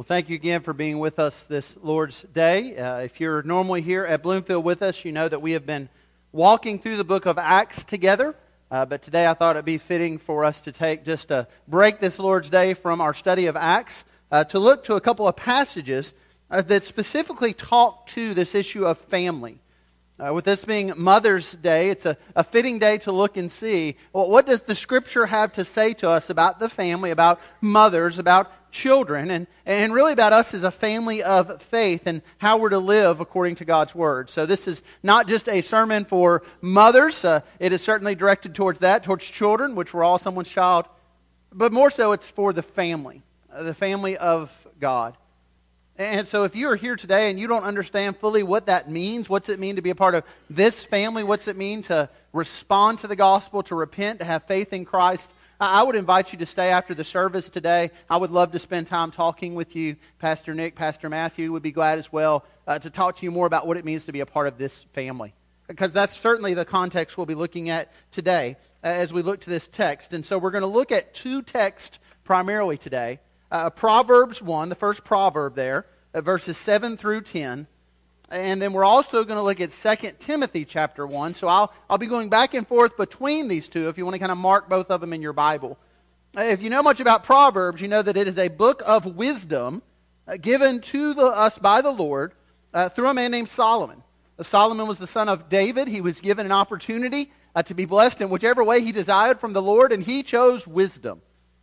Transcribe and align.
Well, 0.00 0.06
thank 0.06 0.30
you 0.30 0.34
again 0.34 0.62
for 0.62 0.72
being 0.72 0.98
with 0.98 1.18
us 1.18 1.42
this 1.42 1.76
Lord's 1.82 2.22
Day. 2.22 2.74
Uh, 2.74 3.00
if 3.00 3.20
you're 3.20 3.42
normally 3.42 3.82
here 3.82 4.06
at 4.06 4.22
Bloomfield 4.22 4.64
with 4.64 4.80
us, 4.80 5.04
you 5.04 5.12
know 5.12 5.28
that 5.28 5.42
we 5.42 5.52
have 5.52 5.66
been 5.66 5.90
walking 6.32 6.78
through 6.78 6.96
the 6.96 7.04
book 7.04 7.26
of 7.26 7.36
Acts 7.36 7.84
together. 7.84 8.34
Uh, 8.70 8.86
but 8.86 9.02
today 9.02 9.26
I 9.26 9.34
thought 9.34 9.56
it'd 9.56 9.66
be 9.66 9.76
fitting 9.76 10.16
for 10.16 10.46
us 10.46 10.62
to 10.62 10.72
take 10.72 11.04
just 11.04 11.30
a 11.30 11.46
break 11.68 12.00
this 12.00 12.18
Lord's 12.18 12.48
Day 12.48 12.72
from 12.72 13.02
our 13.02 13.12
study 13.12 13.44
of 13.44 13.56
Acts 13.56 14.04
uh, 14.32 14.44
to 14.44 14.58
look 14.58 14.84
to 14.84 14.94
a 14.94 15.02
couple 15.02 15.28
of 15.28 15.36
passages 15.36 16.14
uh, 16.50 16.62
that 16.62 16.84
specifically 16.84 17.52
talk 17.52 18.06
to 18.06 18.32
this 18.32 18.54
issue 18.54 18.86
of 18.86 18.96
family. 18.96 19.58
Uh, 20.18 20.32
with 20.32 20.46
this 20.46 20.64
being 20.64 20.94
Mother's 20.96 21.52
Day, 21.52 21.90
it's 21.90 22.06
a, 22.06 22.16
a 22.34 22.44
fitting 22.44 22.78
day 22.78 22.96
to 22.98 23.12
look 23.12 23.36
and 23.36 23.52
see 23.52 23.96
well, 24.14 24.30
what 24.30 24.46
does 24.46 24.62
the 24.62 24.74
Scripture 24.74 25.26
have 25.26 25.52
to 25.54 25.64
say 25.66 25.92
to 25.94 26.08
us 26.08 26.30
about 26.30 26.58
the 26.58 26.70
family, 26.70 27.10
about 27.10 27.38
mothers, 27.60 28.18
about 28.18 28.50
children 28.70 29.30
and, 29.30 29.46
and 29.66 29.92
really 29.92 30.12
about 30.12 30.32
us 30.32 30.54
as 30.54 30.62
a 30.62 30.70
family 30.70 31.22
of 31.22 31.62
faith 31.62 32.02
and 32.06 32.22
how 32.38 32.58
we're 32.58 32.70
to 32.70 32.78
live 32.78 33.20
according 33.20 33.56
to 33.56 33.64
God's 33.64 33.94
Word. 33.94 34.30
So 34.30 34.46
this 34.46 34.68
is 34.68 34.82
not 35.02 35.28
just 35.28 35.48
a 35.48 35.60
sermon 35.60 36.04
for 36.04 36.42
mothers. 36.60 37.24
Uh, 37.24 37.40
it 37.58 37.72
is 37.72 37.82
certainly 37.82 38.14
directed 38.14 38.54
towards 38.54 38.80
that, 38.80 39.04
towards 39.04 39.24
children, 39.24 39.74
which 39.74 39.92
we're 39.92 40.04
all 40.04 40.18
someone's 40.18 40.48
child. 40.48 40.86
But 41.52 41.72
more 41.72 41.90
so, 41.90 42.12
it's 42.12 42.28
for 42.30 42.52
the 42.52 42.62
family, 42.62 43.22
uh, 43.52 43.64
the 43.64 43.74
family 43.74 44.16
of 44.16 44.52
God. 44.78 45.16
And 46.00 46.26
so 46.26 46.44
if 46.44 46.56
you 46.56 46.70
are 46.70 46.76
here 46.76 46.96
today 46.96 47.28
and 47.28 47.38
you 47.38 47.46
don't 47.46 47.64
understand 47.64 48.16
fully 48.16 48.42
what 48.42 48.66
that 48.66 48.90
means, 48.90 49.28
what's 49.28 49.50
it 49.50 49.60
mean 49.60 49.76
to 49.76 49.82
be 49.82 49.90
a 49.90 49.94
part 49.94 50.14
of 50.14 50.24
this 50.48 50.82
family, 50.82 51.22
what's 51.24 51.46
it 51.46 51.58
mean 51.58 51.82
to 51.82 52.08
respond 52.32 53.00
to 53.00 53.06
the 53.06 53.16
gospel, 53.16 53.62
to 53.64 53.74
repent, 53.74 54.20
to 54.20 54.24
have 54.24 54.44
faith 54.44 54.72
in 54.72 54.86
Christ, 54.86 55.34
I 55.60 55.82
would 55.82 55.94
invite 55.94 56.32
you 56.32 56.38
to 56.38 56.46
stay 56.46 56.70
after 56.70 56.94
the 56.94 57.04
service 57.04 57.50
today. 57.50 57.90
I 58.08 58.16
would 58.16 58.30
love 58.30 58.52
to 58.52 58.58
spend 58.58 58.86
time 58.86 59.10
talking 59.10 59.54
with 59.54 59.76
you. 59.76 59.96
Pastor 60.18 60.54
Nick, 60.54 60.74
Pastor 60.74 61.10
Matthew 61.10 61.52
would 61.52 61.62
be 61.62 61.70
glad 61.70 61.98
as 61.98 62.10
well 62.10 62.46
uh, 62.66 62.78
to 62.78 62.88
talk 62.88 63.16
to 63.16 63.24
you 63.24 63.30
more 63.30 63.46
about 63.46 63.66
what 63.66 63.76
it 63.76 63.84
means 63.84 64.06
to 64.06 64.12
be 64.12 64.20
a 64.20 64.26
part 64.26 64.46
of 64.46 64.56
this 64.56 64.84
family. 64.94 65.34
Because 65.68 65.92
that's 65.92 66.16
certainly 66.16 66.54
the 66.54 66.64
context 66.64 67.18
we'll 67.18 67.26
be 67.26 67.34
looking 67.34 67.68
at 67.68 67.92
today 68.10 68.56
uh, 68.82 68.86
as 68.86 69.12
we 69.12 69.20
look 69.20 69.42
to 69.42 69.50
this 69.50 69.68
text. 69.68 70.14
And 70.14 70.24
so 70.24 70.38
we're 70.38 70.50
going 70.50 70.62
to 70.62 70.66
look 70.66 70.92
at 70.92 71.12
two 71.12 71.42
texts 71.42 71.98
primarily 72.24 72.78
today. 72.78 73.20
Uh, 73.52 73.68
Proverbs 73.68 74.40
1, 74.40 74.70
the 74.70 74.74
first 74.74 75.04
proverb 75.04 75.56
there, 75.56 75.84
uh, 76.14 76.22
verses 76.22 76.56
7 76.56 76.96
through 76.96 77.20
10. 77.20 77.66
And 78.30 78.62
then 78.62 78.72
we're 78.72 78.84
also 78.84 79.24
going 79.24 79.38
to 79.38 79.42
look 79.42 79.60
at 79.60 79.72
2 79.72 80.12
Timothy 80.20 80.64
chapter 80.64 81.04
1. 81.06 81.34
So 81.34 81.48
I'll, 81.48 81.72
I'll 81.88 81.98
be 81.98 82.06
going 82.06 82.28
back 82.28 82.54
and 82.54 82.66
forth 82.66 82.96
between 82.96 83.48
these 83.48 83.68
two 83.68 83.88
if 83.88 83.98
you 83.98 84.04
want 84.04 84.14
to 84.14 84.20
kind 84.20 84.30
of 84.30 84.38
mark 84.38 84.68
both 84.68 84.90
of 84.90 85.00
them 85.00 85.12
in 85.12 85.20
your 85.20 85.32
Bible. 85.32 85.76
If 86.36 86.62
you 86.62 86.70
know 86.70 86.82
much 86.82 87.00
about 87.00 87.24
Proverbs, 87.24 87.82
you 87.82 87.88
know 87.88 88.02
that 88.02 88.16
it 88.16 88.28
is 88.28 88.38
a 88.38 88.46
book 88.46 88.82
of 88.86 89.04
wisdom 89.16 89.82
uh, 90.28 90.36
given 90.36 90.80
to 90.80 91.12
the, 91.12 91.24
us 91.24 91.58
by 91.58 91.82
the 91.82 91.90
Lord 91.90 92.32
uh, 92.72 92.88
through 92.88 93.08
a 93.08 93.14
man 93.14 93.32
named 93.32 93.48
Solomon. 93.48 94.00
Uh, 94.38 94.44
Solomon 94.44 94.86
was 94.86 94.98
the 94.98 95.08
son 95.08 95.28
of 95.28 95.48
David. 95.48 95.88
He 95.88 96.00
was 96.00 96.20
given 96.20 96.46
an 96.46 96.52
opportunity 96.52 97.32
uh, 97.56 97.64
to 97.64 97.74
be 97.74 97.84
blessed 97.84 98.20
in 98.20 98.30
whichever 98.30 98.62
way 98.62 98.80
he 98.80 98.92
desired 98.92 99.40
from 99.40 99.54
the 99.54 99.62
Lord, 99.62 99.90
and 99.90 100.04
he 100.04 100.22
chose 100.22 100.68
wisdom. 100.68 101.20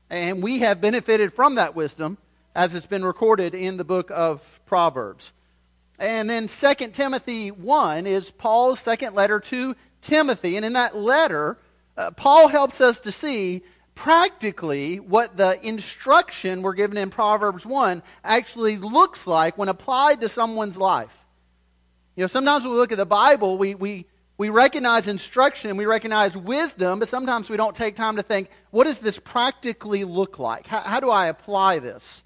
And 0.09 0.43
we 0.43 0.59
have 0.59 0.81
benefited 0.81 1.33
from 1.33 1.55
that 1.55 1.75
wisdom 1.75 2.17
as 2.53 2.75
it's 2.75 2.85
been 2.85 3.05
recorded 3.05 3.55
in 3.55 3.77
the 3.77 3.85
book 3.85 4.11
of 4.13 4.41
Proverbs. 4.65 5.31
And 5.99 6.29
then 6.29 6.47
2 6.47 6.73
Timothy 6.89 7.49
1 7.49 8.05
is 8.05 8.29
Paul's 8.29 8.79
second 8.79 9.15
letter 9.15 9.39
to 9.39 9.75
Timothy. 10.01 10.55
And 10.55 10.65
in 10.65 10.73
that 10.73 10.95
letter, 10.95 11.57
uh, 11.97 12.11
Paul 12.11 12.47
helps 12.47 12.81
us 12.81 12.99
to 13.01 13.11
see 13.11 13.63
practically 13.95 14.99
what 14.99 15.35
the 15.37 15.59
instruction 15.67 16.61
we're 16.61 16.75
given 16.75 16.97
in 16.97 17.09
Proverbs 17.09 17.65
1 17.65 18.03
actually 18.23 18.77
looks 18.77 19.25
like 19.25 19.57
when 19.57 19.69
applied 19.69 20.21
to 20.21 20.29
someone's 20.29 20.77
life. 20.77 21.11
You 22.15 22.23
know, 22.23 22.27
sometimes 22.27 22.63
when 22.63 22.73
we 22.73 22.79
look 22.79 22.91
at 22.91 22.99
the 22.99 23.05
Bible, 23.07 23.57
we, 23.57 23.73
we, 23.73 24.05
we 24.37 24.49
recognize 24.49 25.07
instruction 25.07 25.71
and 25.71 25.79
we 25.79 25.87
recognize 25.87 26.37
wisdom, 26.37 26.99
but 26.99 27.07
sometimes 27.07 27.49
we 27.49 27.57
don't 27.57 27.75
take 27.75 27.95
time 27.95 28.17
to 28.17 28.23
think, 28.23 28.49
what 28.69 28.83
does 28.83 28.99
this 28.99 29.17
practically 29.17 30.03
look 30.03 30.37
like? 30.37 30.67
How, 30.67 30.81
how 30.81 30.99
do 30.99 31.09
I 31.09 31.27
apply 31.27 31.79
this? 31.79 32.21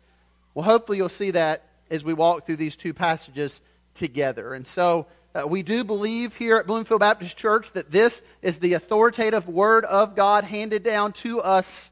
Well, 0.54 0.66
hopefully 0.66 0.98
you'll 0.98 1.08
see 1.08 1.32
that 1.32 1.64
as 1.90 2.04
we 2.04 2.14
walk 2.14 2.46
through 2.46 2.58
these 2.58 2.76
two 2.76 2.94
passages 2.94 3.62
together. 3.94 4.54
And 4.54 4.68
so 4.68 5.08
uh, 5.34 5.48
we 5.48 5.64
do 5.64 5.84
believe 5.84 6.36
here 6.36 6.58
at 6.58 6.68
Bloomfield 6.68 7.00
Baptist 7.00 7.38
Church 7.38 7.72
that 7.74 7.90
this 7.90 8.22
is 8.42 8.60
the 8.60 8.74
authoritative 8.74 9.48
Word 9.48 9.86
of 9.86 10.16
God 10.16 10.44
handed 10.44 10.84
down 10.84 11.14
to 11.14 11.40
us, 11.40 11.90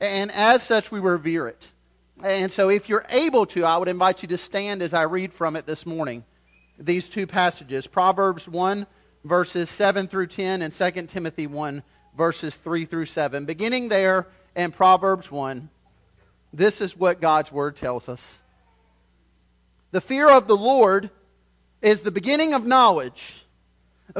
and 0.00 0.32
as 0.32 0.64
such, 0.64 0.90
we 0.90 0.98
revere 0.98 1.46
it. 1.46 1.68
And 2.24 2.52
so, 2.52 2.68
if 2.68 2.88
you're 2.88 3.06
able 3.08 3.46
to, 3.46 3.64
I 3.64 3.76
would 3.76 3.88
invite 3.88 4.22
you 4.22 4.28
to 4.28 4.38
stand 4.38 4.82
as 4.82 4.94
I 4.94 5.02
read 5.02 5.32
from 5.32 5.54
it 5.54 5.64
this 5.64 5.86
morning. 5.86 6.24
These 6.78 7.08
two 7.08 7.26
passages 7.26 7.86
Proverbs 7.86 8.48
1, 8.48 8.86
verses 9.24 9.70
7 9.70 10.08
through 10.08 10.26
10, 10.26 10.62
and 10.62 10.72
2 10.72 11.06
Timothy 11.06 11.46
1, 11.46 11.82
verses 12.16 12.56
3 12.56 12.84
through 12.86 13.06
7. 13.06 13.44
Beginning 13.44 13.88
there 13.88 14.26
in 14.56 14.72
Proverbs 14.72 15.30
1, 15.30 15.68
this 16.52 16.80
is 16.80 16.96
what 16.96 17.20
God's 17.20 17.52
Word 17.52 17.76
tells 17.76 18.08
us. 18.08 18.42
The 19.96 20.02
fear 20.02 20.28
of 20.28 20.46
the 20.46 20.58
Lord 20.58 21.08
is 21.80 22.02
the 22.02 22.10
beginning 22.10 22.52
of 22.52 22.66
knowledge. 22.66 23.46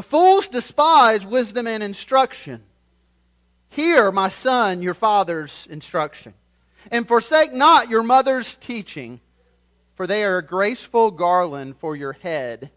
Fools 0.04 0.48
despise 0.48 1.26
wisdom 1.26 1.66
and 1.66 1.82
instruction. 1.82 2.62
Hear, 3.68 4.10
my 4.10 4.30
son, 4.30 4.80
your 4.80 4.94
father's 4.94 5.68
instruction. 5.68 6.32
And 6.90 7.06
forsake 7.06 7.52
not 7.52 7.90
your 7.90 8.02
mother's 8.02 8.54
teaching, 8.54 9.20
for 9.96 10.06
they 10.06 10.24
are 10.24 10.38
a 10.38 10.42
graceful 10.42 11.10
garland 11.10 11.76
for 11.76 11.94
your 11.94 12.14
head 12.14 12.70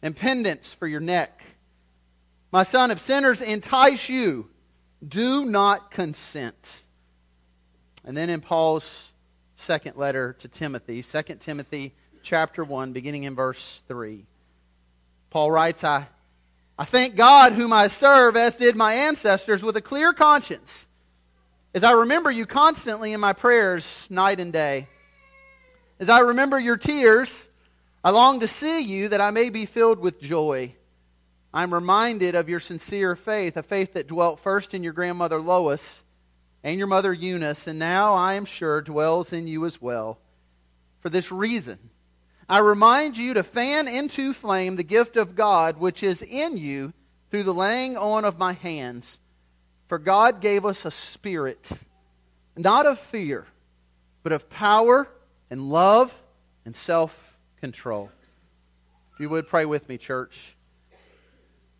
and 0.00 0.14
pendants 0.14 0.72
for 0.72 0.86
your 0.86 1.00
neck. 1.00 1.42
My 2.52 2.62
son, 2.62 2.92
if 2.92 3.00
sinners 3.00 3.42
entice 3.42 4.08
you, 4.08 4.48
do 5.04 5.44
not 5.44 5.90
consent. 5.90 6.84
And 8.04 8.16
then 8.16 8.30
in 8.30 8.40
Paul's 8.40 9.10
second 9.56 9.96
letter 9.96 10.34
to 10.34 10.46
Timothy, 10.46 11.02
2 11.02 11.22
Timothy 11.40 11.92
chapter 12.26 12.64
1, 12.64 12.92
beginning 12.92 13.22
in 13.22 13.36
verse 13.36 13.82
3. 13.86 14.26
Paul 15.30 15.48
writes, 15.48 15.84
I, 15.84 16.08
I 16.76 16.84
thank 16.84 17.14
God 17.14 17.52
whom 17.52 17.72
I 17.72 17.86
serve, 17.86 18.36
as 18.36 18.56
did 18.56 18.74
my 18.74 18.94
ancestors, 18.94 19.62
with 19.62 19.76
a 19.76 19.80
clear 19.80 20.12
conscience, 20.12 20.86
as 21.72 21.84
I 21.84 21.92
remember 21.92 22.28
you 22.32 22.44
constantly 22.44 23.12
in 23.12 23.20
my 23.20 23.32
prayers 23.32 24.08
night 24.10 24.40
and 24.40 24.52
day. 24.52 24.88
As 26.00 26.08
I 26.08 26.18
remember 26.18 26.58
your 26.58 26.76
tears, 26.76 27.48
I 28.02 28.10
long 28.10 28.40
to 28.40 28.48
see 28.48 28.80
you 28.80 29.10
that 29.10 29.20
I 29.20 29.30
may 29.30 29.48
be 29.48 29.64
filled 29.64 30.00
with 30.00 30.20
joy. 30.20 30.74
I'm 31.54 31.72
reminded 31.72 32.34
of 32.34 32.48
your 32.48 32.60
sincere 32.60 33.14
faith, 33.14 33.56
a 33.56 33.62
faith 33.62 33.92
that 33.92 34.08
dwelt 34.08 34.40
first 34.40 34.74
in 34.74 34.82
your 34.82 34.94
grandmother 34.94 35.40
Lois 35.40 36.02
and 36.64 36.76
your 36.76 36.88
mother 36.88 37.12
Eunice, 37.12 37.68
and 37.68 37.78
now 37.78 38.14
I 38.14 38.34
am 38.34 38.46
sure 38.46 38.80
dwells 38.80 39.32
in 39.32 39.46
you 39.46 39.64
as 39.64 39.80
well. 39.80 40.18
For 40.98 41.08
this 41.08 41.30
reason, 41.30 41.78
I 42.48 42.58
remind 42.58 43.16
you 43.16 43.34
to 43.34 43.42
fan 43.42 43.88
into 43.88 44.32
flame 44.32 44.76
the 44.76 44.84
gift 44.84 45.16
of 45.16 45.34
God 45.34 45.78
which 45.78 46.02
is 46.02 46.22
in 46.22 46.56
you 46.56 46.92
through 47.30 47.42
the 47.42 47.54
laying 47.54 47.96
on 47.96 48.24
of 48.24 48.38
my 48.38 48.52
hands. 48.52 49.18
For 49.88 49.98
God 49.98 50.40
gave 50.40 50.64
us 50.64 50.84
a 50.84 50.90
spirit, 50.90 51.70
not 52.56 52.86
of 52.86 53.00
fear, 53.00 53.46
but 54.22 54.32
of 54.32 54.48
power 54.48 55.08
and 55.50 55.60
love 55.60 56.14
and 56.64 56.74
self 56.74 57.16
control. 57.60 58.10
If 59.14 59.20
you 59.20 59.28
would 59.28 59.48
pray 59.48 59.64
with 59.64 59.88
me, 59.88 59.98
church. 59.98 60.54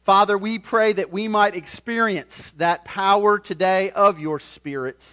Father, 0.04 0.38
we 0.38 0.58
pray 0.58 0.92
that 0.92 1.12
we 1.12 1.28
might 1.28 1.56
experience 1.56 2.52
that 2.58 2.84
power 2.84 3.38
today 3.38 3.90
of 3.90 4.20
your 4.20 4.38
Spirit. 4.38 5.04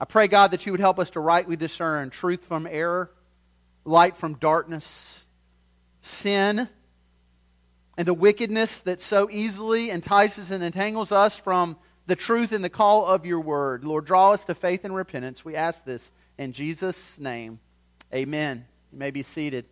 I 0.00 0.04
pray, 0.06 0.26
God, 0.26 0.50
that 0.50 0.66
you 0.66 0.72
would 0.72 0.80
help 0.80 0.98
us 0.98 1.10
to 1.10 1.20
rightly 1.20 1.54
discern 1.54 2.10
truth 2.10 2.44
from 2.44 2.66
error 2.66 3.10
light 3.84 4.16
from 4.16 4.34
darkness, 4.34 5.24
sin, 6.00 6.68
and 7.96 8.08
the 8.08 8.14
wickedness 8.14 8.80
that 8.80 9.00
so 9.00 9.28
easily 9.30 9.90
entices 9.90 10.50
and 10.50 10.64
entangles 10.64 11.12
us 11.12 11.36
from 11.36 11.76
the 12.06 12.16
truth 12.16 12.52
and 12.52 12.64
the 12.64 12.70
call 12.70 13.06
of 13.06 13.24
your 13.24 13.40
word. 13.40 13.84
Lord, 13.84 14.04
draw 14.04 14.32
us 14.32 14.44
to 14.46 14.54
faith 14.54 14.84
and 14.84 14.94
repentance. 14.94 15.44
We 15.44 15.54
ask 15.54 15.84
this 15.84 16.12
in 16.38 16.52
Jesus' 16.52 17.18
name. 17.18 17.60
Amen. 18.12 18.66
You 18.92 18.98
may 18.98 19.10
be 19.10 19.22
seated. 19.22 19.64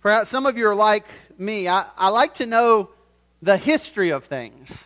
Perhaps 0.00 0.30
some 0.30 0.46
of 0.46 0.56
you 0.56 0.68
are 0.68 0.74
like 0.74 1.06
me. 1.36 1.68
I, 1.68 1.86
I 1.96 2.10
like 2.10 2.36
to 2.36 2.46
know 2.46 2.90
the 3.42 3.56
history 3.56 4.10
of 4.10 4.24
things. 4.24 4.84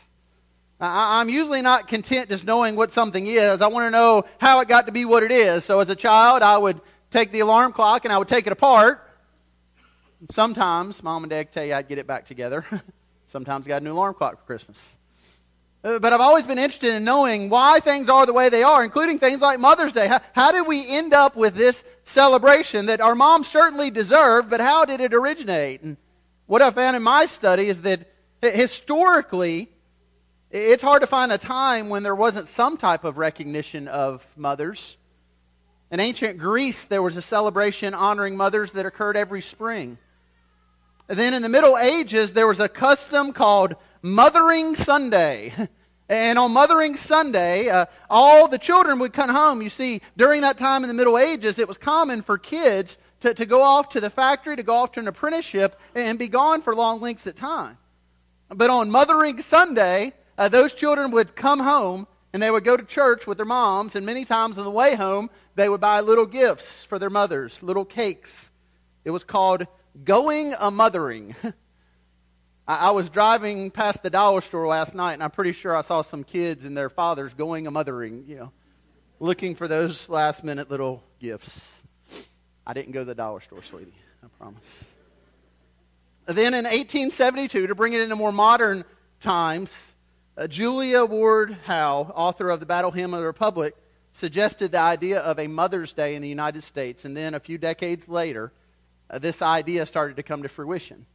I'm 0.81 1.29
usually 1.29 1.61
not 1.61 1.89
content 1.89 2.31
just 2.31 2.45
knowing 2.45 2.75
what 2.75 2.93
something 2.93 3.27
is. 3.27 3.61
I 3.61 3.67
want 3.67 3.87
to 3.87 3.91
know 3.91 4.25
how 4.39 4.61
it 4.61 4.69
got 4.69 4.87
to 4.87 4.93
be 4.93 5.05
what 5.05 5.23
it 5.23 5.31
is. 5.31 5.65
So 5.65 5.81
as 5.81 5.91
a 5.91 5.97
child, 5.97 6.43
I 6.43 6.57
would 6.57 6.81
take 7.11 7.33
the 7.33 7.41
alarm 7.41 7.73
clock 7.73 8.05
and 8.05 8.13
I 8.13 8.19
would 8.19 8.29
take 8.29 8.47
it 8.47 8.53
apart. 8.53 9.07
Sometimes, 10.31 11.03
mom 11.03 11.25
and 11.25 11.31
dad 11.31 11.53
tell 11.53 11.65
you 11.65 11.75
I'd 11.75 11.89
get 11.89 11.99
it 11.99 12.07
back 12.07 12.27
together. 12.27 12.65
Sometimes 13.27 13.67
I 13.67 13.69
got 13.69 13.83
a 13.83 13.85
new 13.85 13.93
alarm 13.93 14.15
clock 14.15 14.39
for 14.39 14.47
Christmas. 14.47 14.83
Uh, 15.83 15.99
but 15.99 16.13
I've 16.13 16.21
always 16.21 16.45
been 16.45 16.59
interested 16.59 16.95
in 16.95 17.05
knowing 17.05 17.49
why 17.49 17.81
things 17.81 18.09
are 18.09 18.27
the 18.27 18.33
way 18.33 18.49
they 18.49 18.63
are, 18.63 18.85
including 18.85 19.19
things 19.19 19.41
like 19.41 19.59
Mother's 19.59 19.93
Day. 19.93 20.09
How, 20.09 20.21
how 20.35 20.53
did 20.53 20.67
we 20.67 20.87
end 20.87 21.15
up 21.15 21.37
with 21.37 21.55
this 21.55 21.85
celebration 22.05 22.87
that 22.87 23.01
our 23.01 23.15
mom 23.15 23.45
certainly 23.45 23.91
deserved, 23.91 24.51
but 24.51 24.61
how 24.61 24.85
did 24.85 25.01
it 25.01 25.15
originate? 25.15 25.83
And 25.83 25.97
what 26.47 26.61
I 26.61 26.71
found 26.71 26.97
in 26.97 27.03
my 27.03 27.27
study 27.27 27.69
is 27.69 27.83
that 27.83 28.07
historically, 28.43 29.71
it's 30.51 30.83
hard 30.83 31.03
to 31.03 31.07
find 31.07 31.31
a 31.31 31.39
time 31.39 31.89
when 31.89 32.03
there 32.03 32.15
wasn't 32.15 32.49
some 32.49 32.77
type 32.77 33.05
of 33.05 33.19
recognition 33.19 33.87
of 33.87 34.27
mothers. 34.37 34.97
In 35.93 36.01
ancient 36.01 36.39
Greece, 36.39 36.87
there 36.87 37.03
was 37.03 37.17
a 37.17 37.23
celebration 37.23 37.95
honoring 37.95 38.37
mothers 38.37 38.73
that 38.73 38.87
occurred 38.87 39.17
every 39.17 39.43
spring. 39.43 39.99
Then 41.07 41.35
in 41.35 41.43
the 41.43 41.49
Middle 41.49 41.79
Ages, 41.79 42.33
there 42.33 42.47
was 42.47 42.61
a 42.61 42.69
custom 42.69 43.33
called 43.33 43.75
Mothering 44.03 44.77
Sunday. 44.77 45.53
And 46.09 46.41
on 46.41 46.51
Mothering 46.51 46.97
Sunday, 46.97 47.69
uh, 47.69 47.87
all 48.11 48.49
the 48.49 48.59
children 48.59 48.99
would 48.99 49.13
come 49.13 49.31
home. 49.31 49.63
You 49.63 49.71
see, 49.71 50.03
during 50.17 50.41
that 50.41 50.59
time 50.59 50.83
in 50.83 50.89
the 50.89 50.95
Middle 50.95 51.17
Ages, 51.17 51.61
it 51.61 51.69
was 51.69 51.79
common 51.79 52.23
for 52.23 52.37
kids 52.37 52.99
to, 53.21 53.33
to 53.33 53.47
go 53.47 53.63
off 53.63 53.91
to 53.91 54.01
the 54.01 54.11
factory, 54.11 54.57
to 54.57 54.65
go 54.65 54.75
off 54.75 54.91
to 54.93 55.01
an 55.01 55.07
apprenticeship, 55.07 55.79
and 55.95 56.19
be 56.19 56.27
gone 56.27 56.63
for 56.63 56.75
long 56.75 57.01
lengths 57.01 57.29
of 57.29 57.37
time. 57.37 57.79
But 58.49 58.71
on 58.71 58.91
Mothering 58.91 59.41
Sunday, 59.41 60.13
uh, 60.41 60.49
those 60.49 60.73
children 60.73 61.11
would 61.11 61.37
come 61.37 61.61
home 61.61 62.07
and 62.33 62.43
they 62.43 62.51
would 62.51 62.65
go 62.65 62.75
to 62.75 62.83
church 62.83 63.27
with 63.27 63.37
their 63.37 63.45
moms, 63.45 63.95
and 63.95 64.07
many 64.07 64.25
times 64.25 64.57
on 64.57 64.65
the 64.65 64.71
way 64.71 64.95
home, 64.95 65.29
they 65.55 65.69
would 65.69 65.81
buy 65.81 66.01
little 66.01 66.25
gifts 66.25 66.85
for 66.85 66.99
their 66.99 67.11
mothers, 67.11 67.63
little 67.63 67.85
cakes. 67.85 68.51
It 69.05 69.11
was 69.11 69.23
called 69.23 69.67
going 70.05 70.55
a 70.59 70.71
mothering. 70.71 71.35
I, 72.67 72.77
I 72.89 72.91
was 72.93 73.11
driving 73.11 73.71
past 73.71 74.03
the 74.03 74.09
dollar 74.09 74.41
store 74.41 74.67
last 74.67 74.95
night, 74.95 75.15
and 75.15 75.23
I'm 75.23 75.31
pretty 75.31 75.53
sure 75.53 75.77
I 75.77 75.83
saw 75.83 76.01
some 76.01 76.25
kids 76.25 76.65
and 76.65 76.75
their 76.75 76.89
fathers 76.89 77.35
going 77.35 77.67
a 77.67 77.71
mothering, 77.71 78.25
you 78.27 78.37
know, 78.37 78.53
looking 79.19 79.55
for 79.55 79.69
those 79.69 80.09
last 80.09 80.43
minute 80.43 80.71
little 80.71 81.03
gifts. 81.19 81.71
I 82.67 82.73
didn't 82.73 82.93
go 82.93 83.01
to 83.01 83.05
the 83.05 83.15
dollar 83.15 83.41
store, 83.41 83.63
sweetie. 83.63 83.93
I 84.23 84.29
promise. 84.39 84.85
Then 86.27 86.55
in 86.55 86.65
1872, 86.65 87.67
to 87.67 87.75
bring 87.75 87.93
it 87.93 88.01
into 88.01 88.17
more 88.17 88.33
modern 88.33 88.85
times, 89.21 89.90
uh, 90.37 90.47
Julia 90.47 91.05
Ward 91.05 91.57
Howe, 91.65 92.13
author 92.15 92.51
of 92.51 92.61
the 92.61 92.67
Battle 92.67 92.91
Hymn 92.91 93.15
of 93.15 93.21
the 93.21 93.27
Republic, 93.27 93.75
suggested 94.13 94.73
the 94.73 94.79
idea 94.79 95.21
of 95.21 95.39
a 95.39 95.47
Mother's 95.47 95.93
Day 95.93 96.15
in 96.15 96.23
the 96.23 96.29
United 96.29 96.65
States. 96.65 97.05
And 97.05 97.17
then 97.17 97.35
a 97.35 97.41
few 97.41 97.59
decades 97.59 98.09
later, 98.09 98.53
uh, 99.09 99.19
this 99.19 99.43
idea 99.43 99.87
started 99.87 100.17
to 100.17 100.23
come 100.23 100.43
to 100.43 100.49
fruition 100.49 101.07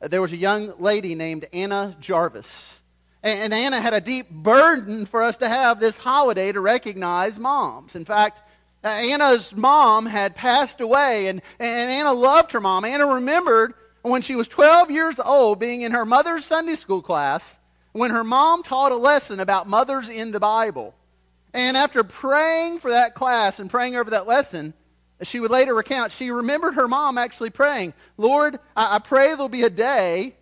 there 0.00 0.22
was 0.22 0.32
a 0.32 0.36
young 0.36 0.74
lady 0.78 1.14
named 1.14 1.46
Anna 1.52 1.96
Jarvis. 2.00 2.80
And 3.22 3.52
Anna 3.52 3.80
had 3.80 3.94
a 3.94 4.00
deep 4.00 4.30
burden 4.30 5.04
for 5.04 5.22
us 5.22 5.38
to 5.38 5.48
have 5.48 5.80
this 5.80 5.96
holiday 5.96 6.52
to 6.52 6.60
recognize 6.60 7.36
moms. 7.36 7.96
In 7.96 8.04
fact, 8.04 8.40
uh, 8.84 8.88
Anna's 8.88 9.54
mom 9.54 10.06
had 10.06 10.36
passed 10.36 10.80
away, 10.80 11.26
and, 11.26 11.42
and 11.58 11.90
Anna 11.90 12.12
loved 12.12 12.52
her 12.52 12.60
mom. 12.60 12.84
Anna 12.84 13.06
remembered 13.06 13.74
when 14.02 14.22
she 14.22 14.36
was 14.36 14.46
12 14.46 14.92
years 14.92 15.18
old 15.18 15.58
being 15.58 15.82
in 15.82 15.90
her 15.92 16.04
mother's 16.04 16.44
Sunday 16.44 16.76
school 16.76 17.02
class 17.02 17.56
when 17.98 18.10
her 18.10 18.24
mom 18.24 18.62
taught 18.62 18.92
a 18.92 18.96
lesson 18.96 19.40
about 19.40 19.68
mothers 19.68 20.08
in 20.08 20.30
the 20.30 20.40
Bible. 20.40 20.94
And 21.52 21.76
after 21.76 22.04
praying 22.04 22.78
for 22.78 22.90
that 22.90 23.14
class 23.14 23.58
and 23.58 23.70
praying 23.70 23.96
over 23.96 24.10
that 24.10 24.26
lesson, 24.26 24.74
she 25.22 25.40
would 25.40 25.50
later 25.50 25.74
recount, 25.74 26.12
she 26.12 26.30
remembered 26.30 26.74
her 26.74 26.86
mom 26.86 27.18
actually 27.18 27.50
praying, 27.50 27.94
Lord, 28.16 28.60
I, 28.76 28.96
I 28.96 28.98
pray 29.00 29.28
there'll 29.28 29.48
be 29.48 29.64
a 29.64 29.70
day 29.70 30.36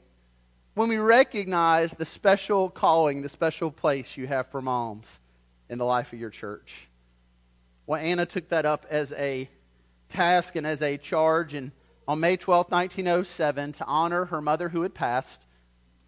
when 0.74 0.90
we 0.90 0.98
recognize 0.98 1.92
the 1.92 2.04
special 2.04 2.68
calling, 2.68 3.22
the 3.22 3.28
special 3.30 3.70
place 3.70 4.16
you 4.16 4.26
have 4.26 4.48
for 4.48 4.60
moms 4.60 5.20
in 5.70 5.78
the 5.78 5.86
life 5.86 6.12
of 6.12 6.20
your 6.20 6.30
church. 6.30 6.88
Well, 7.86 8.00
Anna 8.00 8.26
took 8.26 8.50
that 8.50 8.66
up 8.66 8.84
as 8.90 9.12
a 9.12 9.48
task 10.10 10.56
and 10.56 10.66
as 10.66 10.82
a 10.82 10.98
charge, 10.98 11.54
and 11.54 11.72
on 12.06 12.20
May 12.20 12.36
12, 12.36 12.70
1907, 12.70 13.72
to 13.72 13.84
honor 13.86 14.26
her 14.26 14.42
mother 14.42 14.68
who 14.68 14.82
had 14.82 14.92
passed, 14.92 15.45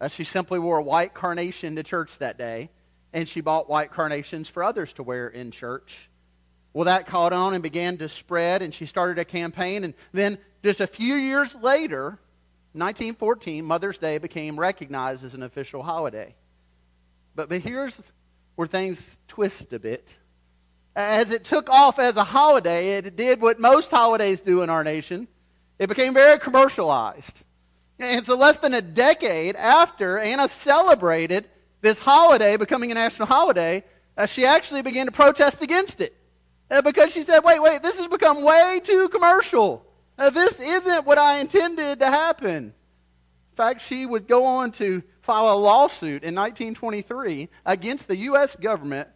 uh, 0.01 0.07
she 0.07 0.23
simply 0.23 0.59
wore 0.59 0.77
a 0.77 0.83
white 0.83 1.13
carnation 1.13 1.75
to 1.75 1.83
church 1.83 2.17
that 2.19 2.37
day, 2.37 2.69
and 3.13 3.27
she 3.27 3.41
bought 3.41 3.69
white 3.69 3.91
carnations 3.91 4.47
for 4.47 4.63
others 4.63 4.93
to 4.93 5.03
wear 5.03 5.27
in 5.27 5.51
church. 5.51 6.09
Well, 6.73 6.85
that 6.85 7.07
caught 7.07 7.33
on 7.33 7.53
and 7.53 7.63
began 7.63 7.97
to 7.97 8.09
spread, 8.09 8.61
and 8.61 8.73
she 8.73 8.85
started 8.85 9.19
a 9.19 9.25
campaign. 9.25 9.83
And 9.83 9.93
then, 10.11 10.37
just 10.63 10.81
a 10.81 10.87
few 10.87 11.15
years 11.15 11.53
later, 11.55 12.19
1914, 12.73 13.65
Mother's 13.65 13.97
Day 13.97 14.19
became 14.19 14.59
recognized 14.59 15.23
as 15.23 15.33
an 15.33 15.43
official 15.43 15.81
holiday. 15.81 16.35
But, 17.35 17.49
but 17.49 17.61
here's 17.61 17.99
where 18.55 18.67
things 18.67 19.17
twist 19.27 19.73
a 19.73 19.79
bit. 19.79 20.15
As 20.95 21.31
it 21.31 21.45
took 21.45 21.69
off 21.69 21.97
as 21.97 22.17
a 22.17 22.23
holiday, 22.23 22.97
it 22.97 23.15
did 23.15 23.41
what 23.41 23.59
most 23.59 23.89
holidays 23.89 24.41
do 24.41 24.61
in 24.61 24.69
our 24.69 24.83
nation 24.83 25.27
it 25.79 25.87
became 25.87 26.13
very 26.13 26.37
commercialized. 26.37 27.41
And 27.99 28.25
so, 28.25 28.35
less 28.35 28.57
than 28.59 28.73
a 28.73 28.81
decade 28.81 29.55
after 29.57 30.17
Anna 30.17 30.47
celebrated 30.47 31.49
this 31.81 31.99
holiday 31.99 32.55
becoming 32.55 32.91
a 32.91 32.95
national 32.95 33.27
holiday, 33.27 33.83
uh, 34.17 34.25
she 34.25 34.45
actually 34.45 34.81
began 34.81 35.05
to 35.05 35.11
protest 35.11 35.61
against 35.61 35.99
it. 35.99 36.15
Uh, 36.71 36.81
because 36.81 37.11
she 37.11 37.23
said, 37.23 37.43
wait, 37.43 37.61
wait, 37.61 37.83
this 37.83 37.97
has 37.97 38.07
become 38.07 38.41
way 38.41 38.79
too 38.83 39.09
commercial. 39.09 39.85
Uh, 40.17 40.29
this 40.29 40.59
isn't 40.59 41.05
what 41.05 41.17
I 41.17 41.39
intended 41.39 41.99
to 41.99 42.05
happen. 42.05 42.65
In 42.65 43.55
fact, 43.55 43.81
she 43.81 44.05
would 44.05 44.27
go 44.27 44.45
on 44.45 44.71
to 44.73 45.03
file 45.21 45.53
a 45.53 45.57
lawsuit 45.57 46.23
in 46.23 46.35
1923 46.35 47.49
against 47.65 48.07
the 48.07 48.15
U.S. 48.17 48.55
government 48.55 49.09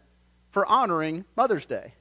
for 0.50 0.66
honoring 0.66 1.24
Mother's 1.36 1.66
Day. 1.66 1.94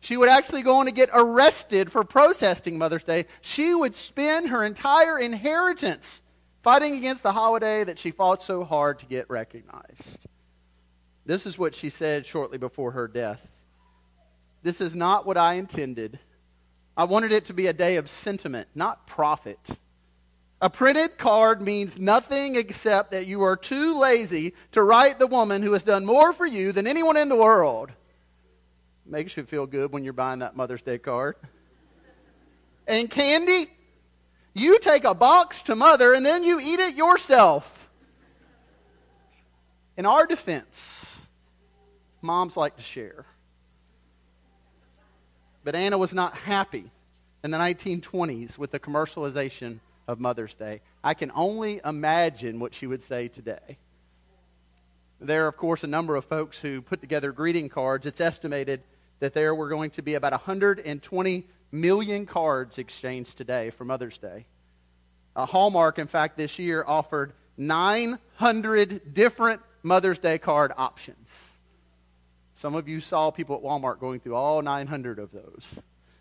She 0.00 0.16
would 0.16 0.30
actually 0.30 0.62
go 0.62 0.78
on 0.78 0.86
to 0.86 0.92
get 0.92 1.10
arrested 1.12 1.92
for 1.92 2.04
protesting 2.04 2.78
Mother's 2.78 3.04
Day. 3.04 3.26
She 3.42 3.74
would 3.74 3.94
spend 3.94 4.48
her 4.48 4.64
entire 4.64 5.18
inheritance 5.18 6.22
fighting 6.62 6.94
against 6.94 7.22
the 7.22 7.32
holiday 7.32 7.84
that 7.84 7.98
she 7.98 8.10
fought 8.10 8.42
so 8.42 8.64
hard 8.64 8.98
to 9.00 9.06
get 9.06 9.28
recognized. 9.28 10.26
This 11.26 11.46
is 11.46 11.58
what 11.58 11.74
she 11.74 11.90
said 11.90 12.26
shortly 12.26 12.58
before 12.58 12.92
her 12.92 13.08
death. 13.08 13.46
This 14.62 14.80
is 14.80 14.94
not 14.94 15.26
what 15.26 15.36
I 15.36 15.54
intended. 15.54 16.18
I 16.96 17.04
wanted 17.04 17.32
it 17.32 17.46
to 17.46 17.54
be 17.54 17.66
a 17.66 17.72
day 17.72 17.96
of 17.96 18.10
sentiment, 18.10 18.68
not 18.74 19.06
profit. 19.06 19.60
A 20.62 20.68
printed 20.68 21.16
card 21.16 21.62
means 21.62 21.98
nothing 21.98 22.56
except 22.56 23.12
that 23.12 23.26
you 23.26 23.42
are 23.42 23.56
too 23.56 23.98
lazy 23.98 24.54
to 24.72 24.82
write 24.82 25.18
the 25.18 25.26
woman 25.26 25.62
who 25.62 25.72
has 25.72 25.82
done 25.82 26.04
more 26.04 26.32
for 26.32 26.46
you 26.46 26.72
than 26.72 26.86
anyone 26.86 27.16
in 27.16 27.28
the 27.28 27.36
world. 27.36 27.90
Makes 29.10 29.36
you 29.36 29.42
feel 29.42 29.66
good 29.66 29.90
when 29.90 30.04
you're 30.04 30.12
buying 30.12 30.38
that 30.38 30.54
Mother's 30.54 30.82
Day 30.82 30.96
card. 30.96 31.34
And 32.86 33.10
candy, 33.10 33.68
you 34.54 34.78
take 34.78 35.02
a 35.02 35.14
box 35.14 35.62
to 35.62 35.74
mother 35.74 36.14
and 36.14 36.24
then 36.24 36.44
you 36.44 36.60
eat 36.60 36.78
it 36.78 36.94
yourself. 36.94 37.88
In 39.96 40.06
our 40.06 40.26
defense, 40.26 41.04
moms 42.22 42.56
like 42.56 42.76
to 42.76 42.82
share. 42.82 43.26
But 45.64 45.74
Anna 45.74 45.98
was 45.98 46.14
not 46.14 46.34
happy 46.34 46.88
in 47.42 47.50
the 47.50 47.58
1920s 47.58 48.58
with 48.58 48.70
the 48.70 48.78
commercialization 48.78 49.80
of 50.06 50.20
Mother's 50.20 50.54
Day. 50.54 50.82
I 51.02 51.14
can 51.14 51.32
only 51.34 51.80
imagine 51.84 52.60
what 52.60 52.76
she 52.76 52.86
would 52.86 53.02
say 53.02 53.26
today. 53.26 53.76
There 55.18 55.46
are, 55.46 55.48
of 55.48 55.56
course, 55.56 55.82
a 55.82 55.88
number 55.88 56.14
of 56.14 56.26
folks 56.26 56.60
who 56.60 56.80
put 56.80 57.00
together 57.00 57.32
greeting 57.32 57.68
cards. 57.68 58.06
It's 58.06 58.20
estimated 58.20 58.82
that 59.20 59.34
there 59.34 59.54
were 59.54 59.68
going 59.68 59.90
to 59.92 60.02
be 60.02 60.14
about 60.14 60.32
120 60.32 61.46
million 61.72 62.26
cards 62.26 62.78
exchanged 62.78 63.36
today 63.36 63.70
for 63.70 63.84
Mother's 63.84 64.18
Day. 64.18 64.46
A 65.36 65.46
Hallmark, 65.46 65.98
in 65.98 66.08
fact, 66.08 66.36
this 66.36 66.58
year 66.58 66.82
offered 66.86 67.32
900 67.56 69.14
different 69.14 69.60
Mother's 69.82 70.18
Day 70.18 70.38
card 70.38 70.72
options. 70.76 71.50
Some 72.54 72.74
of 72.74 72.88
you 72.88 73.00
saw 73.00 73.30
people 73.30 73.56
at 73.56 73.62
Walmart 73.62 74.00
going 74.00 74.20
through 74.20 74.34
all 74.34 74.60
900 74.60 75.18
of 75.18 75.30
those. 75.32 75.66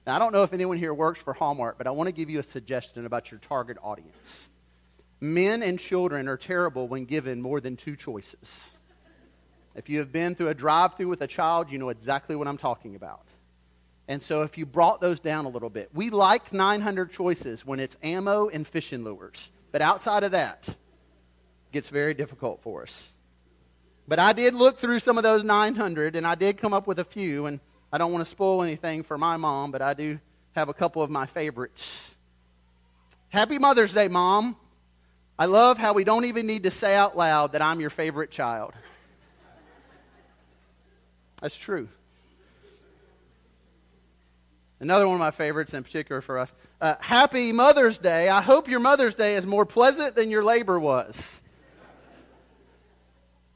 Now, 0.06 0.16
I 0.16 0.20
don't 0.20 0.32
know 0.32 0.44
if 0.44 0.54
anyone 0.54 0.78
here 0.78 0.94
works 0.94 1.22
for 1.22 1.34
Hallmark, 1.34 1.78
but 1.78 1.88
I 1.88 1.92
want 1.92 2.08
to 2.08 2.12
give 2.14 2.30
you 2.30 2.40
a 2.40 2.44
suggestion 2.44 3.06
about 3.06 3.32
your 3.32 3.40
target 3.42 3.78
audience. 3.82 4.48
Men 5.20 5.64
and 5.64 5.78
children 5.78 6.28
are 6.30 6.38
terrible 6.38 6.88
when 6.88 7.06
given 7.06 7.42
more 7.42 7.60
than 7.60 7.76
two 7.76 7.96
choices. 7.96 8.66
If 9.76 9.90
you 9.90 10.00
have 10.00 10.12
been 10.12 10.36
through 10.36 10.50
a 10.50 10.54
drive 10.54 10.96
through 10.96 11.08
with 11.08 11.22
a 11.22 11.28
child, 11.28 11.72
you 11.72 11.78
know 11.78 11.90
exactly 11.90 12.36
what 12.36 12.48
I'm 12.48 12.58
talking 12.58 12.96
about. 12.96 13.22
And 14.08 14.22
so 14.22 14.42
if 14.42 14.58
you 14.58 14.66
brought 14.66 15.02
those 15.02 15.20
down 15.20 15.46
a 15.46 15.50
little 15.50 15.70
bit, 15.70 15.90
we 15.94 16.10
like 16.10 16.52
900 16.52 17.12
choices 17.12 17.66
when 17.66 17.80
it's 17.80 17.96
ammo 18.02 18.50
and 18.50 18.68
fishing 18.68 19.04
lures. 19.04 19.52
But 19.72 19.82
outside 19.82 20.24
of 20.24 20.32
that, 20.32 20.68
it 20.68 20.76
gets 21.72 21.90
very 21.90 22.16
difficult 22.16 22.62
for 22.64 22.82
us. 22.82 23.08
But 24.08 24.18
I 24.18 24.34
did 24.34 24.56
look 24.56 24.80
through 24.80 25.00
some 25.00 25.18
of 25.18 25.24
those 25.24 25.44
900, 25.44 26.16
and 26.16 26.26
I 26.26 26.34
did 26.34 26.58
come 26.58 26.74
up 26.74 26.88
with 26.88 26.98
a 26.98 27.06
few. 27.06 27.46
And 27.46 27.60
I 27.94 28.00
don't 28.00 28.12
want 28.12 28.26
to 28.26 28.30
spoil 28.30 28.64
anything 28.64 29.04
for 29.04 29.18
my 29.18 29.38
mom, 29.38 29.72
but 29.72 29.84
I 29.84 29.94
do 29.94 30.20
have 30.56 30.70
a 30.70 30.74
couple 30.74 31.04
of 31.04 31.12
my 31.12 31.28
favorites. 31.28 32.12
Happy 33.30 33.60
Mother's 33.60 33.94
Day, 33.94 34.08
Mom. 34.08 34.56
I 35.38 35.46
love 35.46 35.78
how 35.78 35.94
we 35.94 36.04
don't 36.04 36.26
even 36.26 36.48
need 36.48 36.64
to 36.64 36.72
say 36.72 36.96
out 36.96 37.16
loud 37.16 37.52
that 37.52 37.62
I'm 37.62 37.80
your 37.80 37.92
favorite 37.92 38.32
child. 38.32 38.74
That's 41.42 41.56
true. 41.56 41.88
Another 44.82 45.06
one 45.08 45.16
of 45.16 45.20
my 45.20 45.32
favorites, 45.32 45.74
in 45.74 45.84
particular 45.84 46.22
for 46.22 46.38
us. 46.38 46.52
Uh, 46.80 46.96
Happy 47.02 47.52
Mother's 47.52 47.98
Day. 47.98 48.30
I 48.30 48.42
hope 48.42 48.70
your 48.70 48.80
Mother's 48.80 49.16
Day 49.16 49.36
is 49.36 49.46
more 49.46 49.66
pleasant 49.66 50.16
than 50.16 50.30
your 50.30 50.44
labor 50.44 50.80
was. 50.80 51.40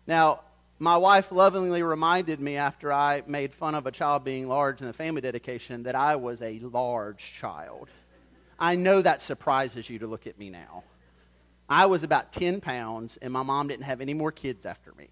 Now, 0.06 0.42
my 0.80 0.98
wife 0.98 1.32
lovingly 1.32 1.82
reminded 1.82 2.42
me 2.42 2.58
after 2.58 2.92
I 2.92 3.24
made 3.26 3.54
fun 3.54 3.74
of 3.74 3.88
a 3.88 3.92
child 3.92 4.26
being 4.26 4.50
large 4.50 4.82
in 4.82 4.88
the 4.88 4.94
family 4.94 5.22
dedication 5.22 5.84
that 5.84 5.96
I 5.96 6.18
was 6.18 6.42
a 6.42 6.60
large 6.60 7.24
child. 7.40 7.88
I 8.60 8.76
know 8.76 9.02
that 9.02 9.22
surprises 9.22 9.90
you 9.90 10.00
to 10.00 10.08
look 10.08 10.28
at 10.28 10.38
me 10.38 10.50
now. 10.50 10.84
I 11.70 11.86
was 11.86 12.04
about 12.04 12.34
10 12.34 12.60
pounds, 12.60 13.18
and 13.22 13.32
my 13.32 13.44
mom 13.44 13.70
didn't 13.70 13.86
have 13.86 14.02
any 14.02 14.14
more 14.14 14.32
kids 14.34 14.66
after 14.66 14.92
me. 14.98 15.08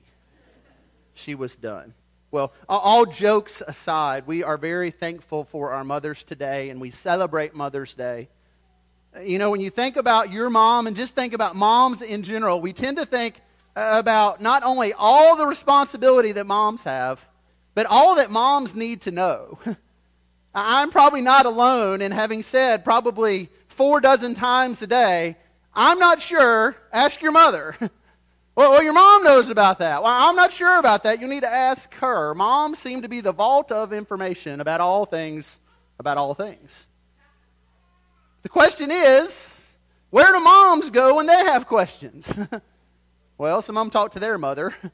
She 1.14 1.36
was 1.36 1.56
done. 1.56 1.94
Well, 2.32 2.54
all 2.70 3.06
jokes 3.06 3.62
aside, 3.68 4.26
we 4.26 4.42
are 4.42 4.58
very 4.58 4.90
thankful 4.90 5.44
for 5.44 5.72
our 5.72 5.84
mothers 5.84 6.24
today, 6.24 6.70
and 6.70 6.80
we 6.80 6.90
celebrate 6.90 7.54
Mother's 7.54 7.94
Day. 7.94 8.30
You 9.22 9.38
know, 9.38 9.50
when 9.50 9.60
you 9.60 9.70
think 9.70 9.98
about 9.98 10.32
your 10.32 10.50
mom 10.50 10.88
and 10.88 10.96
just 10.96 11.14
think 11.14 11.34
about 11.34 11.58
moms 11.58 12.02
in 12.02 12.24
general, 12.24 12.62
we 12.62 12.72
tend 12.72 12.96
to 12.98 13.06
think 13.06 13.36
uh, 13.76 13.98
about 14.00 14.40
not 14.40 14.64
only 14.64 14.94
all 14.94 15.36
the 15.36 15.46
responsibility 15.46 16.32
that 16.32 16.48
moms 16.48 16.84
have, 16.84 17.20
but 17.76 17.86
all 17.86 18.16
that 18.16 18.32
moms 18.32 18.76
need 18.76 19.02
to 19.02 19.12
know. 19.12 19.60
I'm 20.56 20.90
probably 20.90 21.22
not 21.22 21.46
alone 21.46 22.02
in 22.02 22.14
having 22.14 22.44
said 22.44 22.86
probably 22.86 23.50
four 23.68 24.00
dozen 24.00 24.36
times 24.36 24.82
a 24.82 24.88
day, 24.88 25.36
I'm 25.74 26.00
not 26.00 26.22
sure, 26.22 26.78
ask 26.94 27.22
your 27.22 27.34
mother. 27.34 27.76
Well, 28.54 28.72
well, 28.72 28.84
your 28.84 28.94
mom 28.94 29.24
knows 29.24 29.50
about 29.50 29.80
that. 29.80 30.04
Well, 30.04 30.30
I'm 30.30 30.36
not 30.36 30.52
sure 30.52 30.78
about 30.78 31.04
that. 31.04 31.22
You 31.22 31.28
need 31.28 31.42
to 31.42 31.52
ask 31.52 31.94
her. 31.96 32.36
Moms 32.36 32.80
seem 32.80 33.02
to 33.04 33.08
be 33.08 33.22
the 33.22 33.32
vault 33.32 33.72
of 33.72 33.94
information 33.94 34.60
about 34.60 34.82
all 34.82 35.06
things, 35.06 35.62
about 36.00 36.18
all 36.18 36.34
things. 36.34 36.88
The 38.44 38.50
question 38.50 38.92
is, 38.92 39.56
where 40.10 40.34
do 40.34 40.40
moms 40.42 40.90
go 40.90 41.16
when 41.16 41.28
they 41.28 41.34
have 41.34 41.66
questions? 41.68 42.32
well, 43.38 43.62
some 43.62 43.78
of 43.78 43.86
them 43.86 43.92
talk 43.92 44.12
to 44.14 44.20
their 44.20 44.38
mother. 44.38 44.74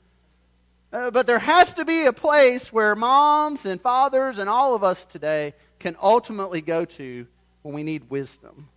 Uh, 0.93 1.11
but 1.11 1.27
there 1.27 1.37
has 1.37 1.73
to 1.73 1.83
be 1.83 2.05
a 2.05 2.13
place 2.13 2.71
where 2.71 2.95
moms 2.95 3.65
and 3.65 3.81
fathers 3.81 4.37
and 4.37 4.49
all 4.49 4.73
of 4.73 4.85
us 4.85 5.03
today 5.03 5.53
can 5.79 5.97
ultimately 6.01 6.61
go 6.61 6.85
to 6.85 7.27
when 7.61 7.75
we 7.75 7.83
need 7.83 8.09
wisdom, 8.09 8.69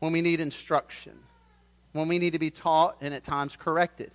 when 0.00 0.12
we 0.12 0.20
need 0.20 0.38
instruction 0.38 1.18
when 1.92 2.08
we 2.08 2.18
need 2.18 2.32
to 2.32 2.38
be 2.38 2.50
taught 2.50 2.96
and 3.00 3.12
at 3.14 3.24
times 3.24 3.56
corrected. 3.56 4.12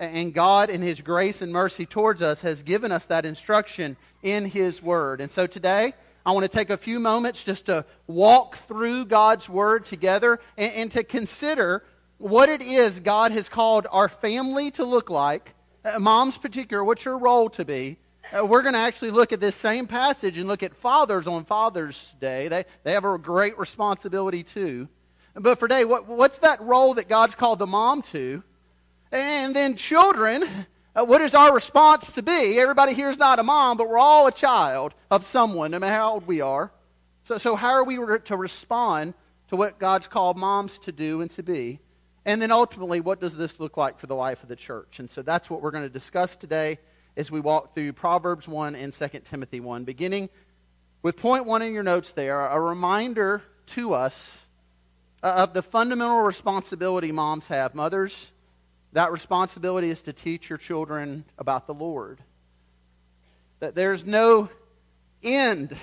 And 0.00 0.32
God, 0.32 0.70
in 0.70 0.80
His 0.80 1.00
grace 1.00 1.42
and 1.42 1.52
mercy 1.52 1.84
towards 1.84 2.22
us, 2.22 2.40
has 2.42 2.62
given 2.62 2.92
us 2.92 3.06
that 3.06 3.24
instruction 3.24 3.96
in 4.22 4.44
His 4.44 4.82
Word. 4.82 5.20
And 5.20 5.30
so 5.30 5.46
today, 5.46 5.94
I 6.24 6.32
want 6.32 6.44
to 6.44 6.48
take 6.48 6.70
a 6.70 6.76
few 6.76 7.00
moments 7.00 7.42
just 7.42 7.66
to 7.66 7.84
walk 8.06 8.56
through 8.68 9.06
God's 9.06 9.48
Word 9.48 9.86
together 9.86 10.40
and, 10.56 10.72
and 10.72 10.92
to 10.92 11.02
consider 11.02 11.82
what 12.18 12.48
it 12.48 12.62
is 12.62 13.00
God 13.00 13.32
has 13.32 13.48
called 13.48 13.86
our 13.90 14.08
family 14.08 14.70
to 14.72 14.84
look 14.84 15.10
like. 15.10 15.54
Uh, 15.84 15.98
moms, 15.98 16.36
particular, 16.36 16.84
what's 16.84 17.04
your 17.04 17.18
role 17.18 17.48
to 17.50 17.64
be? 17.64 17.96
Uh, 18.36 18.44
we're 18.44 18.62
going 18.62 18.74
to 18.74 18.80
actually 18.80 19.10
look 19.10 19.32
at 19.32 19.40
this 19.40 19.56
same 19.56 19.86
passage 19.86 20.36
and 20.36 20.46
look 20.46 20.62
at 20.62 20.74
fathers 20.76 21.26
on 21.26 21.44
Father's 21.44 22.14
Day. 22.20 22.48
They, 22.48 22.64
they 22.82 22.92
have 22.92 23.04
a 23.04 23.16
great 23.16 23.58
responsibility 23.58 24.42
too. 24.42 24.88
But 25.40 25.60
for 25.60 25.68
today, 25.68 25.84
what, 25.84 26.08
what's 26.08 26.38
that 26.38 26.60
role 26.60 26.94
that 26.94 27.08
God's 27.08 27.36
called 27.36 27.60
the 27.60 27.66
mom 27.66 28.02
to? 28.02 28.42
And 29.12 29.54
then 29.54 29.76
children, 29.76 30.44
uh, 30.96 31.04
what 31.04 31.20
is 31.20 31.32
our 31.32 31.54
response 31.54 32.10
to 32.12 32.22
be? 32.22 32.58
Everybody 32.58 32.92
here 32.92 33.08
is 33.08 33.18
not 33.18 33.38
a 33.38 33.44
mom, 33.44 33.76
but 33.76 33.88
we're 33.88 33.98
all 33.98 34.26
a 34.26 34.32
child 34.32 34.94
of 35.12 35.24
someone, 35.24 35.70
no 35.70 35.78
matter 35.78 35.94
how 35.94 36.14
old 36.14 36.26
we 36.26 36.40
are. 36.40 36.72
So, 37.22 37.38
so 37.38 37.54
how 37.54 37.70
are 37.70 37.84
we 37.84 37.96
to 38.24 38.36
respond 38.36 39.14
to 39.50 39.56
what 39.56 39.78
God's 39.78 40.08
called 40.08 40.36
moms 40.36 40.76
to 40.80 40.92
do 40.92 41.20
and 41.20 41.30
to 41.32 41.44
be? 41.44 41.78
And 42.24 42.42
then 42.42 42.50
ultimately, 42.50 43.00
what 43.00 43.20
does 43.20 43.36
this 43.36 43.60
look 43.60 43.76
like 43.76 44.00
for 44.00 44.08
the 44.08 44.16
life 44.16 44.42
of 44.42 44.48
the 44.48 44.56
church? 44.56 44.98
And 44.98 45.08
so 45.08 45.22
that's 45.22 45.48
what 45.48 45.62
we're 45.62 45.70
going 45.70 45.84
to 45.84 45.88
discuss 45.88 46.34
today 46.34 46.78
as 47.16 47.30
we 47.30 47.38
walk 47.38 47.76
through 47.76 47.92
Proverbs 47.92 48.48
1 48.48 48.74
and 48.74 48.92
2 48.92 49.08
Timothy 49.24 49.60
1, 49.60 49.84
beginning 49.84 50.30
with 51.02 51.16
point 51.16 51.44
one 51.44 51.62
in 51.62 51.72
your 51.72 51.84
notes 51.84 52.10
there, 52.10 52.40
a 52.40 52.60
reminder 52.60 53.40
to 53.66 53.94
us 53.94 54.36
of 55.22 55.54
the 55.54 55.62
fundamental 55.62 56.20
responsibility 56.20 57.12
moms 57.12 57.48
have. 57.48 57.74
Mothers, 57.74 58.32
that 58.92 59.12
responsibility 59.12 59.90
is 59.90 60.02
to 60.02 60.12
teach 60.12 60.48
your 60.48 60.58
children 60.58 61.24
about 61.38 61.66
the 61.66 61.74
Lord. 61.74 62.18
That 63.60 63.74
there's 63.74 64.04
no 64.04 64.48
end 65.22 65.76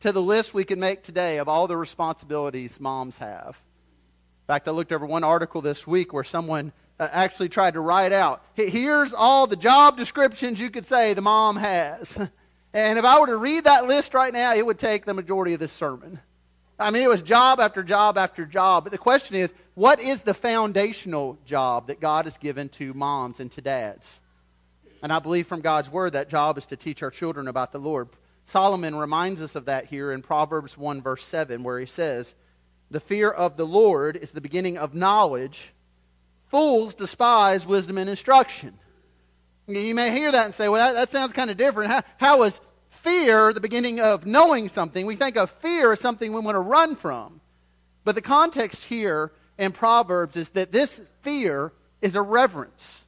to 0.00 0.12
the 0.12 0.22
list 0.22 0.54
we 0.54 0.64
can 0.64 0.80
make 0.80 1.02
today 1.02 1.38
of 1.38 1.48
all 1.48 1.66
the 1.66 1.76
responsibilities 1.76 2.78
moms 2.80 3.18
have. 3.18 3.48
In 3.48 4.46
fact, 4.46 4.68
I 4.68 4.70
looked 4.70 4.92
over 4.92 5.06
one 5.06 5.24
article 5.24 5.60
this 5.60 5.86
week 5.86 6.12
where 6.12 6.24
someone 6.24 6.72
uh, 6.98 7.08
actually 7.10 7.48
tried 7.48 7.74
to 7.74 7.80
write 7.80 8.12
out 8.12 8.42
here's 8.54 9.12
all 9.12 9.46
the 9.46 9.56
job 9.56 9.96
descriptions 9.96 10.58
you 10.60 10.70
could 10.70 10.86
say 10.86 11.14
the 11.14 11.20
mom 11.20 11.56
has. 11.56 12.18
And 12.72 12.98
if 13.00 13.04
I 13.04 13.18
were 13.18 13.26
to 13.26 13.36
read 13.36 13.64
that 13.64 13.88
list 13.88 14.14
right 14.14 14.32
now, 14.32 14.54
it 14.54 14.64
would 14.64 14.78
take 14.78 15.04
the 15.04 15.12
majority 15.12 15.54
of 15.54 15.60
this 15.60 15.72
sermon. 15.72 16.20
I 16.80 16.90
mean, 16.90 17.02
it 17.02 17.08
was 17.08 17.22
job 17.22 17.60
after 17.60 17.82
job 17.82 18.16
after 18.16 18.46
job. 18.46 18.84
But 18.84 18.92
the 18.92 18.98
question 18.98 19.36
is, 19.36 19.52
what 19.74 20.00
is 20.00 20.22
the 20.22 20.34
foundational 20.34 21.38
job 21.44 21.88
that 21.88 22.00
God 22.00 22.24
has 22.24 22.36
given 22.36 22.68
to 22.70 22.94
moms 22.94 23.40
and 23.40 23.52
to 23.52 23.60
dads? 23.60 24.20
And 25.02 25.12
I 25.12 25.18
believe 25.18 25.46
from 25.46 25.60
God's 25.60 25.90
word 25.90 26.14
that 26.14 26.28
job 26.28 26.58
is 26.58 26.66
to 26.66 26.76
teach 26.76 27.02
our 27.02 27.10
children 27.10 27.48
about 27.48 27.72
the 27.72 27.78
Lord. 27.78 28.08
Solomon 28.44 28.96
reminds 28.96 29.40
us 29.40 29.54
of 29.54 29.66
that 29.66 29.86
here 29.86 30.12
in 30.12 30.22
Proverbs 30.22 30.76
1, 30.76 31.02
verse 31.02 31.24
7, 31.24 31.62
where 31.62 31.78
he 31.78 31.86
says, 31.86 32.34
The 32.90 33.00
fear 33.00 33.30
of 33.30 33.56
the 33.56 33.66
Lord 33.66 34.16
is 34.16 34.32
the 34.32 34.40
beginning 34.40 34.78
of 34.78 34.94
knowledge. 34.94 35.72
Fools 36.50 36.94
despise 36.94 37.64
wisdom 37.64 37.98
and 37.98 38.10
instruction. 38.10 38.78
You 39.68 39.94
may 39.94 40.10
hear 40.10 40.32
that 40.32 40.46
and 40.46 40.54
say, 40.54 40.68
well, 40.68 40.84
that, 40.84 40.98
that 40.98 41.10
sounds 41.10 41.32
kind 41.32 41.50
of 41.50 41.56
different. 41.56 41.90
How, 41.92 42.02
how 42.16 42.42
is 42.42 42.60
fear 43.02 43.52
the 43.52 43.60
beginning 43.60 44.00
of 44.00 44.26
knowing 44.26 44.68
something. 44.68 45.06
We 45.06 45.16
think 45.16 45.36
of 45.36 45.50
fear 45.62 45.92
as 45.92 46.00
something 46.00 46.32
we 46.32 46.40
want 46.40 46.54
to 46.54 46.60
run 46.60 46.96
from. 46.96 47.40
But 48.04 48.14
the 48.14 48.22
context 48.22 48.84
here 48.84 49.32
in 49.58 49.72
Proverbs 49.72 50.36
is 50.36 50.48
that 50.50 50.72
this 50.72 51.00
fear 51.22 51.72
is 52.00 52.14
a 52.14 52.22
reverence. 52.22 53.04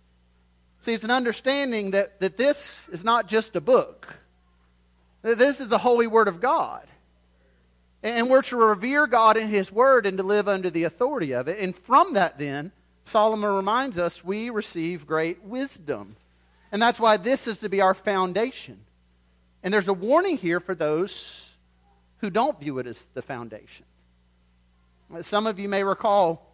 See, 0.81 0.93
it's 0.93 1.05
an 1.05 1.11
understanding 1.11 1.93
that, 1.93 2.21
that 2.21 2.37
this 2.37 2.81
is 2.91 3.05
not 3.05 3.29
just 3.29 3.57
a 3.57 3.61
book. 3.61 4.15
That 5.23 5.39
this 5.39 5.61
is 5.61 5.69
the 5.69 5.79
holy 5.79 6.07
word 6.07 6.29
of 6.29 6.41
God. 6.41 6.87
And 8.03 8.29
we're 8.29 8.43
to 8.43 8.57
revere 8.57 9.07
God 9.07 9.37
in 9.37 9.49
His 9.49 9.71
Word 9.71 10.07
and 10.07 10.19
to 10.19 10.25
live 10.25 10.49
under 10.49 10.71
the 10.71 10.85
authority 10.85 11.33
of 11.33 11.47
it. 11.47 11.61
And 11.61 11.77
from 11.77 12.15
that, 12.15 12.37
then, 12.37 12.73
Solomon 13.05 13.55
reminds 13.55 13.97
us 13.97 14.25
we 14.25 14.51
receive 14.51 15.07
great 15.07 15.43
wisdom. 15.45 16.17
And 16.73 16.83
that's 16.83 16.99
why 16.99 17.17
this 17.17 17.47
is 17.47 17.59
to 17.59 17.69
be 17.69 17.81
our 17.81 17.95
foundation. 17.95 18.81
And 19.63 19.73
there's 19.73 19.89
a 19.89 19.93
warning 19.93 20.37
here 20.37 20.61
for 20.61 20.75
those 20.75 21.51
who 22.19 22.31
don't 22.31 22.59
view 22.59 22.79
it 22.79 22.87
as 22.87 23.07
the 23.15 23.23
foundation. 23.23 23.85
Some 25.23 25.47
of 25.47 25.59
you 25.59 25.69
may 25.69 25.85
recall 25.85 26.47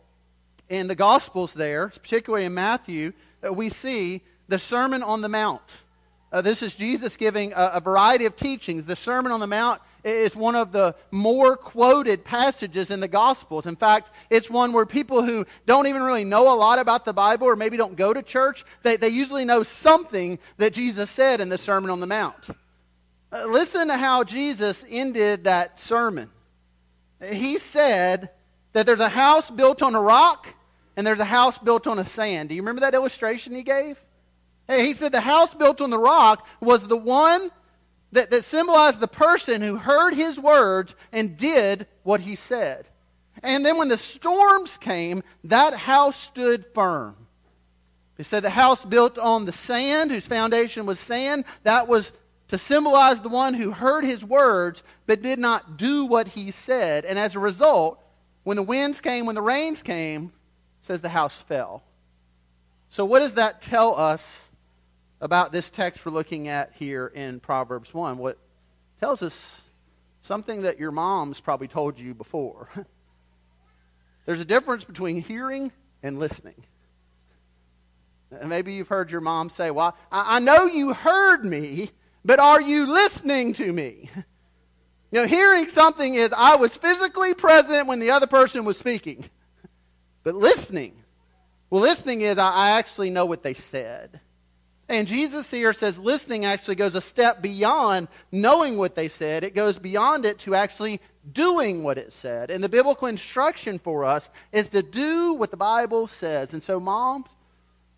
in 0.69 0.88
the 0.88 0.95
Gospels 0.95 1.55
there, 1.55 1.88
particularly 1.88 2.45
in 2.45 2.55
Matthew, 2.55 3.12
we 3.53 3.69
see 3.69 4.23
the 4.49 4.59
Sermon 4.59 5.03
on 5.03 5.21
the 5.21 5.29
Mount. 5.29 5.62
Uh, 6.31 6.43
this 6.43 6.62
is 6.62 6.75
Jesus 6.75 7.17
giving 7.17 7.53
a, 7.53 7.73
a, 7.75 7.81
variety 7.81 8.27
of 8.27 8.37
teachings. 8.37 8.85
The 8.85 8.97
Sermon 8.97 9.33
on 9.33 9.41
the 9.41 9.47
Mount 9.47 9.81
is 10.05 10.37
one 10.37 10.57
of 10.57 10.73
the 10.73 10.95
more 11.11 11.57
quoted 11.57 12.23
passages 12.23 12.91
in 12.91 13.00
the 13.00 13.09
Gospels. 13.09 13.67
In 13.67 13.77
fact, 13.77 14.11
it's 14.29 14.50
one 14.50 14.73
where 14.73 14.85
people 14.85 15.23
who 15.23 15.47
don't 15.65 15.87
even 15.87 16.03
really 16.03 16.25
know 16.25 16.53
a 16.53 16.57
lot 16.57 16.79
about 16.79 17.07
the 17.07 17.15
Bible 17.15 17.47
or 17.47 17.57
maybe 17.57 17.79
don't 17.79 17.97
go 17.97 18.12
to 18.12 18.23
church, 18.23 18.65
they, 18.83 18.97
they 18.97 19.09
usually 19.09 19.47
know 19.47 19.62
something 19.62 20.38
that 20.59 20.75
Jesus 20.75 21.11
said 21.11 21.41
in 21.41 21.49
the 21.49 21.57
Sermon 21.59 21.91
on 21.91 22.00
the 22.00 22.07
Mount. 22.07 22.49
Uh, 23.31 23.45
listen 23.47 23.89
to 23.89 23.97
how 23.97 24.25
Jesus 24.25 24.85
ended 24.89 25.45
that 25.45 25.79
sermon. 25.79 26.31
He 27.23 27.59
said 27.59 28.31
that 28.73 28.87
there's 28.87 29.01
a 29.01 29.09
house 29.09 29.51
built 29.51 29.83
on 29.83 29.95
a 29.95 30.01
rock 30.01 30.47
and 30.97 31.07
there's 31.07 31.21
a 31.21 31.25
house 31.25 31.59
built 31.59 31.87
on 31.87 31.99
a 31.99 32.07
sand. 32.07 32.49
Do 32.49 32.55
you 32.55 32.63
remember 32.63 32.81
that 32.81 32.95
illustration 32.95 33.55
he 33.55 33.63
gave? 33.63 34.03
He 34.69 34.93
said 34.95 35.13
the 35.13 35.21
house 35.21 35.53
built 35.55 35.81
on 35.81 35.91
the 35.91 35.99
rock 35.99 36.47
was 36.61 36.87
the 36.87 36.97
one 36.97 37.51
that, 38.13 38.31
that 38.31 38.45
symbolized 38.45 39.01
the 39.01 39.09
person 39.09 39.63
who 39.63 39.77
heard 39.77 40.15
his 40.15 40.39
words 40.39 40.95
and 41.13 41.37
did 41.37 41.87
what 42.03 42.21
he 42.21 42.35
said. 42.35 42.87
And 43.43 43.65
then 43.65 43.77
when 43.77 43.89
the 43.89 43.99
storms 43.99 44.79
came, 44.79 45.23
that 45.45 45.75
house 45.75 46.19
stood 46.19 46.65
firm. 46.75 47.15
He 48.17 48.25
said 48.25 48.43
the 48.43 48.51
house 48.51 48.85
built 48.85 49.17
on 49.17 49.45
the 49.45 49.53
sand, 49.53 50.11
whose 50.11 50.27
foundation 50.27 50.87
was 50.87 50.99
sand, 50.99 51.45
that 51.63 51.87
was 51.87 52.13
to 52.49 52.59
symbolize 52.59 53.21
the 53.21 53.28
one 53.28 53.55
who 53.55 53.71
heard 53.71 54.05
his 54.05 54.25
words 54.25 54.83
but 55.07 55.23
did 55.23 55.38
not 55.38 55.76
do 55.76 56.05
what 56.05 56.28
he 56.28 56.50
said. 56.50 57.05
And 57.05 57.19
as 57.19 57.35
a 57.35 57.38
result, 57.38 58.00
when 58.45 58.57
the 58.57 58.62
winds 58.62 59.00
came, 59.00 59.26
when 59.26 59.35
the 59.35 59.43
rains 59.43 59.83
came, 59.83 60.33
says 60.83 61.02
the 61.02 61.09
house 61.09 61.35
fell. 61.35 61.83
So 62.88 63.05
what 63.05 63.19
does 63.19 63.35
that 63.35 63.61
tell 63.61 63.99
us 63.99 64.45
about 65.21 65.52
this 65.52 65.69
text 65.69 66.05
we're 66.07 66.12
looking 66.12 66.49
at 66.49 66.73
here 66.75 67.07
in 67.07 67.40
Proverbs 67.40 67.93
1? 67.93 68.17
What 68.19 68.38
tells 69.00 69.23
us 69.23 69.61
something 70.23 70.62
that 70.62 70.78
your 70.78 70.90
mom's 70.90 71.40
probably 71.40 71.69
told 71.69 71.99
you 71.99 72.14
before. 72.14 72.69
There's 74.26 74.40
a 74.40 74.45
difference 74.45 74.85
between 74.85 75.23
hearing 75.23 75.73
and 76.02 76.19
listening. 76.19 76.62
Maybe 78.45 78.75
you've 78.75 78.88
heard 78.88 79.11
your 79.11 79.23
mom 79.23 79.49
say, 79.49 79.71
Well, 79.71 79.97
I 80.12 80.38
know 80.40 80.67
you 80.67 80.93
heard 80.93 81.45
me, 81.45 81.90
but 82.25 82.41
are 82.41 82.61
you 82.61 82.87
listening 82.87 83.53
to 83.55 83.73
me? 83.73 84.11
You 85.11 85.23
know, 85.23 85.27
hearing 85.27 85.69
something 85.71 86.15
is 86.15 86.35
I 86.37 86.57
was 86.57 86.75
physically 86.75 87.33
present 87.33 87.87
when 87.87 87.99
the 87.99 88.11
other 88.11 88.27
person 88.27 88.65
was 88.65 88.77
speaking. 88.77 89.25
But 90.23 90.35
listening, 90.35 90.93
well, 91.71 91.81
listening 91.81 92.21
is 92.21 92.37
I 92.37 92.73
actually 92.73 93.09
know 93.09 93.25
what 93.25 93.43
they 93.43 93.55
said. 93.55 94.21
And 94.89 95.07
Jesus 95.07 95.51
here 95.51 95.73
says 95.73 95.99
listening 95.99 96.45
actually 96.45 96.75
goes 96.75 96.95
a 96.95 97.01
step 97.01 97.41
beyond 97.41 98.09
knowing 98.33 98.77
what 98.77 98.95
they 98.95 99.09
said. 99.09 99.45
It 99.45 99.55
goes 99.55 99.79
beyond 99.79 100.25
it 100.25 100.39
to 100.41 100.55
actually 100.55 101.01
doing 101.31 101.85
what 101.85 101.99
it 101.99 102.13
said. 102.13 102.51
And 102.51 102.65
the 102.65 102.71
biblical 102.71 103.09
instruction 103.09 103.79
for 103.79 104.05
us 104.05 104.29
is 104.51 104.69
to 104.71 104.83
do 104.83 105.35
what 105.35 105.51
the 105.51 105.59
Bible 105.59 106.09
says. 106.09 106.55
And 106.55 106.63
so, 106.63 106.81
moms, 106.81 107.29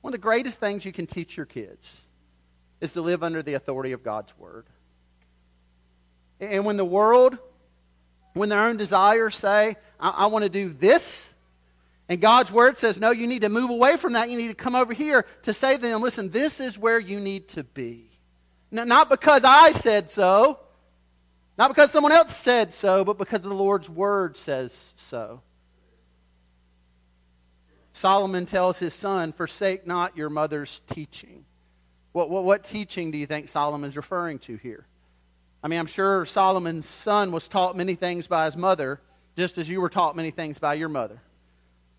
one 0.00 0.10
of 0.10 0.20
the 0.20 0.22
greatest 0.22 0.58
things 0.58 0.84
you 0.84 0.92
can 0.92 1.06
teach 1.06 1.36
your 1.36 1.46
kids 1.46 2.00
is 2.80 2.92
to 2.94 3.02
live 3.02 3.22
under 3.22 3.42
the 3.42 3.54
authority 3.54 3.92
of 3.92 4.02
God's 4.02 4.36
Word. 4.38 4.66
And 6.40 6.64
when 6.64 6.76
the 6.76 6.84
world, 6.84 7.36
when 8.32 8.48
their 8.48 8.64
own 8.64 8.76
desires 8.76 9.36
say, 9.36 9.76
I, 9.98 10.10
I 10.10 10.26
want 10.26 10.44
to 10.44 10.48
do 10.48 10.72
this, 10.72 11.28
and 12.08 12.20
God's 12.20 12.50
word 12.50 12.76
says, 12.76 12.98
no, 12.98 13.12
you 13.12 13.28
need 13.28 13.42
to 13.42 13.48
move 13.48 13.70
away 13.70 13.96
from 13.96 14.14
that. 14.14 14.30
You 14.30 14.36
need 14.36 14.48
to 14.48 14.54
come 14.54 14.74
over 14.74 14.92
here 14.92 15.26
to 15.44 15.54
say 15.54 15.76
to 15.76 15.80
them, 15.80 16.02
listen, 16.02 16.30
this 16.30 16.58
is 16.58 16.76
where 16.76 16.98
you 16.98 17.20
need 17.20 17.46
to 17.50 17.62
be. 17.62 18.10
No, 18.72 18.82
not 18.82 19.08
because 19.08 19.44
I 19.44 19.70
said 19.70 20.10
so, 20.10 20.58
not 21.56 21.68
because 21.68 21.92
someone 21.92 22.10
else 22.10 22.34
said 22.34 22.74
so, 22.74 23.04
but 23.04 23.16
because 23.16 23.42
the 23.42 23.54
Lord's 23.54 23.88
word 23.88 24.36
says 24.36 24.92
so. 24.96 25.42
Solomon 27.92 28.44
tells 28.44 28.76
his 28.76 28.92
son, 28.92 29.32
forsake 29.32 29.86
not 29.86 30.16
your 30.16 30.30
mother's 30.30 30.80
teaching. 30.88 31.39
What, 32.12 32.30
what, 32.30 32.44
what 32.44 32.64
teaching 32.64 33.10
do 33.10 33.18
you 33.18 33.26
think 33.26 33.48
Solomon's 33.48 33.96
referring 33.96 34.38
to 34.40 34.56
here? 34.56 34.86
I 35.62 35.68
mean, 35.68 35.78
I'm 35.78 35.86
sure 35.86 36.26
Solomon's 36.26 36.88
son 36.88 37.32
was 37.32 37.46
taught 37.46 37.76
many 37.76 37.94
things 37.94 38.26
by 38.26 38.46
his 38.46 38.56
mother, 38.56 39.00
just 39.36 39.58
as 39.58 39.68
you 39.68 39.80
were 39.80 39.90
taught 39.90 40.16
many 40.16 40.30
things 40.30 40.58
by 40.58 40.74
your 40.74 40.88
mother. 40.88 41.20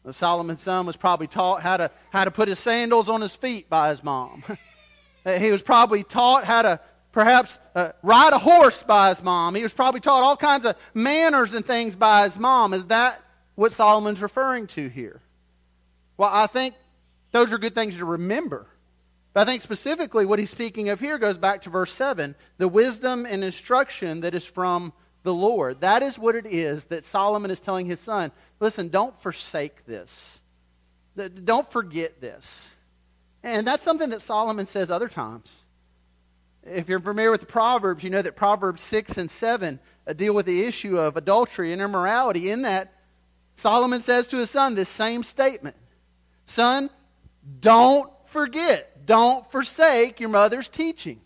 Solomon's 0.10 0.62
son 0.62 0.88
was 0.88 0.98
probably 0.98 1.27
taught 1.27 1.62
how 1.62 1.77
to, 1.77 1.91
how 2.10 2.24
to 2.24 2.32
put 2.32 2.48
his 2.48 2.58
sandals 2.58 3.08
on 3.08 3.22
his 3.22 3.36
feet 3.36 3.70
by 3.70 3.89
his 3.91 4.03
mom. 4.03 4.44
he 5.24 5.51
was 5.51 5.62
probably 5.62 6.03
taught 6.03 6.44
how 6.44 6.63
to 6.63 6.80
perhaps 7.12 7.60
uh, 7.75 7.91
ride 8.01 8.34
a 8.34 8.39
horse 8.39 8.82
by 8.84 9.10
his 9.10 9.22
mom. 9.22 9.53
He 9.53 9.62
was 9.62 9.74
probably 9.74 10.00
taught 10.00 10.24
all 10.24 10.38
kinds 10.38 10.65
of 10.65 10.75
manners 10.94 11.53
and 11.53 11.63
things 11.63 11.96
by 11.96 12.24
his 12.24 12.39
mom. 12.39 12.74
Is 12.74 12.86
that 12.86 13.22
what 13.56 13.72
Solomon's 13.74 14.22
referring 14.22 14.68
to 14.68 14.88
here? 14.88 15.22
Well, 16.18 16.30
I 16.32 16.48
think 16.48 16.74
those 17.32 17.51
are 17.51 17.60
good 17.60 17.75
things 17.75 17.98
to 17.98 18.06
remember. 18.06 18.65
But 19.34 19.42
I 19.42 19.46
think 19.46 19.62
specifically 19.62 20.26
what 20.26 20.40
he's 20.40 20.50
speaking 20.50 20.90
of 20.90 21.00
here 21.00 21.18
goes 21.18 21.38
back 21.38 21.62
to 21.64 21.70
verse 21.70 21.94
7 21.94 22.36
the 22.58 22.68
wisdom 22.68 23.26
and 23.26 23.44
instruction 23.44 24.22
that 24.22 24.36
is 24.36 24.46
from 24.46 24.94
the 25.24 25.34
Lord. 25.34 25.82
That 25.82 26.04
is 26.04 26.20
what 26.20 26.36
it 26.36 26.46
is 26.46 26.86
that 26.86 27.06
Solomon 27.06 27.52
is 27.52 27.60
telling 27.60 27.86
his 27.86 28.00
son. 28.00 28.32
Listen, 28.60 28.90
don't 28.90 29.20
forsake 29.22 29.86
this. 29.86 30.40
Don't 31.16 31.70
forget 31.72 32.20
this. 32.20 32.70
And 33.44 33.66
that's 33.66 33.84
something 33.84 34.10
that 34.10 34.22
Solomon 34.22 34.66
says 34.66 34.92
other 34.92 35.10
times. 35.10 35.52
If 36.64 36.90
you're 36.90 37.00
familiar 37.00 37.32
with 37.32 37.42
the 37.42 37.48
Proverbs, 37.48 38.04
you 38.04 38.10
know 38.10 38.22
that 38.22 38.36
Proverbs 38.36 38.82
6 38.84 39.17
and 39.17 39.32
7 39.32 39.80
uh, 40.06 40.13
deal 40.13 40.34
with 40.34 40.46
the 40.46 40.63
issue 40.63 40.98
of 40.98 41.17
adultery 41.17 41.74
and 41.74 41.82
immorality. 41.82 42.52
In 42.52 42.63
that, 42.63 42.94
Solomon 43.56 44.02
says 44.02 44.28
to 44.28 44.38
his 44.38 44.52
son 44.52 44.76
this 44.76 44.89
same 44.89 45.24
statement 45.24 45.76
Son, 46.46 46.89
don't 47.60 48.12
forget, 48.28 48.90
don't 49.06 49.50
forsake 49.52 50.20
your 50.20 50.30
mother's 50.30 50.68
teaching. 50.68 51.20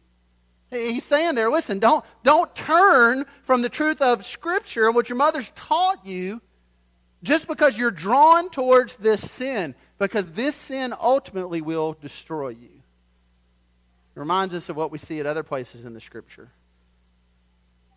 He's 0.71 1.03
saying 1.03 1.35
there, 1.35 1.49
listen, 1.49 1.79
don't, 1.79 2.03
don't 2.23 2.53
turn 2.55 3.25
from 3.43 3.61
the 3.61 3.69
truth 3.69 4.01
of 4.01 4.25
Scripture 4.25 4.87
and 4.87 4.95
what 4.95 5.09
your 5.09 5.17
mother's 5.17 5.51
taught 5.55 6.05
you 6.05 6.41
just 7.23 7.47
because 7.47 7.77
you're 7.77 7.91
drawn 7.91 8.49
towards 8.49 8.95
this 8.97 9.31
sin, 9.31 9.73
because 9.97 10.31
this 10.33 10.55
sin 10.55 10.93
ultimately 10.99 11.61
will 11.61 11.95
destroy 12.01 12.49
you. 12.49 12.69
It 14.15 14.19
reminds 14.19 14.53
us 14.53 14.69
of 14.69 14.75
what 14.75 14.91
we 14.91 14.97
see 14.97 15.19
at 15.19 15.25
other 15.25 15.43
places 15.43 15.85
in 15.85 15.93
the 15.93 16.01
Scripture 16.01 16.49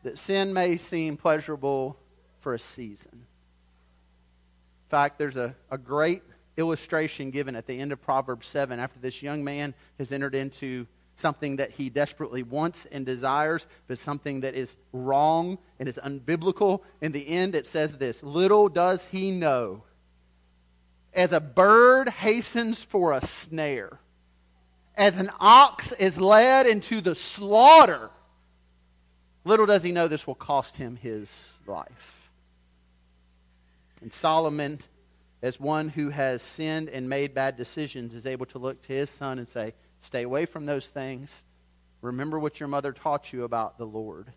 that 0.03 0.19
sin 0.19 0.53
may 0.53 0.79
seem 0.79 1.17
pleasurable 1.17 1.97
for 2.41 2.55
a 2.55 2.59
season. 2.59 3.11
In 3.13 4.91
fact, 4.91 5.19
there's 5.19 5.37
a, 5.37 5.55
a 5.71 5.79
great 5.79 6.23
illustration 6.59 7.31
given 7.31 7.57
at 7.57 7.67
the 7.67 7.79
end 7.79 7.93
of 7.93 8.03
Proverbs 8.03 8.49
7 8.49 8.79
after 8.79 8.99
this 8.99 9.23
young 9.23 9.43
man 9.45 9.73
has 9.99 10.13
entered 10.13 10.35
into 10.35 10.87
something 11.15 11.57
that 11.57 11.71
he 11.71 11.89
desperately 11.89 12.43
wants 12.43 12.87
and 12.93 13.07
desires, 13.07 13.67
but 13.87 13.99
something 13.99 14.41
that 14.41 14.55
is 14.55 14.77
wrong 14.93 15.59
and 15.79 15.89
is 15.89 15.99
unbiblical. 16.03 16.83
In 17.01 17.13
the 17.13 17.27
end, 17.27 17.55
it 17.55 17.67
says 17.67 17.97
this 17.97 18.23
Little 18.23 18.69
does 18.69 19.05
he 19.05 19.31
know, 19.31 19.85
as 21.15 21.33
a 21.33 21.41
bird 21.41 22.09
hastens 22.09 22.83
for 22.83 23.13
a 23.13 23.25
snare, 23.27 23.99
as 24.95 25.17
an 25.17 25.31
ox 25.41 25.93
is 25.93 26.19
led 26.19 26.67
into 26.67 27.01
the 27.01 27.15
slaughter, 27.15 28.11
little 29.45 29.67
does 29.67 29.83
he 29.83 29.93
know 29.93 30.09
this 30.09 30.27
will 30.27 30.35
cost 30.35 30.77
him 30.77 30.97
his 30.97 31.55
life. 31.67 32.31
And 34.01 34.13
Solomon, 34.13 34.79
as 35.43 35.61
one 35.61 35.89
who 35.89 36.11
has 36.11 36.43
sinned 36.43 36.89
and 36.89 37.09
made 37.09 37.35
bad 37.35 37.57
decisions, 37.57 38.15
is 38.15 38.27
able 38.27 38.47
to 38.47 38.59
look 38.59 38.83
to 38.83 38.93
his 38.93 39.11
son 39.11 39.39
and 39.39 39.49
say, 39.49 39.75
Stay 40.01 40.23
away 40.23 40.47
from 40.47 40.67
those 40.67 40.89
things. 40.89 41.43
Remember 42.03 42.39
what 42.39 42.61
your 42.61 42.69
mother 42.69 42.93
taught 42.93 43.33
you 43.33 43.45
about 43.45 43.79
the 43.79 43.87
Lord. 43.87 44.33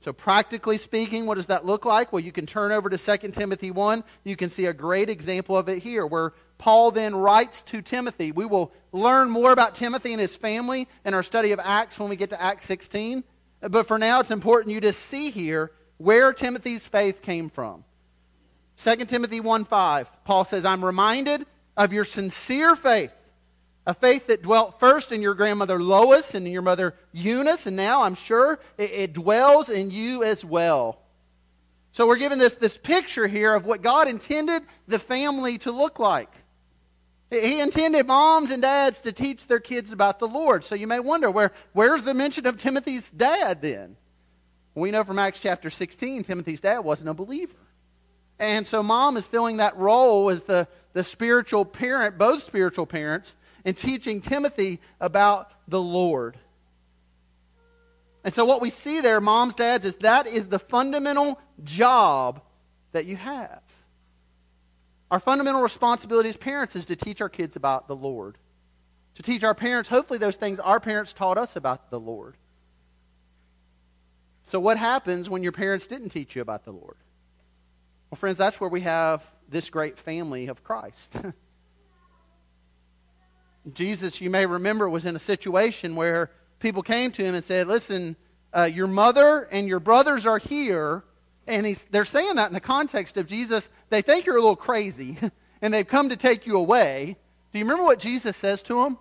So, 0.00 0.12
practically 0.12 0.76
speaking, 0.76 1.26
what 1.26 1.36
does 1.36 1.46
that 1.46 1.64
look 1.64 1.84
like? 1.84 2.12
Well, 2.12 2.20
you 2.20 2.30
can 2.30 2.46
turn 2.46 2.72
over 2.72 2.90
to 2.90 2.98
2 2.98 3.30
Timothy 3.30 3.70
1. 3.70 4.04
You 4.22 4.36
can 4.36 4.50
see 4.50 4.66
a 4.66 4.74
great 4.74 5.08
example 5.08 5.56
of 5.56 5.68
it 5.68 5.82
here, 5.82 6.06
where 6.06 6.34
Paul 6.58 6.90
then 6.90 7.16
writes 7.16 7.62
to 7.62 7.80
Timothy. 7.80 8.30
We 8.30 8.44
will 8.44 8.72
learn 8.92 9.30
more 9.30 9.50
about 9.50 9.74
Timothy 9.74 10.12
and 10.12 10.20
his 10.20 10.36
family 10.36 10.88
in 11.04 11.14
our 11.14 11.22
study 11.22 11.52
of 11.52 11.60
Acts 11.62 11.98
when 11.98 12.10
we 12.10 12.16
get 12.16 12.30
to 12.30 12.40
Acts 12.40 12.66
16. 12.66 13.24
But 13.60 13.88
for 13.88 13.98
now, 13.98 14.20
it's 14.20 14.30
important 14.30 14.74
you 14.74 14.80
to 14.82 14.92
see 14.92 15.30
here 15.30 15.72
where 15.96 16.32
Timothy's 16.32 16.86
faith 16.86 17.22
came 17.22 17.48
from. 17.48 17.82
2 18.76 18.96
Timothy 19.06 19.40
1 19.40 19.64
5, 19.64 20.24
Paul 20.24 20.44
says, 20.44 20.64
I'm 20.64 20.84
reminded 20.84 21.46
of 21.76 21.92
your 21.92 22.04
sincere 22.04 22.76
faith 22.76 23.12
a 23.86 23.94
faith 23.94 24.28
that 24.28 24.42
dwelt 24.42 24.80
first 24.80 25.12
in 25.12 25.20
your 25.20 25.34
grandmother 25.34 25.80
Lois 25.82 26.34
and 26.34 26.46
in 26.46 26.52
your 26.52 26.62
mother 26.62 26.94
Eunice, 27.12 27.66
and 27.66 27.76
now 27.76 28.02
I'm 28.02 28.14
sure 28.14 28.58
it, 28.78 28.90
it, 28.90 29.12
dwells 29.12 29.68
in 29.68 29.90
you 29.90 30.22
as 30.22 30.44
well. 30.44 30.98
So 31.92 32.06
we're 32.06 32.16
given 32.16 32.38
this, 32.38 32.54
this 32.54 32.76
picture 32.76 33.26
here 33.26 33.54
of 33.54 33.66
what 33.66 33.82
God 33.82 34.08
intended 34.08 34.62
the 34.88 34.98
family 34.98 35.58
to 35.58 35.70
look 35.70 35.98
like. 35.98 36.30
He 37.30 37.60
intended 37.60 38.06
moms 38.06 38.50
and 38.50 38.62
dads 38.62 39.00
to 39.00 39.12
teach 39.12 39.46
their 39.46 39.60
kids 39.60 39.92
about 39.92 40.18
the 40.18 40.28
Lord. 40.28 40.64
So 40.64 40.74
you 40.74 40.86
may 40.86 41.00
wonder, 41.00 41.30
where, 41.30 41.52
where's 41.72 42.04
the 42.04 42.14
mention 42.14 42.46
of 42.46 42.58
Timothy's 42.58 43.10
dad 43.10 43.60
then? 43.60 43.96
We 44.74 44.90
know 44.90 45.04
from 45.04 45.18
Acts 45.18 45.40
chapter 45.40 45.70
16, 45.70 46.24
Timothy's 46.24 46.60
dad 46.60 46.80
wasn't 46.80 47.10
a 47.10 47.14
believer. 47.14 47.54
And 48.38 48.66
so 48.66 48.82
mom 48.82 49.16
is 49.16 49.26
filling 49.26 49.58
that 49.58 49.76
role 49.76 50.30
as 50.30 50.42
the, 50.42 50.66
the 50.92 51.04
spiritual 51.04 51.64
parent, 51.64 52.18
both 52.18 52.44
spiritual 52.44 52.86
parents, 52.86 53.34
and 53.64 53.76
teaching 53.76 54.20
Timothy 54.20 54.80
about 55.00 55.50
the 55.68 55.80
Lord. 55.80 56.36
And 58.24 58.32
so, 58.32 58.46
what 58.46 58.62
we 58.62 58.70
see 58.70 59.00
there, 59.00 59.20
moms, 59.20 59.54
dads, 59.54 59.84
is 59.84 59.96
that 59.96 60.26
is 60.26 60.48
the 60.48 60.58
fundamental 60.58 61.38
job 61.62 62.40
that 62.92 63.04
you 63.04 63.16
have. 63.16 63.60
Our 65.10 65.20
fundamental 65.20 65.60
responsibility 65.60 66.30
as 66.30 66.36
parents 66.36 66.74
is 66.74 66.86
to 66.86 66.96
teach 66.96 67.20
our 67.20 67.28
kids 67.28 67.56
about 67.56 67.86
the 67.86 67.94
Lord. 67.94 68.38
To 69.16 69.22
teach 69.22 69.44
our 69.44 69.54
parents, 69.54 69.88
hopefully, 69.88 70.18
those 70.18 70.36
things 70.36 70.58
our 70.58 70.80
parents 70.80 71.12
taught 71.12 71.36
us 71.36 71.56
about 71.56 71.90
the 71.90 72.00
Lord. 72.00 72.36
So, 74.44 74.58
what 74.58 74.78
happens 74.78 75.28
when 75.28 75.42
your 75.42 75.52
parents 75.52 75.86
didn't 75.86 76.08
teach 76.08 76.34
you 76.34 76.42
about 76.42 76.64
the 76.64 76.72
Lord? 76.72 76.96
Well, 78.14 78.20
friends, 78.20 78.38
that's 78.38 78.60
where 78.60 78.70
we 78.70 78.82
have 78.82 79.24
this 79.48 79.70
great 79.70 79.98
family 79.98 80.46
of 80.46 80.62
Christ. 80.62 81.18
Jesus, 83.72 84.20
you 84.20 84.30
may 84.30 84.46
remember, 84.46 84.88
was 84.88 85.04
in 85.04 85.16
a 85.16 85.18
situation 85.18 85.96
where 85.96 86.30
people 86.60 86.84
came 86.84 87.10
to 87.10 87.24
him 87.24 87.34
and 87.34 87.44
said, 87.44 87.66
Listen, 87.66 88.14
uh, 88.56 88.70
your 88.72 88.86
mother 88.86 89.48
and 89.50 89.66
your 89.66 89.80
brothers 89.80 90.26
are 90.26 90.38
here. 90.38 91.02
And 91.48 91.66
he's, 91.66 91.82
they're 91.90 92.04
saying 92.04 92.36
that 92.36 92.46
in 92.46 92.54
the 92.54 92.60
context 92.60 93.16
of 93.16 93.26
Jesus. 93.26 93.68
They 93.90 94.00
think 94.00 94.26
you're 94.26 94.36
a 94.36 94.40
little 94.40 94.54
crazy, 94.54 95.18
and 95.60 95.74
they've 95.74 95.84
come 95.84 96.10
to 96.10 96.16
take 96.16 96.46
you 96.46 96.56
away. 96.56 97.16
Do 97.52 97.58
you 97.58 97.64
remember 97.64 97.82
what 97.82 97.98
Jesus 97.98 98.36
says 98.36 98.62
to 98.62 98.74
them? 98.74 98.96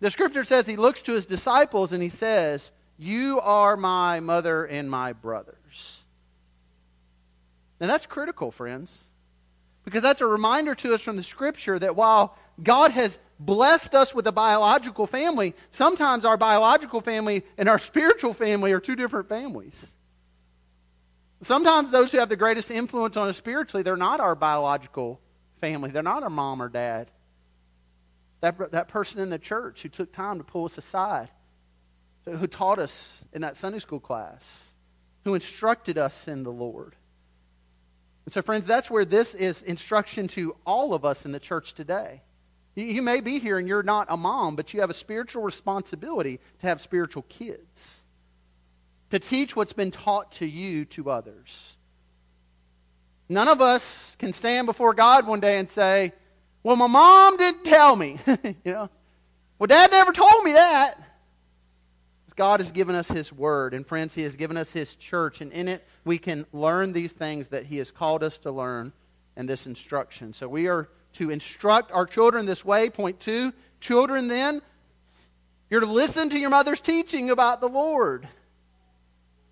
The 0.00 0.10
scripture 0.10 0.44
says 0.44 0.66
he 0.66 0.76
looks 0.76 1.02
to 1.02 1.12
his 1.12 1.26
disciples 1.26 1.92
and 1.92 2.02
he 2.02 2.08
says, 2.08 2.70
You 2.96 3.40
are 3.40 3.76
my 3.76 4.20
mother 4.20 4.64
and 4.64 4.90
my 4.90 5.12
brothers. 5.12 5.55
Now 7.80 7.86
that's 7.86 8.06
critical, 8.06 8.50
friends, 8.50 9.04
because 9.84 10.02
that's 10.02 10.20
a 10.20 10.26
reminder 10.26 10.74
to 10.76 10.94
us 10.94 11.00
from 11.00 11.16
the 11.16 11.22
scripture 11.22 11.78
that 11.78 11.96
while 11.96 12.36
God 12.62 12.90
has 12.92 13.18
blessed 13.38 13.94
us 13.94 14.14
with 14.14 14.26
a 14.26 14.32
biological 14.32 15.06
family, 15.06 15.54
sometimes 15.70 16.24
our 16.24 16.36
biological 16.36 17.00
family 17.00 17.44
and 17.58 17.68
our 17.68 17.78
spiritual 17.78 18.34
family 18.34 18.72
are 18.72 18.80
two 18.80 18.96
different 18.96 19.28
families. 19.28 19.92
Sometimes 21.42 21.90
those 21.90 22.12
who 22.12 22.18
have 22.18 22.30
the 22.30 22.36
greatest 22.36 22.70
influence 22.70 23.16
on 23.16 23.28
us 23.28 23.36
spiritually, 23.36 23.82
they're 23.82 23.96
not 23.96 24.20
our 24.20 24.34
biological 24.34 25.20
family. 25.60 25.90
They're 25.90 26.02
not 26.02 26.22
our 26.22 26.30
mom 26.30 26.62
or 26.62 26.68
dad. 26.68 27.10
That, 28.40 28.72
that 28.72 28.88
person 28.88 29.20
in 29.20 29.30
the 29.30 29.38
church 29.38 29.82
who 29.82 29.88
took 29.88 30.12
time 30.12 30.38
to 30.38 30.44
pull 30.44 30.64
us 30.66 30.78
aside, 30.78 31.28
who 32.24 32.46
taught 32.46 32.78
us 32.78 33.16
in 33.32 33.42
that 33.42 33.56
Sunday 33.56 33.78
school 33.78 34.00
class, 34.00 34.64
who 35.24 35.34
instructed 35.34 35.98
us 35.98 36.28
in 36.28 36.42
the 36.42 36.52
Lord. 36.52 36.94
And 38.26 38.32
so, 38.32 38.42
friends, 38.42 38.66
that's 38.66 38.90
where 38.90 39.04
this 39.04 39.34
is 39.34 39.62
instruction 39.62 40.26
to 40.28 40.56
all 40.66 40.94
of 40.94 41.04
us 41.04 41.24
in 41.24 41.32
the 41.32 41.38
church 41.40 41.74
today. 41.74 42.22
You 42.74 43.00
may 43.00 43.20
be 43.20 43.38
here 43.38 43.58
and 43.58 43.66
you're 43.66 43.84
not 43.84 44.08
a 44.10 44.16
mom, 44.16 44.56
but 44.56 44.74
you 44.74 44.80
have 44.80 44.90
a 44.90 44.94
spiritual 44.94 45.42
responsibility 45.42 46.40
to 46.58 46.66
have 46.66 46.82
spiritual 46.82 47.22
kids, 47.22 47.96
to 49.10 49.18
teach 49.18 49.56
what's 49.56 49.72
been 49.72 49.92
taught 49.92 50.32
to 50.32 50.46
you 50.46 50.84
to 50.86 51.08
others. 51.08 51.76
None 53.28 53.48
of 53.48 53.60
us 53.60 54.16
can 54.18 54.32
stand 54.32 54.66
before 54.66 54.92
God 54.92 55.26
one 55.26 55.40
day 55.40 55.58
and 55.58 55.70
say, 55.70 56.12
Well, 56.62 56.76
my 56.76 56.86
mom 56.88 57.36
didn't 57.36 57.64
tell 57.64 57.96
me. 57.96 58.18
you 58.44 58.54
know? 58.64 58.90
Well, 59.58 59.68
dad 59.68 59.90
never 59.90 60.12
told 60.12 60.44
me 60.44 60.52
that. 60.52 60.98
God 62.36 62.60
has 62.60 62.70
given 62.70 62.94
us 62.94 63.08
His 63.08 63.32
Word. 63.32 63.74
And 63.74 63.86
friends, 63.86 64.14
He 64.14 64.22
has 64.22 64.36
given 64.36 64.56
us 64.56 64.70
His 64.70 64.94
church. 64.94 65.40
And 65.40 65.52
in 65.52 65.68
it, 65.68 65.84
we 66.04 66.18
can 66.18 66.46
learn 66.52 66.92
these 66.92 67.12
things 67.12 67.48
that 67.48 67.64
He 67.66 67.78
has 67.78 67.90
called 67.90 68.22
us 68.22 68.38
to 68.38 68.52
learn 68.52 68.92
in 69.36 69.46
this 69.46 69.66
instruction. 69.66 70.32
So 70.34 70.48
we 70.48 70.68
are 70.68 70.88
to 71.14 71.30
instruct 71.30 71.90
our 71.92 72.06
children 72.06 72.46
this 72.46 72.64
way. 72.64 72.90
Point 72.90 73.18
two 73.20 73.52
children, 73.80 74.28
then, 74.28 74.62
you're 75.70 75.80
to 75.80 75.86
listen 75.86 76.30
to 76.30 76.38
your 76.38 76.50
mother's 76.50 76.80
teaching 76.80 77.30
about 77.30 77.60
the 77.60 77.68
Lord. 77.68 78.28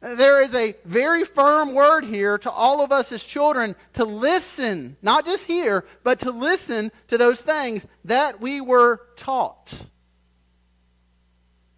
There 0.00 0.42
is 0.42 0.54
a 0.54 0.76
very 0.84 1.24
firm 1.24 1.72
word 1.72 2.04
here 2.04 2.36
to 2.36 2.50
all 2.50 2.82
of 2.84 2.92
us 2.92 3.10
as 3.10 3.24
children 3.24 3.74
to 3.94 4.04
listen, 4.04 4.98
not 5.00 5.24
just 5.24 5.46
hear, 5.46 5.86
but 6.02 6.20
to 6.20 6.30
listen 6.30 6.92
to 7.08 7.16
those 7.16 7.40
things 7.40 7.86
that 8.04 8.38
we 8.38 8.60
were 8.60 9.00
taught. 9.16 9.72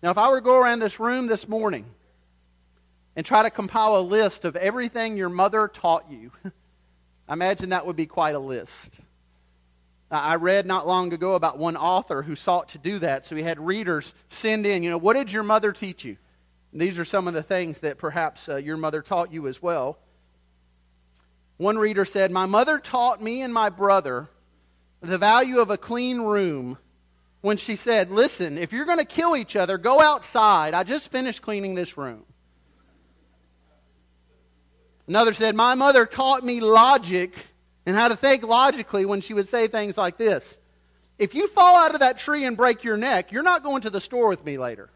Now, 0.03 0.11
if 0.11 0.19
I 0.19 0.29
were 0.29 0.41
to 0.41 0.45
go 0.45 0.59
around 0.59 0.81
this 0.81 1.01
room 1.01 1.27
this 1.27 1.49
morning 1.49 1.87
and 3.15 3.25
try 3.25 3.43
to 3.43 3.51
compile 3.51 3.97
a 3.97 4.01
list 4.01 4.45
of 4.45 4.57
everything 4.57 5.17
your 5.17 5.29
mother 5.29 5.69
taught 5.69 6.11
you, 6.11 6.31
I 7.29 7.33
imagine 7.33 7.71
that 7.71 7.87
would 7.87 7.97
be 7.97 8.07
quite 8.07 8.35
a 8.35 8.41
list. 8.41 9.01
I 10.11 10.37
read 10.37 10.67
not 10.67 10.87
long 10.87 11.13
ago 11.13 11.35
about 11.35 11.59
one 11.59 11.77
author 11.77 12.23
who 12.23 12.37
sought 12.37 12.69
to 12.71 12.79
do 12.79 13.01
that. 13.01 13.27
So 13.27 13.35
he 13.35 13.43
had 13.43 13.59
readers 13.59 14.15
send 14.29 14.65
in, 14.65 14.85
you 14.85 14.91
know, 14.91 14.99
what 14.99 15.15
did 15.15 15.33
your 15.33 15.43
mother 15.43 15.73
teach 15.73 16.05
you? 16.05 16.17
And 16.71 16.81
these 16.81 16.99
are 16.99 17.05
some 17.05 17.27
of 17.27 17.35
the 17.35 17.43
things 17.43 17.81
that 17.81 17.99
perhaps 17.99 18.49
uh, 18.49 18.57
your 18.57 18.77
mother 18.77 19.03
taught 19.03 19.33
you 19.33 19.49
as 19.49 19.61
well. 19.61 19.99
One 21.57 21.79
reader 21.79 22.05
said, 22.05 22.31
My 22.31 22.47
mother 22.47 22.79
taught 22.79 23.21
me 23.21 23.43
and 23.43 23.53
my 23.53 23.71
brother 23.71 24.29
the 25.01 25.19
value 25.19 25.59
of 25.61 25.71
a 25.71 25.79
clean 25.79 26.21
room 26.21 26.79
when 27.47 27.57
she 27.57 27.77
said, 27.77 28.11
Listen, 28.11 28.59
if 28.59 28.73
you're 28.73 28.85
going 28.85 28.99
to 28.99 29.05
kill 29.05 29.37
each 29.37 29.55
other, 29.55 29.79
go 29.79 30.01
outside. 30.01 30.75
I 30.75 30.83
just 30.83 31.13
finished 31.13 31.43
cleaning 31.43 31.77
this 31.77 31.97
room. 31.97 32.25
Another 35.07 35.33
said, 35.33 35.55
My 35.55 35.77
mother 35.77 36.07
taught 36.07 36.45
me 36.45 36.59
logic 36.59 37.37
and 37.87 37.95
how 37.95 38.09
to 38.09 38.17
think 38.17 38.43
logically 38.43 39.07
when 39.07 39.21
she 39.21 39.33
would 39.33 39.49
say 39.49 39.69
things 39.69 39.97
like 39.97 40.17
this 40.17 40.59
If 41.21 41.37
you 41.37 41.47
fall 41.47 41.77
out 41.77 41.95
of 41.95 42.01
that 42.01 42.19
tree 42.19 42.45
and 42.45 42.57
break 42.57 42.83
your 42.83 42.97
neck, 42.97 43.31
you're 43.31 43.45
not 43.45 43.63
going 43.63 43.83
to 43.83 43.91
the 43.91 44.01
store 44.01 44.27
with 44.27 44.45
me 44.45 44.59
later. 44.59 44.91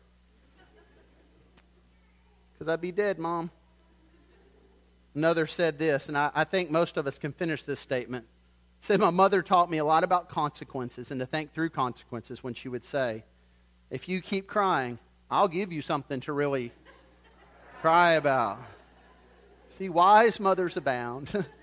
Because 2.52 2.66
I'd 2.66 2.80
be 2.80 2.90
dead, 2.90 3.20
Mom. 3.20 3.52
Another 5.14 5.46
said 5.46 5.78
this, 5.78 6.08
and 6.08 6.18
I, 6.18 6.32
I, 6.34 6.42
think 6.42 6.68
most 6.68 6.96
of 6.96 7.06
us 7.06 7.16
can 7.16 7.32
finish 7.32 7.62
this 7.62 7.78
statement. 7.78 8.26
Said, 8.80 9.00
My 9.00 9.10
mother 9.10 9.42
taught 9.42 9.70
me 9.70 9.78
a 9.78 9.84
lot 9.84 10.04
about 10.04 10.28
consequences 10.28 11.10
and 11.10 11.20
to 11.20 11.26
think 11.26 11.52
through 11.52 11.70
consequences 11.70 12.42
when 12.42 12.54
she 12.54 12.68
would 12.68 12.84
say, 12.84 13.24
If 13.90 14.08
you 14.08 14.22
keep 14.22 14.46
crying, 14.46 14.98
I'll 15.30 15.48
give 15.48 15.72
you 15.72 15.82
something 15.82 16.20
to 16.20 16.32
really 16.32 16.72
cry 17.80 18.12
about. 18.12 18.58
See, 19.68 19.88
wise 19.88 20.40
mothers 20.40 20.76
abound. 20.76 21.44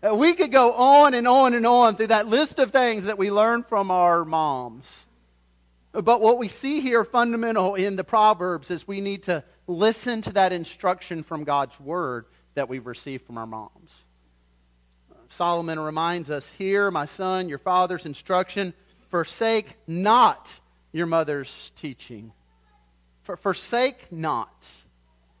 We 0.00 0.34
could 0.34 0.52
go 0.52 0.74
on 0.74 1.14
and 1.14 1.26
on 1.26 1.54
and 1.54 1.66
on 1.66 1.96
through 1.96 2.08
that 2.08 2.28
list 2.28 2.60
of 2.60 2.70
things 2.70 3.06
that 3.06 3.18
we 3.18 3.32
learn 3.32 3.64
from 3.64 3.90
our 3.90 4.24
moms. 4.24 5.06
But 5.90 6.20
what 6.20 6.38
we 6.38 6.46
see 6.48 6.80
here 6.80 7.04
fundamental 7.04 7.74
in 7.74 7.96
the 7.96 8.04
Proverbs 8.04 8.70
is 8.70 8.86
we 8.86 9.00
need 9.00 9.24
to 9.24 9.42
listen 9.66 10.22
to 10.22 10.32
that 10.34 10.52
instruction 10.52 11.24
from 11.24 11.42
God's 11.42 11.78
Word 11.80 12.26
that 12.54 12.68
we've 12.68 12.86
received 12.86 13.26
from 13.26 13.38
our 13.38 13.46
moms. 13.46 14.04
Solomon 15.28 15.78
reminds 15.78 16.30
us 16.30 16.48
here, 16.58 16.90
my 16.90 17.06
son, 17.06 17.48
your 17.48 17.58
father's 17.58 18.06
instruction, 18.06 18.74
forsake 19.10 19.76
not 19.86 20.50
your 20.92 21.06
mother's 21.06 21.72
teaching. 21.76 22.32
For, 23.22 23.36
forsake 23.36 24.10
not. 24.10 24.66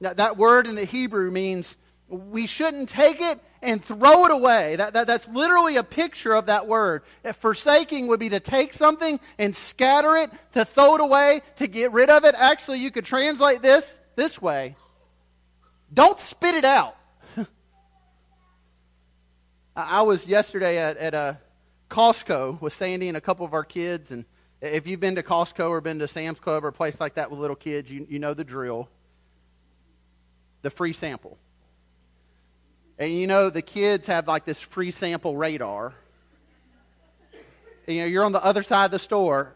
Now, 0.00 0.12
that 0.12 0.36
word 0.36 0.66
in 0.66 0.74
the 0.74 0.84
Hebrew 0.84 1.30
means 1.30 1.76
we 2.08 2.46
shouldn't 2.46 2.88
take 2.88 3.20
it 3.20 3.40
and 3.60 3.84
throw 3.84 4.26
it 4.26 4.30
away. 4.30 4.76
That, 4.76 4.92
that, 4.94 5.06
that's 5.06 5.26
literally 5.28 5.76
a 5.76 5.82
picture 5.82 6.34
of 6.34 6.46
that 6.46 6.66
word. 6.66 7.02
Forsaking 7.40 8.06
would 8.06 8.20
be 8.20 8.28
to 8.28 8.40
take 8.40 8.72
something 8.72 9.18
and 9.38 9.56
scatter 9.56 10.16
it, 10.16 10.30
to 10.54 10.64
throw 10.64 10.94
it 10.94 11.00
away, 11.00 11.42
to 11.56 11.66
get 11.66 11.92
rid 11.92 12.10
of 12.10 12.24
it. 12.24 12.34
Actually, 12.36 12.78
you 12.78 12.90
could 12.90 13.04
translate 13.04 13.62
this 13.62 13.98
this 14.16 14.40
way 14.40 14.74
don't 15.92 16.20
spit 16.20 16.54
it 16.54 16.64
out. 16.64 16.96
I 19.80 20.02
was 20.02 20.26
yesterday 20.26 20.78
at, 20.78 20.96
at 20.96 21.14
a 21.14 21.38
Costco 21.88 22.60
with 22.60 22.72
Sandy 22.72 23.06
and 23.06 23.16
a 23.16 23.20
couple 23.20 23.46
of 23.46 23.54
our 23.54 23.62
kids, 23.62 24.10
and 24.10 24.24
if 24.60 24.88
you've 24.88 24.98
been 24.98 25.14
to 25.14 25.22
Costco 25.22 25.68
or 25.68 25.80
been 25.80 26.00
to 26.00 26.08
Sam's 26.08 26.40
Club 26.40 26.64
or 26.64 26.68
a 26.68 26.72
place 26.72 27.00
like 27.00 27.14
that 27.14 27.30
with 27.30 27.38
little 27.38 27.54
kids, 27.54 27.88
you, 27.88 28.04
you 28.10 28.18
know 28.18 28.34
the 28.34 28.42
drill. 28.42 28.88
The 30.62 30.70
free 30.70 30.92
sample. 30.92 31.38
And 32.98 33.12
you 33.12 33.28
know, 33.28 33.50
the 33.50 33.62
kids 33.62 34.08
have 34.08 34.26
like 34.26 34.44
this 34.44 34.58
free 34.58 34.90
sample 34.90 35.36
radar. 35.36 35.94
And, 37.86 37.96
you 37.96 38.02
know, 38.02 38.08
you're 38.08 38.24
on 38.24 38.32
the 38.32 38.44
other 38.44 38.64
side 38.64 38.86
of 38.86 38.90
the 38.90 38.98
store. 38.98 39.54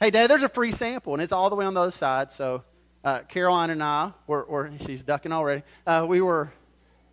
Hey, 0.00 0.10
Dad, 0.10 0.30
there's 0.30 0.42
a 0.42 0.48
free 0.48 0.72
sample, 0.72 1.12
and 1.12 1.22
it's 1.22 1.32
all 1.32 1.50
the 1.50 1.56
way 1.56 1.66
on 1.66 1.74
the 1.74 1.80
other 1.80 1.90
side. 1.90 2.32
So, 2.32 2.64
uh, 3.04 3.20
Caroline 3.28 3.68
and 3.68 3.82
I, 3.82 4.12
were, 4.26 4.44
were 4.44 4.70
she's 4.86 5.02
ducking 5.02 5.30
already, 5.30 5.62
uh, 5.86 6.06
we 6.08 6.22
were 6.22 6.50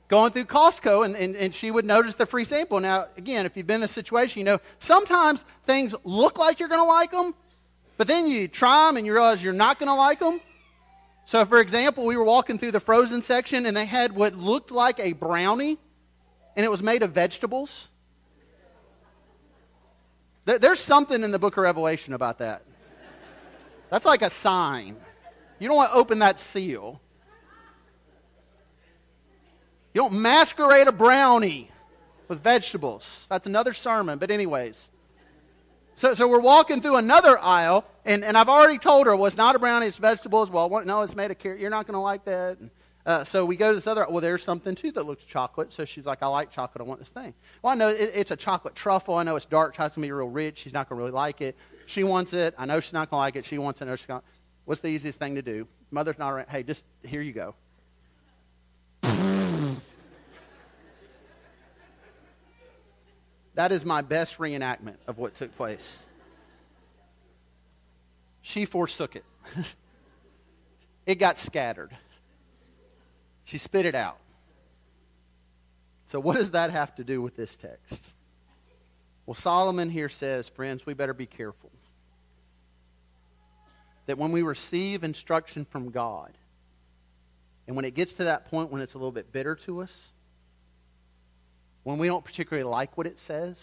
going 0.10 0.32
through 0.32 0.46
Costco, 0.46 1.06
and, 1.06 1.16
and, 1.16 1.36
and 1.36 1.54
she 1.54 1.72
would 1.72 1.86
notice 1.86 2.16
the 2.16 2.26
free 2.26 2.44
sample. 2.44 2.80
Now, 2.80 3.06
again, 3.16 3.46
if 3.46 3.56
you've 3.56 3.68
been 3.68 3.76
in 3.76 3.82
this 3.82 3.92
situation, 3.92 4.40
you 4.40 4.44
know, 4.44 4.60
sometimes 4.80 5.46
things 5.66 5.96
look 6.04 6.38
like 6.38 6.60
you're 6.60 6.68
going 6.68 6.82
to 6.82 6.88
like 6.88 7.12
them, 7.12 7.36
but 7.96 8.08
then 8.08 8.28
you 8.28 8.48
try 8.48 8.88
them 8.88 8.98
and 8.98 9.06
you 9.06 9.14
realize 9.14 9.42
you're 9.44 9.54
not 9.54 9.80
going 9.80 9.88
to 9.88 9.96
like 9.96 10.20
them. 10.20 10.42
So, 11.26 11.46
for 11.46 11.62
example, 11.62 12.06
we 12.06 12.18
were 12.18 12.24
walking 12.24 12.58
through 12.58 12.72
the 12.72 12.80
frozen 12.80 13.22
section 13.22 13.68
and 13.68 13.78
they 13.78 13.86
had 13.86 14.14
what 14.14 14.34
looked 14.34 14.72
like 14.72 15.00
a 15.00 15.14
brownie, 15.14 15.78
and 16.56 16.66
it 16.66 16.70
was 16.70 16.82
made 16.82 17.04
of 17.04 17.12
vegetables. 17.12 17.88
There's 20.46 20.80
something 20.80 21.24
in 21.24 21.30
the 21.30 21.38
book 21.38 21.58
of 21.58 21.64
Revelation 21.64 22.14
about 22.14 22.40
that. 22.40 22.64
That's 23.92 24.06
like 24.06 24.24
a 24.24 24.32
sign. 24.32 24.96
You 25.60 25.68
don't 25.68 25.78
want 25.78 25.92
to 25.92 25.98
open 25.98 26.20
that 26.20 26.40
seal. 26.40 27.00
You 29.94 30.02
don't 30.02 30.14
masquerade 30.14 30.88
a 30.88 30.92
brownie 30.92 31.72
with 32.28 32.42
vegetables. 32.42 33.26
That's 33.30 33.48
another 33.48 33.74
sermon. 33.74 34.20
But, 34.20 34.32
anyways. 34.32 34.88
So, 35.96 36.14
so 36.14 36.28
we're 36.28 36.40
walking 36.40 36.82
through 36.82 36.96
another 36.96 37.38
aisle, 37.40 37.84
and, 38.06 38.24
and 38.24 38.38
I've 38.38 38.48
already 38.48 38.78
told 38.78 39.08
her, 39.08 39.16
well, 39.16 39.26
it's 39.26 39.36
not 39.36 39.56
a 39.56 39.60
brownie, 39.60 39.88
it's 39.88 39.98
vegetables. 39.98 40.50
Well, 40.50 40.70
no, 40.86 41.02
it's 41.02 41.16
made 41.16 41.30
of 41.30 41.40
carrot. 41.40 41.60
You're 41.60 41.70
not 41.70 41.88
going 41.88 41.96
to 41.96 42.00
like 42.00 42.24
that. 42.24 42.58
Uh, 43.06 43.24
so 43.24 43.44
we 43.44 43.58
go 43.58 43.70
to 43.70 43.76
this 43.76 43.88
other, 43.88 44.06
well, 44.10 44.22
there's 44.22 44.44
something 44.44 44.76
too 44.76 44.92
that 44.92 45.06
looks 45.06 45.24
chocolate. 45.26 45.74
So 45.74 45.84
she's 45.84 46.06
like, 46.06 46.22
I 46.22 46.28
like 46.28 46.52
chocolate. 46.52 46.82
I 46.82 46.86
want 46.86 47.00
this 47.00 47.10
thing. 47.10 47.34
Well, 47.62 47.74
I 47.74 47.76
know 47.76 47.90
it, 47.90 48.12
it's 48.14 48.32
a 48.32 48.36
chocolate 48.36 48.76
truffle. 48.76 49.16
I 49.16 49.24
know 49.24 49.36
it's 49.36 49.46
dark. 49.46 49.74
Chocolate's 49.74 49.96
going 49.96 50.04
to 50.04 50.08
be 50.08 50.12
real 50.12 50.30
rich. 50.30 50.60
She's 50.60 50.74
not 50.74 50.88
going 50.88 50.98
to 50.98 51.04
really 51.04 51.14
like 51.14 51.42
it. 51.42 51.58
She 51.86 52.04
wants 52.04 52.34
it. 52.34 52.54
I 52.58 52.66
know 52.66 52.80
she's 52.80 52.94
not 52.94 53.10
going 53.10 53.18
to 53.18 53.22
like 53.22 53.36
it. 53.36 53.46
She 53.46 53.58
wants 53.58 53.82
it. 53.82 53.86
I 53.86 53.88
know 53.88 53.96
she's 53.96 54.06
going 54.06 54.22
What's 54.66 54.82
the 54.82 54.90
easiest 54.90 55.18
thing 55.18 55.36
to 55.36 55.42
do? 55.42 55.68
Mother's 55.90 56.20
not 56.20 56.30
around. 56.30 56.48
Hey, 56.50 56.62
just 56.62 56.86
here 57.04 57.22
you 57.22 57.34
go. 57.34 57.56
That 63.56 63.72
is 63.72 63.84
my 63.86 64.02
best 64.02 64.38
reenactment 64.38 64.96
of 65.08 65.18
what 65.18 65.36
took 65.36 65.56
place. 65.56 66.04
she 68.42 68.66
forsook 68.66 69.16
it. 69.16 69.26
it 71.06 71.16
got 71.16 71.38
scattered. 71.38 71.96
She 73.44 73.58
spit 73.58 73.86
it 73.86 73.96
out. 73.96 74.18
So, 76.08 76.20
what 76.20 76.38
does 76.38 76.52
that 76.52 76.72
have 76.72 76.96
to 76.96 77.04
do 77.04 77.22
with 77.22 77.36
this 77.36 77.56
text? 77.56 78.02
Well, 79.26 79.36
Solomon 79.36 79.92
here 79.92 80.10
says, 80.10 80.50
friends, 80.50 80.86
we 80.86 80.96
better 80.96 81.14
be 81.14 81.28
careful. 81.28 81.70
That 84.08 84.18
when 84.18 84.32
we 84.32 84.42
receive 84.42 85.04
instruction 85.04 85.66
from 85.66 85.92
God, 85.92 86.32
and 87.68 87.76
when 87.76 87.86
it 87.86 87.94
gets 87.94 88.14
to 88.14 88.24
that 88.24 88.50
point 88.50 88.72
when 88.72 88.82
it's 88.82 88.96
a 88.96 88.98
little 88.98 89.12
bit 89.12 89.32
bitter 89.32 89.54
to 89.54 89.84
us, 89.84 90.10
when 91.84 91.98
we 91.98 92.08
don't 92.08 92.24
particularly 92.24 92.68
like 92.70 92.98
what 92.98 93.08
it 93.08 93.20
says, 93.20 93.58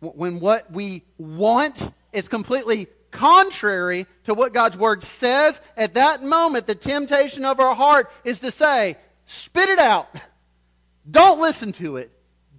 when 0.00 0.40
what 0.40 0.70
we 0.72 1.02
want 1.18 1.90
is 2.12 2.28
completely 2.28 2.88
contrary 3.10 4.06
to 4.24 4.34
what 4.34 4.52
God's 4.52 4.76
Word 4.76 5.04
says, 5.04 5.60
at 5.76 5.94
that 5.94 6.22
moment, 6.22 6.66
the 6.66 6.74
temptation 6.74 7.44
of 7.44 7.60
our 7.60 7.74
heart 7.74 8.10
is 8.24 8.40
to 8.40 8.50
say, 8.50 8.96
spit 9.26 9.68
it 9.68 9.78
out. 9.78 10.08
Don't 11.10 11.40
listen 11.40 11.72
to 11.72 11.96
it. 11.96 12.10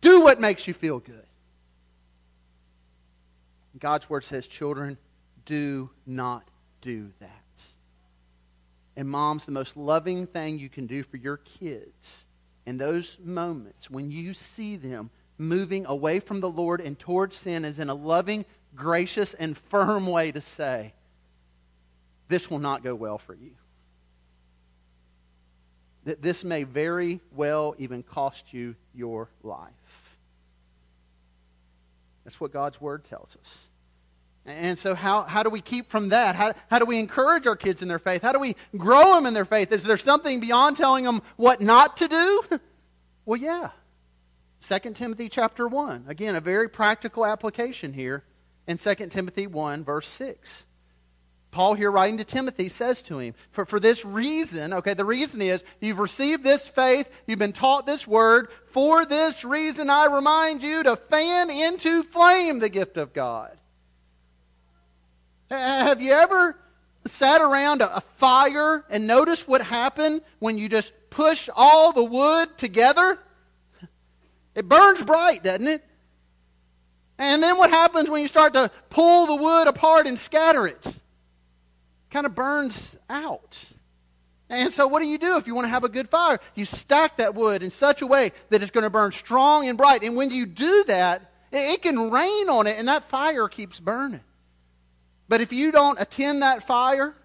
Do 0.02 0.22
what 0.22 0.39
makes 0.39 0.67
you 0.67 0.74
feel 0.74 1.00
good. 1.00 1.26
God's 3.80 4.10
Word 4.10 4.24
says, 4.24 4.46
children, 4.48 4.98
do 5.46 5.89
not 6.06 6.48
do 6.82 7.12
that. 7.20 7.30
And 8.96 9.10
moms, 9.10 9.46
the 9.46 9.52
most 9.52 9.78
loving 9.78 10.28
thing 10.28 10.60
you 10.60 10.70
can 10.70 10.86
do 10.86 11.04
for 11.04 11.17
your 11.17 11.38
kids 11.38 12.26
in 12.72 12.78
those 12.78 13.18
moments 13.22 13.90
when 13.90 14.10
you 14.10 14.34
see 14.34 14.78
them 14.78 15.10
moving 15.38 15.86
away 15.88 16.22
from 16.22 16.40
the 16.40 16.50
Lord 16.50 16.80
and 16.80 16.98
towards 16.98 17.36
sin 17.36 17.66
is 17.66 17.80
in 17.80 17.90
a 17.90 17.94
loving, 17.94 18.46
gracious, 18.78 19.34
and 19.34 19.58
firm 19.58 20.08
way 20.08 20.32
to 20.32 20.40
say, 20.40 20.94
This 22.30 22.50
will 22.50 22.60
not 22.60 22.82
go 22.82 22.96
well 22.96 23.18
for 23.18 23.34
you. 23.34 23.52
That 26.06 26.22
this 26.22 26.46
may 26.46 26.64
very 26.64 27.20
well 27.34 27.76
even 27.78 28.04
cost 28.04 28.54
you 28.54 28.78
your 28.96 29.28
life. 29.44 29.68
That's 32.24 32.40
what 32.40 32.54
God's 32.54 32.80
Word 32.80 33.04
tells 33.04 33.36
us. 33.36 33.60
And 34.46 34.78
so, 34.78 34.96
how, 34.96 35.22
how 35.22 35.44
do 35.44 35.50
we 35.50 35.62
keep 35.62 35.90
from 35.90 36.10
that? 36.10 36.36
How, 36.36 36.54
how 36.70 36.80
do 36.80 36.86
we 36.86 36.98
encourage 36.98 37.46
our 37.46 37.56
kids 37.56 37.84
in 37.84 37.88
their 37.88 38.00
faith? 38.00 38.24
How 38.24 38.32
do 38.32 38.40
we 38.40 38.56
grow 38.76 39.14
them 39.14 39.28
in 39.28 39.36
their 39.36 39.46
faith? 39.46 39.72
Is 39.72 39.84
there 39.84 39.98
something 39.98 40.40
beyond 40.40 40.78
telling 40.78 41.04
them 41.04 41.22
what 41.36 41.62
not 41.62 41.98
to 41.98 42.08
do? 42.08 42.44
well, 43.26 43.40
yeah. 43.40 43.70
2 44.68 44.94
Timothy 44.94 45.30
chapter 45.30 45.68
1. 45.68 46.06
Again, 46.08 46.36
a 46.36 46.42
very 46.42 46.70
practical 46.70 47.26
application 47.26 47.94
here 47.94 48.24
in 48.68 48.78
2 48.78 48.96
Timothy 49.10 49.46
1, 49.48 49.84
verse 49.84 50.08
6. 50.08 50.66
Paul 51.52 51.74
here 51.74 51.92
writing 51.92 52.18
to 52.18 52.24
Timothy 52.24 52.70
says 52.70 53.02
to 53.04 53.20
him, 53.20 53.34
for, 53.52 53.66
for 53.66 53.80
this 53.80 54.06
reason, 54.06 54.74
okay, 54.74 54.94
the 54.94 55.06
reason 55.06 55.42
is 55.42 55.64
you've 55.82 56.00
received 56.00 56.44
this 56.44 56.66
faith, 56.66 57.10
you've 57.28 57.40
been 57.40 57.52
taught 57.54 57.86
this 57.86 58.08
word. 58.08 58.48
For 58.68 59.06
this 59.06 59.44
reason, 59.44 59.90
I 59.90 60.06
remind 60.06 60.64
you 60.64 60.82
to 60.84 60.96
fan 60.96 61.50
into 61.50 62.04
flame 62.04 62.60
the 62.60 62.70
gift 62.70 62.96
of 62.96 63.14
God. 63.14 63.58
Have 65.52 66.02
you 66.02 66.14
ever 66.14 66.56
sat 67.08 67.42
around 67.42 67.82
a 67.82 68.02
fire 68.18 68.86
and 68.90 69.06
noticed 69.06 69.50
what 69.50 69.62
happened 69.62 70.22
when 70.40 70.58
you 70.58 70.70
just 70.70 70.94
push 71.10 71.50
all 71.54 71.92
the 71.92 72.04
wood 72.04 72.58
together? 72.58 73.20
It 74.56 74.70
burns 74.70 75.02
bright, 75.02 75.44
doesn't 75.44 75.68
it? 75.68 75.84
And 77.18 77.44
then 77.44 77.58
what 77.58 77.70
happens 77.70 78.10
when 78.10 78.22
you 78.22 78.30
start 78.30 78.54
to 78.54 78.72
pull 78.90 79.28
the 79.28 79.36
wood 79.36 79.68
apart 79.68 80.08
and 80.08 80.18
scatter 80.18 80.68
it? 80.68 80.86
it 80.86 80.96
kind 82.12 82.26
of 82.26 82.34
burns 82.34 82.96
out. 83.10 83.60
And 84.50 84.74
so, 84.74 84.88
what 84.88 85.02
do 85.02 85.08
you 85.08 85.18
do 85.18 85.38
if 85.38 85.48
you 85.48 85.56
want 85.56 85.66
to 85.66 85.70
have 85.70 85.84
a 85.84 85.90
good 85.90 86.10
fire? 86.10 86.40
You 86.56 86.64
stack 86.64 87.18
that 87.18 87.36
wood 87.36 87.62
in 87.62 87.72
such 87.72 88.02
a 88.02 88.08
way 88.08 88.32
that 88.50 88.62
it's 88.62 88.72
going 88.72 88.84
to 88.84 88.90
burn 88.90 89.12
strong 89.12 89.68
and 89.68 89.78
bright. 89.78 90.04
And 90.04 90.16
when 90.16 90.32
you 90.32 90.46
do 90.46 90.86
that, 90.88 91.30
it 91.52 91.82
can 91.82 92.10
rain 92.10 92.50
on 92.50 92.68
it, 92.68 92.78
and 92.78 92.88
that 92.88 93.10
fire 93.10 93.48
keeps 93.50 93.80
burning. 93.80 94.22
But 95.32 95.39
if 95.39 95.54
you 95.54 95.72
don't 95.72 95.98
attend 95.98 96.41
that 96.41 96.67
fire, 96.67 97.15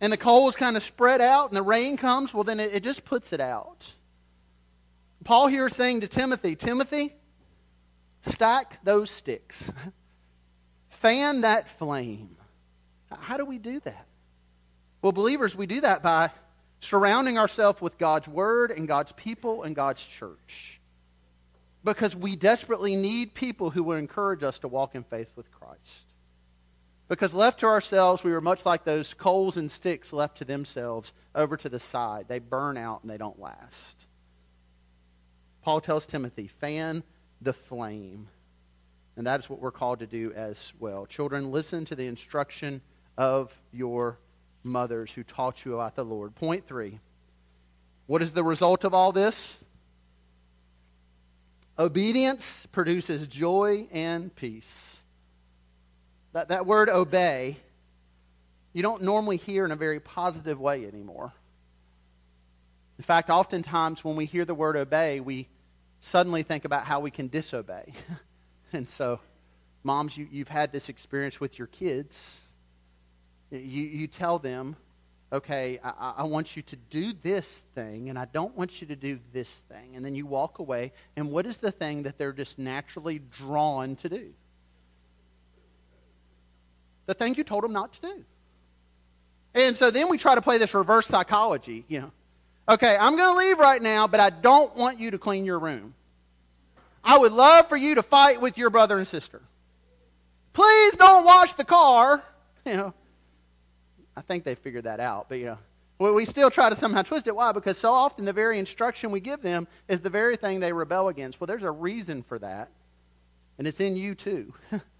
and 0.00 0.12
the 0.12 0.16
coals 0.16 0.54
kind 0.54 0.76
of 0.76 0.84
spread 0.84 1.20
out, 1.20 1.50
and 1.50 1.56
the 1.56 1.64
rain 1.64 1.96
comes, 1.96 2.32
well, 2.32 2.44
then 2.44 2.60
it, 2.60 2.72
it 2.74 2.84
just 2.84 3.04
puts 3.04 3.32
it 3.32 3.40
out. 3.40 3.84
Paul 5.24 5.48
here 5.48 5.66
is 5.66 5.74
saying 5.74 6.02
to 6.02 6.06
Timothy, 6.06 6.54
Timothy, 6.54 7.12
stack 8.22 8.78
those 8.84 9.10
sticks. 9.10 9.68
Fan 11.00 11.40
that 11.40 11.68
flame. 11.70 12.36
How 13.10 13.36
do 13.36 13.44
we 13.44 13.58
do 13.58 13.80
that? 13.80 14.06
Well, 15.02 15.10
believers, 15.10 15.56
we 15.56 15.66
do 15.66 15.80
that 15.80 16.04
by 16.04 16.30
surrounding 16.78 17.36
ourselves 17.36 17.80
with 17.80 17.98
God's 17.98 18.28
Word 18.28 18.70
and 18.70 18.86
God's 18.86 19.10
people 19.10 19.64
and 19.64 19.74
God's 19.74 20.06
church. 20.06 20.80
Because 21.82 22.14
we 22.14 22.36
desperately 22.36 22.94
need 22.94 23.34
people 23.34 23.70
who 23.70 23.82
will 23.82 23.96
encourage 23.96 24.44
us 24.44 24.60
to 24.60 24.68
walk 24.68 24.94
in 24.94 25.02
faith 25.02 25.32
with 25.34 25.50
Christ. 25.50 26.13
Because 27.08 27.34
left 27.34 27.60
to 27.60 27.66
ourselves, 27.66 28.24
we 28.24 28.32
were 28.32 28.40
much 28.40 28.64
like 28.64 28.84
those 28.84 29.12
coals 29.12 29.56
and 29.56 29.70
sticks 29.70 30.12
left 30.12 30.38
to 30.38 30.44
themselves 30.44 31.12
over 31.34 31.56
to 31.56 31.68
the 31.68 31.78
side. 31.78 32.26
They 32.28 32.38
burn 32.38 32.76
out 32.76 33.02
and 33.02 33.10
they 33.10 33.18
don't 33.18 33.38
last. 33.38 34.06
Paul 35.62 35.80
tells 35.80 36.06
Timothy, 36.06 36.48
fan 36.60 37.02
the 37.42 37.52
flame. 37.52 38.28
And 39.16 39.26
that 39.26 39.40
is 39.40 39.48
what 39.48 39.60
we're 39.60 39.70
called 39.70 40.00
to 40.00 40.06
do 40.06 40.32
as 40.34 40.72
well. 40.78 41.06
Children, 41.06 41.52
listen 41.52 41.84
to 41.86 41.94
the 41.94 42.06
instruction 42.06 42.80
of 43.16 43.52
your 43.72 44.18
mothers 44.62 45.12
who 45.12 45.22
taught 45.22 45.64
you 45.64 45.74
about 45.74 45.94
the 45.94 46.04
Lord. 46.04 46.34
Point 46.34 46.66
three. 46.66 46.98
What 48.06 48.22
is 48.22 48.32
the 48.32 48.44
result 48.44 48.84
of 48.84 48.94
all 48.94 49.12
this? 49.12 49.56
Obedience 51.78 52.66
produces 52.72 53.26
joy 53.26 53.88
and 53.92 54.34
peace. 54.34 55.00
That, 56.34 56.48
that 56.48 56.66
word 56.66 56.88
obey, 56.88 57.58
you 58.72 58.82
don't 58.82 59.02
normally 59.02 59.36
hear 59.36 59.64
in 59.64 59.70
a 59.70 59.76
very 59.76 60.00
positive 60.00 60.60
way 60.60 60.84
anymore. 60.84 61.32
In 62.98 63.04
fact, 63.04 63.30
oftentimes 63.30 64.04
when 64.04 64.16
we 64.16 64.26
hear 64.26 64.44
the 64.44 64.54
word 64.54 64.76
obey, 64.76 65.20
we 65.20 65.46
suddenly 66.00 66.42
think 66.42 66.64
about 66.64 66.84
how 66.84 66.98
we 66.98 67.12
can 67.12 67.28
disobey. 67.28 67.92
and 68.72 68.90
so, 68.90 69.20
moms, 69.84 70.16
you, 70.16 70.26
you've 70.28 70.48
had 70.48 70.72
this 70.72 70.88
experience 70.88 71.38
with 71.38 71.56
your 71.56 71.68
kids. 71.68 72.40
You, 73.52 73.60
you 73.60 74.08
tell 74.08 74.40
them, 74.40 74.74
okay, 75.32 75.78
I, 75.84 76.14
I 76.18 76.22
want 76.24 76.56
you 76.56 76.62
to 76.62 76.76
do 76.90 77.12
this 77.22 77.62
thing, 77.76 78.10
and 78.10 78.18
I 78.18 78.24
don't 78.24 78.56
want 78.56 78.80
you 78.80 78.88
to 78.88 78.96
do 78.96 79.20
this 79.32 79.62
thing. 79.68 79.94
And 79.94 80.04
then 80.04 80.16
you 80.16 80.26
walk 80.26 80.58
away, 80.58 80.94
and 81.14 81.30
what 81.30 81.46
is 81.46 81.58
the 81.58 81.70
thing 81.70 82.02
that 82.02 82.18
they're 82.18 82.32
just 82.32 82.58
naturally 82.58 83.20
drawn 83.20 83.94
to 83.96 84.08
do? 84.08 84.34
The 87.06 87.14
thing 87.14 87.34
you 87.34 87.44
told 87.44 87.64
them 87.64 87.72
not 87.72 87.92
to 87.94 88.00
do. 88.00 88.24
And 89.54 89.76
so 89.76 89.90
then 89.90 90.08
we 90.08 90.18
try 90.18 90.34
to 90.34 90.42
play 90.42 90.58
this 90.58 90.74
reverse 90.74 91.06
psychology, 91.06 91.84
you 91.88 92.00
know. 92.00 92.12
Okay, 92.68 92.96
I'm 92.98 93.16
going 93.16 93.34
to 93.34 93.38
leave 93.38 93.58
right 93.58 93.80
now, 93.80 94.06
but 94.06 94.20
I 94.20 94.30
don't 94.30 94.74
want 94.74 94.98
you 94.98 95.10
to 95.10 95.18
clean 95.18 95.44
your 95.44 95.58
room. 95.58 95.94
I 97.04 97.18
would 97.18 97.32
love 97.32 97.68
for 97.68 97.76
you 97.76 97.96
to 97.96 98.02
fight 98.02 98.40
with 98.40 98.56
your 98.56 98.70
brother 98.70 98.96
and 98.96 99.06
sister. 99.06 99.42
Please 100.54 100.94
don't 100.94 101.24
wash 101.24 101.54
the 101.54 101.64
car. 101.64 102.22
You 102.66 102.78
know, 102.78 102.94
I 104.16 104.22
think 104.22 104.44
they 104.44 104.54
figured 104.54 104.84
that 104.84 104.98
out, 104.98 105.28
but 105.28 105.34
you 105.34 105.58
know, 105.98 106.12
we 106.14 106.24
still 106.24 106.50
try 106.50 106.70
to 106.70 106.76
somehow 106.76 107.02
twist 107.02 107.26
it. 107.26 107.36
Why? 107.36 107.52
Because 107.52 107.76
so 107.76 107.92
often 107.92 108.24
the 108.24 108.32
very 108.32 108.58
instruction 108.58 109.10
we 109.10 109.20
give 109.20 109.42
them 109.42 109.68
is 109.86 110.00
the 110.00 110.08
very 110.08 110.38
thing 110.38 110.60
they 110.60 110.72
rebel 110.72 111.08
against. 111.08 111.38
Well, 111.38 111.46
there's 111.46 111.62
a 111.62 111.70
reason 111.70 112.22
for 112.22 112.38
that, 112.38 112.70
and 113.58 113.66
it's 113.66 113.80
in 113.80 113.96
you 113.96 114.14
too. 114.14 114.54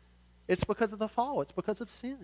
it's 0.48 0.64
because 0.64 0.92
of 0.92 0.98
the 0.98 1.08
fall. 1.08 1.40
It's 1.40 1.52
because 1.52 1.80
of 1.80 1.90
sin. 1.90 2.18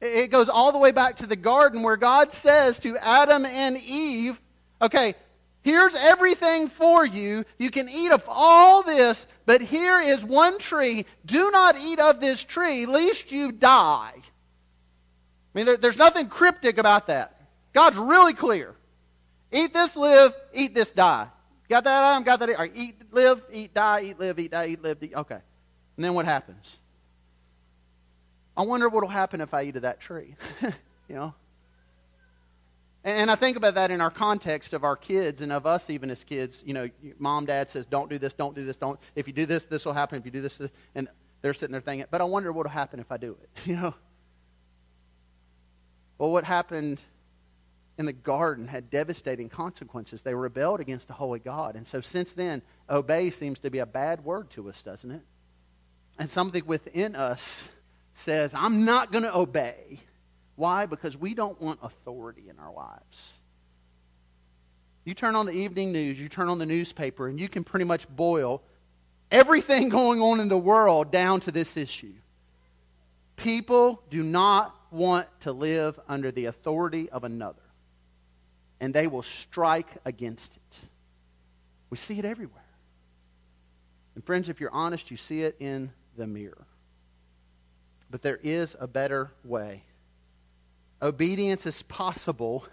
It 0.00 0.30
goes 0.30 0.48
all 0.48 0.72
the 0.72 0.78
way 0.78 0.92
back 0.92 1.16
to 1.16 1.26
the 1.26 1.36
garden 1.36 1.82
where 1.82 1.96
God 1.96 2.32
says 2.32 2.78
to 2.80 2.96
Adam 2.98 3.44
and 3.44 3.76
Eve, 3.82 4.40
okay, 4.80 5.14
here's 5.62 5.94
everything 5.96 6.68
for 6.68 7.04
you. 7.04 7.44
You 7.58 7.70
can 7.70 7.88
eat 7.88 8.12
of 8.12 8.22
all 8.28 8.82
this, 8.82 9.26
but 9.44 9.60
here 9.60 10.00
is 10.00 10.22
one 10.22 10.58
tree. 10.58 11.04
Do 11.26 11.50
not 11.50 11.76
eat 11.76 11.98
of 11.98 12.20
this 12.20 12.42
tree, 12.42 12.86
lest 12.86 13.32
you 13.32 13.50
die. 13.50 14.12
I 14.14 14.22
mean, 15.54 15.66
there, 15.66 15.76
there's 15.76 15.96
nothing 15.96 16.28
cryptic 16.28 16.78
about 16.78 17.08
that. 17.08 17.40
God's 17.72 17.96
really 17.96 18.34
clear. 18.34 18.74
Eat 19.50 19.72
this, 19.72 19.96
live, 19.96 20.32
eat 20.54 20.74
this, 20.74 20.90
die. 20.90 21.26
Got 21.68 21.84
that, 21.84 22.12
Adam? 22.12 22.22
Got 22.22 22.40
that? 22.40 22.58
Right, 22.58 22.72
eat, 22.74 22.94
live, 23.10 23.42
eat, 23.52 23.74
die, 23.74 24.02
eat, 24.04 24.20
live, 24.20 24.38
eat, 24.38 24.52
die, 24.52 24.66
eat, 24.68 24.82
live, 24.82 25.02
eat. 25.02 25.14
Okay. 25.14 25.38
And 25.96 26.04
then 26.04 26.14
what 26.14 26.24
happens? 26.24 26.77
I 28.58 28.62
wonder 28.62 28.88
what 28.88 29.04
will 29.04 29.08
happen 29.08 29.40
if 29.40 29.54
I 29.54 29.62
eat 29.62 29.76
of 29.76 29.82
that 29.82 30.00
tree. 30.00 30.34
you 30.62 31.14
know? 31.14 31.32
And 33.04 33.30
I 33.30 33.36
think 33.36 33.56
about 33.56 33.76
that 33.76 33.92
in 33.92 34.00
our 34.00 34.10
context 34.10 34.72
of 34.72 34.82
our 34.82 34.96
kids 34.96 35.40
and 35.42 35.52
of 35.52 35.64
us 35.64 35.88
even 35.88 36.10
as 36.10 36.24
kids. 36.24 36.64
You 36.66 36.74
know, 36.74 36.90
mom, 37.20 37.46
dad 37.46 37.70
says, 37.70 37.86
don't 37.86 38.10
do 38.10 38.18
this, 38.18 38.32
don't 38.32 38.56
do 38.56 38.66
this, 38.66 38.74
don't. 38.74 38.98
If 39.14 39.28
you 39.28 39.32
do 39.32 39.46
this, 39.46 39.62
this 39.62 39.84
will 39.84 39.92
happen. 39.92 40.18
If 40.18 40.24
you 40.24 40.32
do 40.32 40.40
this, 40.40 40.58
this 40.58 40.72
and 40.96 41.06
they're 41.40 41.54
sitting 41.54 41.70
there 41.70 41.80
thinking, 41.80 42.06
but 42.10 42.20
I 42.20 42.24
wonder 42.24 42.50
what 42.50 42.66
will 42.66 42.70
happen 42.70 42.98
if 42.98 43.12
I 43.12 43.16
do 43.16 43.36
it. 43.40 43.48
You 43.64 43.76
know? 43.76 43.94
Well, 46.18 46.32
what 46.32 46.42
happened 46.42 47.00
in 47.96 48.06
the 48.06 48.12
garden 48.12 48.66
had 48.66 48.90
devastating 48.90 49.48
consequences. 49.48 50.22
They 50.22 50.34
rebelled 50.34 50.80
against 50.80 51.06
the 51.06 51.14
holy 51.14 51.38
God. 51.38 51.76
And 51.76 51.86
so 51.86 52.00
since 52.00 52.32
then, 52.32 52.62
obey 52.90 53.30
seems 53.30 53.60
to 53.60 53.70
be 53.70 53.78
a 53.78 53.86
bad 53.86 54.24
word 54.24 54.50
to 54.50 54.68
us, 54.68 54.82
doesn't 54.82 55.12
it? 55.12 55.22
And 56.18 56.28
something 56.28 56.66
within 56.66 57.14
us 57.14 57.68
says, 58.18 58.52
I'm 58.54 58.84
not 58.84 59.12
going 59.12 59.24
to 59.24 59.36
obey. 59.36 60.00
Why? 60.56 60.86
Because 60.86 61.16
we 61.16 61.34
don't 61.34 61.60
want 61.60 61.78
authority 61.82 62.48
in 62.48 62.58
our 62.58 62.72
lives. 62.72 63.32
You 65.04 65.14
turn 65.14 65.36
on 65.36 65.46
the 65.46 65.52
evening 65.52 65.92
news, 65.92 66.20
you 66.20 66.28
turn 66.28 66.48
on 66.48 66.58
the 66.58 66.66
newspaper, 66.66 67.28
and 67.28 67.40
you 67.40 67.48
can 67.48 67.64
pretty 67.64 67.84
much 67.84 68.08
boil 68.08 68.62
everything 69.30 69.88
going 69.88 70.20
on 70.20 70.40
in 70.40 70.48
the 70.48 70.58
world 70.58 71.10
down 71.10 71.40
to 71.40 71.52
this 71.52 71.76
issue. 71.76 72.12
People 73.36 74.02
do 74.10 74.22
not 74.22 74.74
want 74.90 75.28
to 75.40 75.52
live 75.52 75.98
under 76.08 76.30
the 76.32 76.46
authority 76.46 77.08
of 77.08 77.24
another, 77.24 77.62
and 78.80 78.92
they 78.92 79.06
will 79.06 79.22
strike 79.22 79.88
against 80.04 80.56
it. 80.56 80.78
We 81.88 81.96
see 81.96 82.18
it 82.18 82.24
everywhere. 82.24 82.62
And, 84.14 84.24
friends, 84.24 84.48
if 84.48 84.60
you're 84.60 84.72
honest, 84.72 85.10
you 85.10 85.16
see 85.16 85.42
it 85.42 85.56
in 85.60 85.90
the 86.16 86.26
mirror. 86.26 86.66
But 88.10 88.22
there 88.22 88.38
is 88.42 88.76
a 88.78 88.86
better 88.86 89.30
way. 89.44 89.82
Obedience 91.00 91.66
is 91.66 91.82
possible 91.82 92.64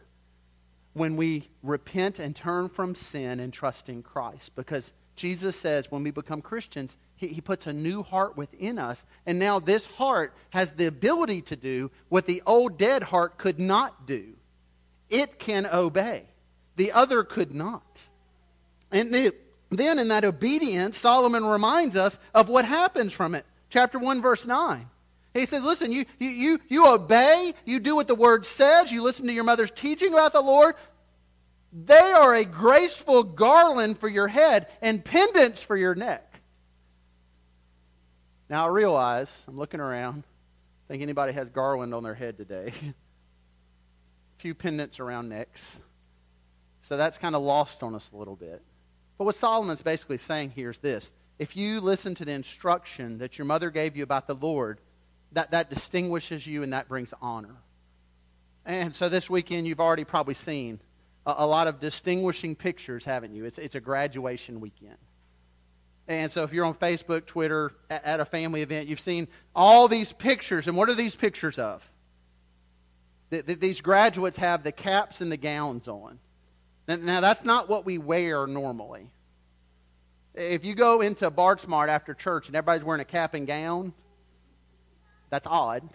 when 0.94 1.18
we 1.18 1.50
repent 1.62 2.20
and 2.20 2.36
turn 2.36 2.70
from 2.70 2.96
sin 2.96 3.40
and 3.40 3.52
trust 3.52 3.90
in 3.90 4.02
Christ. 4.02 4.56
Because 4.56 4.94
Jesus 5.16 5.58
says 5.58 5.92
when 5.92 6.04
we 6.04 6.12
become 6.12 6.42
Christians, 6.42 6.98
he, 7.18 7.28
he, 7.28 7.42
puts 7.42 7.68
a 7.68 7.74
new 7.74 8.04
heart 8.04 8.36
within 8.36 8.80
us. 8.80 9.06
And 9.26 9.40
now 9.40 9.60
this 9.60 9.86
heart 9.86 10.34
has 10.50 10.72
the 10.72 10.86
ability 10.86 11.42
to 11.44 11.56
do 11.56 11.92
what 12.10 12.26
the 12.26 12.42
old 12.46 12.78
dead 12.78 13.04
heart 13.04 13.38
could 13.38 13.60
not 13.60 14.08
do. 14.08 14.34
It 15.10 15.38
can 15.38 15.66
obey, 15.66 16.24
the 16.76 16.94
other 16.94 17.24
could 17.24 17.54
not. 17.54 18.02
And 18.92 19.14
the, 19.14 19.36
then 19.70 20.00
in 20.00 20.08
that 20.10 20.24
obedience, 20.26 20.98
Solomon 20.98 21.46
reminds 21.46 21.96
us 21.96 22.18
of 22.34 22.50
what 22.50 22.66
happens 22.66 23.14
from 23.14 23.36
it. 23.36 23.46
Chapter 23.70 24.00
1, 24.00 24.22
verse 24.22 24.46
9. 24.46 24.90
He 25.36 25.46
says, 25.46 25.64
listen, 25.64 25.92
you, 25.92 26.06
you, 26.18 26.30
you, 26.30 26.60
you 26.70 26.88
obey, 26.88 27.54
you 27.66 27.82
do 27.82 27.94
what 27.94 28.08
the 28.08 28.16
word 28.16 28.46
says, 28.46 28.90
you 28.90 29.04
listen 29.04 29.28
to 29.28 29.34
your 29.34 29.44
mother's 29.44 29.70
teaching 29.70 30.14
about 30.14 30.32
the 30.32 30.42
Lord. 30.42 30.76
They 31.74 31.94
are 31.94 32.34
a 32.34 32.46
graceful 32.46 33.24
garland 33.24 34.00
for 34.00 34.08
your 34.08 34.30
head 34.30 34.68
and 34.82 35.04
pendants 35.04 35.62
for 35.62 35.76
your 35.76 35.94
neck. 35.94 36.40
Now 38.50 38.68
I 38.68 38.70
realize, 38.70 39.30
I'm 39.46 39.58
looking 39.58 39.82
around, 39.82 40.24
think 40.88 41.04
anybody 41.04 41.34
has 41.34 41.50
garland 41.50 41.94
on 41.94 42.04
their 42.04 42.16
head 42.16 42.38
today. 42.38 42.74
few 44.38 44.54
pendants 44.54 45.02
around 45.02 45.28
necks. 45.28 45.78
So 46.84 46.96
that's 46.96 47.18
kind 47.18 47.36
of 47.36 47.42
lost 47.42 47.84
on 47.84 47.94
us 47.94 48.10
a 48.14 48.16
little 48.16 48.38
bit. 48.38 48.62
But 49.18 49.26
what 49.26 49.36
Solomon's 49.36 49.82
basically 49.82 50.18
saying 50.18 50.52
here 50.52 50.70
is 50.70 50.78
this. 50.78 51.12
If 51.40 51.58
you 51.58 51.82
listen 51.82 52.16
to 52.16 52.26
the 52.26 52.32
instruction 52.32 53.18
that 53.18 53.38
your 53.38 53.46
mother 53.46 53.70
gave 53.70 53.98
you 53.98 54.04
about 54.04 54.28
the 54.28 54.36
Lord, 54.36 54.80
that, 55.36 55.52
that 55.52 55.70
distinguishes 55.70 56.48
you 56.48 56.64
and 56.64 56.74
that 56.74 56.88
brings 56.88 57.14
honor. 57.22 57.56
And 58.66 58.96
so 58.96 59.10
this 59.10 59.30
weekend, 59.30 59.68
you've 59.68 59.80
already 59.80 60.06
probably 60.06 60.34
seen 60.34 60.80
a, 61.26 61.36
a 61.40 61.48
lot 61.48 61.68
of 61.68 61.80
distinguishing 61.80 62.56
pictures, 62.56 63.06
haven't 63.06 63.36
you? 63.36 63.46
It's, 63.46 63.58
it's 63.58 63.76
a 63.76 63.80
graduation 63.80 64.60
weekend. 64.60 64.98
And 66.08 66.32
so 66.32 66.44
if 66.44 66.54
you're 66.54 66.66
on 66.66 66.74
Facebook, 66.76 67.26
Twitter, 67.26 67.72
at, 67.90 68.06
at 68.06 68.20
a 68.20 68.26
family 68.26 68.62
event, 68.62 68.88
you've 68.88 69.00
seen 69.00 69.28
all 69.56 69.88
these 69.88 70.14
pictures. 70.14 70.68
And 70.68 70.78
what 70.78 70.90
are 70.90 70.96
these 70.96 71.16
pictures 71.16 71.60
of? 71.60 71.84
The, 73.30 73.42
these 73.42 73.82
graduates 73.82 74.38
have 74.38 74.64
the 74.64 74.72
caps 74.72 75.20
and 75.20 75.32
the 75.32 75.38
gowns 75.38 75.88
on. 75.88 76.20
Now, 76.88 76.96
now, 76.96 77.22
that's 77.22 77.44
not 77.44 77.68
what 77.68 77.86
we 77.86 77.98
wear 77.98 78.48
normally. 78.48 79.10
If 80.34 80.64
you 80.64 80.76
go 80.76 81.02
into 81.02 81.30
Bart 81.30 81.60
Smart 81.62 81.90
after 81.90 82.14
church 82.14 82.48
and 82.48 82.56
everybody's 82.56 82.86
wearing 82.86 83.02
a 83.02 83.06
cap 83.06 83.34
and 83.34 83.48
gown, 83.48 83.94
that's 85.30 85.48
odd. 85.48 85.88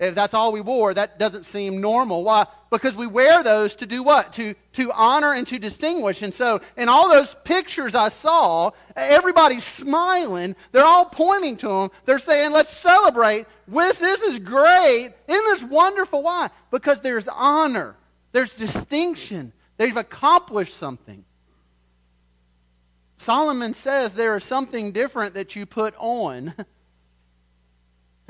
If 0.00 0.14
that's 0.14 0.32
all 0.32 0.50
we 0.50 0.62
wore, 0.62 0.94
that 0.94 1.18
doesn't 1.18 1.44
seem 1.44 1.82
normal. 1.82 2.24
Why? 2.24 2.46
Because 2.70 2.96
we 2.96 3.06
wear 3.06 3.42
those 3.42 3.74
to 3.76 3.86
do 3.86 4.02
what? 4.02 4.32
To, 4.34 4.54
to 4.72 4.90
honor 4.92 5.34
and 5.34 5.46
to 5.48 5.58
distinguish. 5.58 6.22
And 6.22 6.32
so, 6.32 6.62
in 6.78 6.88
all 6.88 7.10
those 7.10 7.36
pictures 7.44 7.94
I 7.94 8.08
saw, 8.08 8.70
everybody's 8.96 9.64
smiling. 9.64 10.56
They're 10.72 10.86
all 10.86 11.04
pointing 11.04 11.58
to 11.58 11.68
them. 11.68 11.90
They're 12.06 12.18
saying, 12.18 12.52
let's 12.52 12.74
celebrate. 12.78 13.44
With 13.68 13.98
this 13.98 14.22
is 14.22 14.38
great. 14.38 15.10
Isn't 15.28 15.44
this 15.44 15.62
wonderful? 15.64 16.22
Why? 16.22 16.48
Because 16.70 17.00
there's 17.00 17.28
honor. 17.28 17.94
There's 18.32 18.54
distinction. 18.54 19.52
They've 19.76 19.96
accomplished 19.96 20.74
something. 20.74 21.26
Solomon 23.18 23.74
says 23.74 24.14
there 24.14 24.34
is 24.36 24.44
something 24.44 24.92
different 24.92 25.34
that 25.34 25.54
you 25.56 25.66
put 25.66 25.94
on 25.98 26.54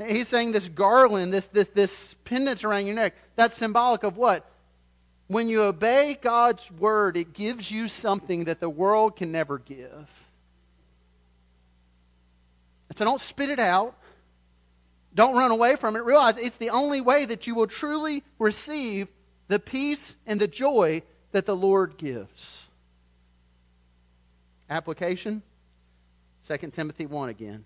He's 0.07 0.27
saying 0.27 0.51
this 0.51 0.67
garland, 0.67 1.33
this, 1.33 1.47
this, 1.47 1.67
this 1.73 2.13
pendant 2.25 2.63
around 2.63 2.85
your 2.85 2.95
neck, 2.95 3.15
that's 3.35 3.55
symbolic 3.55 4.03
of 4.03 4.17
what? 4.17 4.49
When 5.27 5.49
you 5.49 5.63
obey 5.63 6.17
God's 6.21 6.69
word, 6.71 7.15
it 7.17 7.33
gives 7.33 7.71
you 7.71 7.87
something 7.87 8.45
that 8.45 8.59
the 8.59 8.69
world 8.69 9.15
can 9.15 9.31
never 9.31 9.57
give. 9.57 10.09
So 12.95 13.05
don't 13.05 13.21
spit 13.21 13.49
it 13.49 13.59
out. 13.59 13.95
Don't 15.15 15.35
run 15.35 15.51
away 15.51 15.75
from 15.75 15.95
it. 15.95 16.03
Realize 16.03 16.37
it's 16.37 16.57
the 16.57 16.69
only 16.69 17.01
way 17.01 17.25
that 17.25 17.47
you 17.47 17.55
will 17.55 17.67
truly 17.67 18.23
receive 18.39 19.07
the 19.47 19.59
peace 19.59 20.15
and 20.25 20.39
the 20.39 20.47
joy 20.47 21.01
that 21.31 21.45
the 21.45 21.55
Lord 21.55 21.97
gives. 21.97 22.57
Application 24.69 25.41
2 26.47 26.57
Timothy 26.71 27.05
1 27.05 27.29
again. 27.29 27.65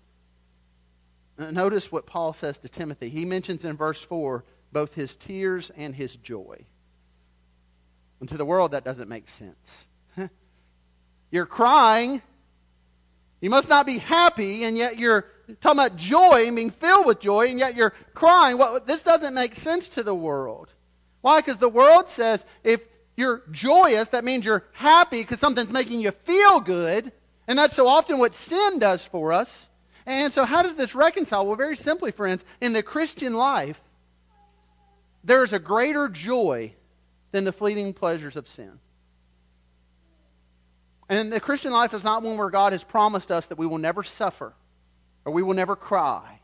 Notice 1.38 1.92
what 1.92 2.06
Paul 2.06 2.32
says 2.32 2.58
to 2.58 2.68
Timothy. 2.68 3.08
He 3.08 3.24
mentions 3.24 3.64
in 3.64 3.76
verse 3.76 4.00
4 4.00 4.44
both 4.72 4.94
his 4.94 5.14
tears 5.16 5.70
and 5.76 5.94
his 5.94 6.14
joy. 6.16 6.64
And 8.20 8.28
to 8.28 8.36
the 8.36 8.44
world, 8.44 8.72
that 8.72 8.84
doesn't 8.84 9.08
make 9.08 9.28
sense. 9.28 9.84
you're 11.30 11.46
crying. 11.46 12.22
You 13.40 13.50
must 13.50 13.68
not 13.68 13.86
be 13.86 13.98
happy, 13.98 14.64
and 14.64 14.76
yet 14.76 14.98
you're 14.98 15.26
talking 15.60 15.78
about 15.78 15.96
joy 15.96 16.46
and 16.46 16.56
being 16.56 16.70
filled 16.70 17.06
with 17.06 17.20
joy, 17.20 17.48
and 17.48 17.58
yet 17.58 17.76
you're 17.76 17.92
crying. 18.14 18.56
Well, 18.56 18.80
this 18.84 19.02
doesn't 19.02 19.34
make 19.34 19.56
sense 19.56 19.88
to 19.90 20.02
the 20.02 20.14
world. 20.14 20.68
Why? 21.20 21.40
Because 21.40 21.58
the 21.58 21.68
world 21.68 22.10
says 22.10 22.44
if 22.64 22.80
you're 23.16 23.42
joyous, 23.50 24.08
that 24.08 24.24
means 24.24 24.44
you're 24.44 24.64
happy 24.72 25.22
because 25.22 25.38
something's 25.38 25.70
making 25.70 26.00
you 26.00 26.10
feel 26.10 26.60
good. 26.60 27.12
And 27.48 27.58
that's 27.58 27.76
so 27.76 27.86
often 27.86 28.18
what 28.18 28.34
sin 28.34 28.78
does 28.78 29.04
for 29.04 29.32
us. 29.32 29.68
And 30.06 30.32
so, 30.32 30.44
how 30.44 30.62
does 30.62 30.76
this 30.76 30.94
reconcile? 30.94 31.46
Well, 31.46 31.56
very 31.56 31.76
simply, 31.76 32.12
friends, 32.12 32.44
in 32.60 32.72
the 32.72 32.82
Christian 32.82 33.34
life, 33.34 33.80
there 35.24 35.42
is 35.42 35.52
a 35.52 35.58
greater 35.58 36.08
joy 36.08 36.72
than 37.32 37.44
the 37.44 37.52
fleeting 37.52 37.92
pleasures 37.92 38.36
of 38.36 38.46
sin. 38.46 38.78
And 41.08 41.32
the 41.32 41.40
Christian 41.40 41.72
life 41.72 41.92
is 41.92 42.04
not 42.04 42.22
one 42.22 42.36
where 42.36 42.50
God 42.50 42.72
has 42.72 42.84
promised 42.84 43.30
us 43.30 43.46
that 43.46 43.58
we 43.58 43.66
will 43.66 43.78
never 43.78 44.02
suffer 44.02 44.52
or 45.24 45.32
we 45.32 45.42
will 45.42 45.54
never 45.54 45.76
cry 45.76 46.40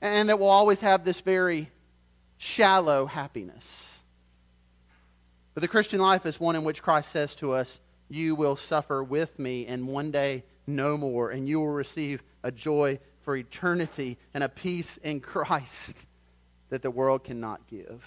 and 0.00 0.28
that 0.28 0.38
we'll 0.38 0.48
always 0.48 0.80
have 0.80 1.04
this 1.04 1.20
very 1.20 1.70
shallow 2.38 3.06
happiness. 3.06 3.98
But 5.54 5.62
the 5.62 5.68
Christian 5.68 6.00
life 6.00 6.26
is 6.26 6.40
one 6.40 6.56
in 6.56 6.64
which 6.64 6.82
Christ 6.82 7.10
says 7.10 7.34
to 7.36 7.52
us, 7.52 7.80
You 8.08 8.34
will 8.34 8.56
suffer 8.56 9.02
with 9.02 9.38
me, 9.38 9.66
and 9.66 9.88
one 9.88 10.10
day 10.10 10.44
no 10.66 10.96
more, 10.96 11.30
and 11.30 11.48
you 11.48 11.58
will 11.60 11.68
receive 11.68 12.22
a 12.42 12.50
joy 12.50 12.98
for 13.22 13.36
eternity 13.36 14.18
and 14.34 14.42
a 14.42 14.48
peace 14.48 14.96
in 14.98 15.20
Christ 15.20 16.06
that 16.70 16.82
the 16.82 16.90
world 16.90 17.24
cannot 17.24 17.66
give. 17.68 18.04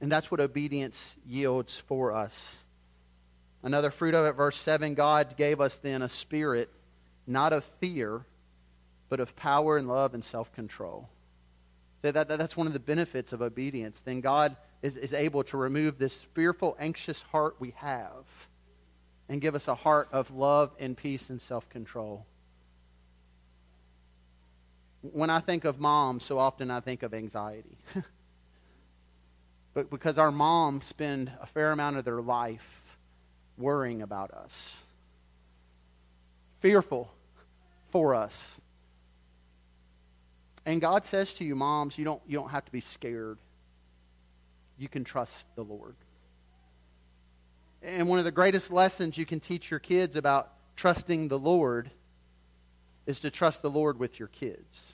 And 0.00 0.10
that's 0.10 0.30
what 0.30 0.40
obedience 0.40 1.14
yields 1.26 1.76
for 1.76 2.12
us. 2.12 2.58
Another 3.62 3.90
fruit 3.90 4.14
of 4.14 4.26
it, 4.26 4.32
verse 4.32 4.58
7 4.58 4.94
God 4.94 5.36
gave 5.36 5.60
us 5.60 5.76
then 5.78 6.02
a 6.02 6.08
spirit 6.08 6.70
not 7.26 7.52
of 7.52 7.64
fear, 7.80 8.26
but 9.08 9.20
of 9.20 9.36
power 9.36 9.76
and 9.76 9.86
love 9.86 10.14
and 10.14 10.24
self 10.24 10.52
control. 10.52 11.08
That, 12.02 12.14
that, 12.14 12.28
that's 12.28 12.56
one 12.56 12.66
of 12.66 12.72
the 12.72 12.80
benefits 12.80 13.32
of 13.32 13.42
obedience. 13.42 14.00
Then 14.00 14.20
God 14.20 14.56
is, 14.82 14.96
is 14.96 15.12
able 15.12 15.44
to 15.44 15.56
remove 15.56 15.98
this 15.98 16.24
fearful, 16.34 16.76
anxious 16.80 17.22
heart 17.22 17.56
we 17.60 17.74
have 17.76 18.24
and 19.28 19.40
give 19.40 19.54
us 19.54 19.68
a 19.68 19.74
heart 19.74 20.08
of 20.12 20.30
love 20.32 20.72
and 20.80 20.96
peace 20.96 21.30
and 21.30 21.40
self 21.40 21.68
control. 21.68 22.26
When 25.02 25.30
I 25.30 25.40
think 25.40 25.64
of 25.64 25.80
moms, 25.80 26.24
so 26.24 26.38
often 26.38 26.70
I 26.70 26.80
think 26.80 27.02
of 27.02 27.12
anxiety. 27.12 27.76
but 29.74 29.90
because 29.90 30.16
our 30.16 30.30
moms 30.30 30.86
spend 30.86 31.30
a 31.40 31.46
fair 31.46 31.72
amount 31.72 31.96
of 31.96 32.04
their 32.04 32.20
life 32.20 32.82
worrying 33.58 34.02
about 34.02 34.30
us, 34.30 34.76
fearful 36.60 37.12
for 37.90 38.14
us. 38.14 38.60
And 40.64 40.80
God 40.80 41.04
says 41.04 41.34
to 41.34 41.44
you, 41.44 41.56
moms, 41.56 41.98
you 41.98 42.04
don't, 42.04 42.22
you 42.26 42.38
don't 42.38 42.50
have 42.50 42.64
to 42.64 42.72
be 42.72 42.80
scared. 42.80 43.38
You 44.78 44.88
can 44.88 45.02
trust 45.02 45.46
the 45.56 45.64
Lord. 45.64 45.96
And 47.82 48.08
one 48.08 48.20
of 48.20 48.24
the 48.24 48.30
greatest 48.30 48.70
lessons 48.70 49.18
you 49.18 49.26
can 49.26 49.40
teach 49.40 49.70
your 49.70 49.80
kids 49.80 50.14
about 50.14 50.52
trusting 50.76 51.26
the 51.26 51.38
Lord 51.38 51.90
is 53.06 53.20
to 53.20 53.30
trust 53.30 53.62
the 53.62 53.70
Lord 53.70 53.98
with 53.98 54.18
your 54.18 54.28
kids. 54.28 54.92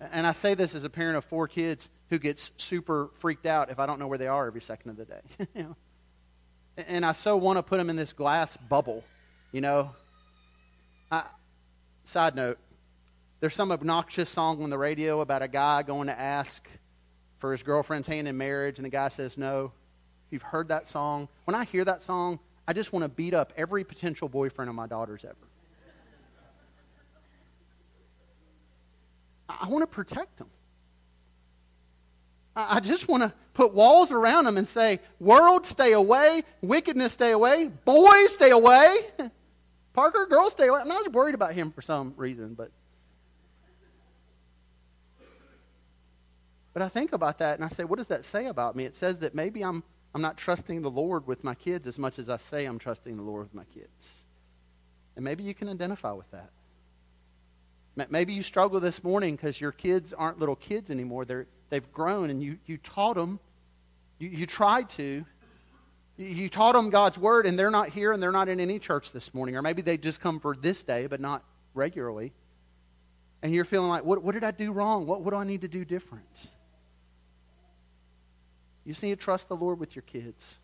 And 0.00 0.26
I 0.26 0.32
say 0.32 0.54
this 0.54 0.74
as 0.74 0.84
a 0.84 0.90
parent 0.90 1.16
of 1.16 1.24
four 1.26 1.46
kids 1.46 1.88
who 2.10 2.18
gets 2.18 2.50
super 2.56 3.10
freaked 3.18 3.46
out 3.46 3.70
if 3.70 3.78
I 3.78 3.86
don't 3.86 3.98
know 3.98 4.08
where 4.08 4.18
they 4.18 4.26
are 4.26 4.46
every 4.46 4.60
second 4.60 4.90
of 4.90 4.96
the 4.96 5.04
day. 5.04 5.20
you 5.54 5.62
know? 5.62 5.76
And 6.76 7.04
I 7.04 7.12
so 7.12 7.36
want 7.36 7.58
to 7.58 7.62
put 7.62 7.76
them 7.76 7.90
in 7.90 7.96
this 7.96 8.12
glass 8.12 8.56
bubble, 8.56 9.04
you 9.52 9.60
know. 9.60 9.90
I, 11.10 11.24
side 12.04 12.34
note, 12.34 12.58
there's 13.40 13.54
some 13.54 13.70
obnoxious 13.70 14.30
song 14.30 14.62
on 14.62 14.70
the 14.70 14.78
radio 14.78 15.20
about 15.20 15.42
a 15.42 15.48
guy 15.48 15.82
going 15.82 16.06
to 16.06 16.18
ask 16.18 16.66
for 17.38 17.52
his 17.52 17.62
girlfriend's 17.62 18.08
hand 18.08 18.26
in 18.26 18.36
marriage, 18.38 18.78
and 18.78 18.86
the 18.86 18.90
guy 18.90 19.08
says 19.08 19.36
no. 19.36 19.72
You've 20.30 20.42
heard 20.42 20.68
that 20.68 20.88
song, 20.88 21.28
when 21.44 21.54
I 21.54 21.64
hear 21.64 21.84
that 21.84 22.02
song, 22.02 22.38
I 22.66 22.72
just 22.72 22.92
want 22.92 23.04
to 23.04 23.08
beat 23.08 23.34
up 23.34 23.52
every 23.56 23.84
potential 23.84 24.28
boyfriend 24.28 24.68
of 24.68 24.74
my 24.74 24.86
daughter's 24.86 25.24
ever. 25.24 25.36
I 29.60 29.68
want 29.68 29.82
to 29.82 29.86
protect 29.86 30.38
them. 30.38 30.48
I 32.54 32.80
just 32.80 33.08
want 33.08 33.22
to 33.22 33.32
put 33.54 33.72
walls 33.72 34.10
around 34.10 34.44
them 34.44 34.58
and 34.58 34.68
say, 34.68 35.00
world, 35.18 35.64
stay 35.64 35.92
away. 35.92 36.44
Wickedness, 36.60 37.14
stay 37.14 37.30
away. 37.30 37.70
Boys, 37.84 38.34
stay 38.34 38.50
away. 38.50 39.06
Parker, 39.94 40.26
girls, 40.28 40.52
stay 40.52 40.68
away. 40.68 40.80
I'm 40.80 40.88
not 40.88 41.12
worried 41.12 41.34
about 41.34 41.54
him 41.54 41.70
for 41.70 41.82
some 41.82 42.14
reason, 42.16 42.54
but. 42.54 42.70
But 46.74 46.82
I 46.82 46.88
think 46.88 47.12
about 47.12 47.38
that 47.38 47.58
and 47.58 47.64
I 47.64 47.68
say, 47.68 47.84
what 47.84 47.98
does 47.98 48.06
that 48.06 48.24
say 48.24 48.46
about 48.46 48.76
me? 48.76 48.84
It 48.84 48.96
says 48.96 49.18
that 49.18 49.34
maybe 49.34 49.62
I'm, 49.62 49.82
I'm 50.14 50.22
not 50.22 50.38
trusting 50.38 50.80
the 50.80 50.90
Lord 50.90 51.26
with 51.26 51.44
my 51.44 51.54
kids 51.54 51.86
as 51.86 51.98
much 51.98 52.18
as 52.18 52.30
I 52.30 52.38
say 52.38 52.64
I'm 52.64 52.78
trusting 52.78 53.14
the 53.14 53.22
Lord 53.22 53.42
with 53.42 53.54
my 53.54 53.64
kids. 53.74 54.10
And 55.14 55.24
maybe 55.24 55.42
you 55.42 55.52
can 55.52 55.68
identify 55.68 56.12
with 56.12 56.30
that. 56.30 56.48
Maybe 57.94 58.32
you 58.32 58.42
struggle 58.42 58.80
this 58.80 59.04
morning 59.04 59.36
because 59.36 59.60
your 59.60 59.72
kids 59.72 60.14
aren't 60.14 60.38
little 60.38 60.56
kids 60.56 60.90
anymore. 60.90 61.24
They're, 61.24 61.46
they've 61.68 61.92
grown 61.92 62.30
and 62.30 62.42
you, 62.42 62.58
you 62.66 62.78
taught 62.78 63.16
them, 63.16 63.38
you, 64.18 64.28
you 64.30 64.46
tried 64.46 64.88
to. 64.90 65.24
You 66.16 66.48
taught 66.48 66.72
them 66.72 66.90
God's 66.90 67.18
word 67.18 67.46
and 67.46 67.58
they're 67.58 67.70
not 67.70 67.88
here 67.88 68.12
and 68.12 68.22
they're 68.22 68.32
not 68.32 68.48
in 68.48 68.60
any 68.60 68.78
church 68.78 69.12
this 69.12 69.34
morning. 69.34 69.56
Or 69.56 69.62
maybe 69.62 69.82
they 69.82 69.96
just 69.96 70.20
come 70.20 70.40
for 70.40 70.54
this 70.54 70.82
day 70.82 71.06
but 71.06 71.20
not 71.20 71.42
regularly. 71.74 72.32
And 73.42 73.52
you're 73.52 73.64
feeling 73.64 73.88
like, 73.88 74.04
what, 74.04 74.22
what 74.22 74.32
did 74.32 74.44
I 74.44 74.52
do 74.52 74.72
wrong? 74.72 75.06
What, 75.06 75.22
what 75.22 75.32
do 75.32 75.36
I 75.36 75.44
need 75.44 75.62
to 75.62 75.68
do 75.68 75.84
different? 75.84 76.24
You 78.84 78.92
just 78.92 79.02
need 79.02 79.18
to 79.18 79.24
trust 79.24 79.48
the 79.48 79.56
Lord 79.56 79.78
with 79.78 79.94
your 79.94 80.02
kids. 80.02 80.58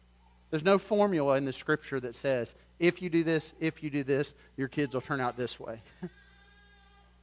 There's 0.50 0.64
no 0.64 0.78
formula 0.78 1.36
in 1.36 1.44
the 1.44 1.52
scripture 1.52 2.00
that 2.00 2.16
says, 2.16 2.54
if 2.78 3.02
you 3.02 3.10
do 3.10 3.22
this, 3.22 3.52
if 3.60 3.82
you 3.82 3.90
do 3.90 4.02
this, 4.02 4.34
your 4.56 4.68
kids 4.68 4.94
will 4.94 5.02
turn 5.02 5.20
out 5.20 5.36
this 5.36 5.60
way. 5.60 5.82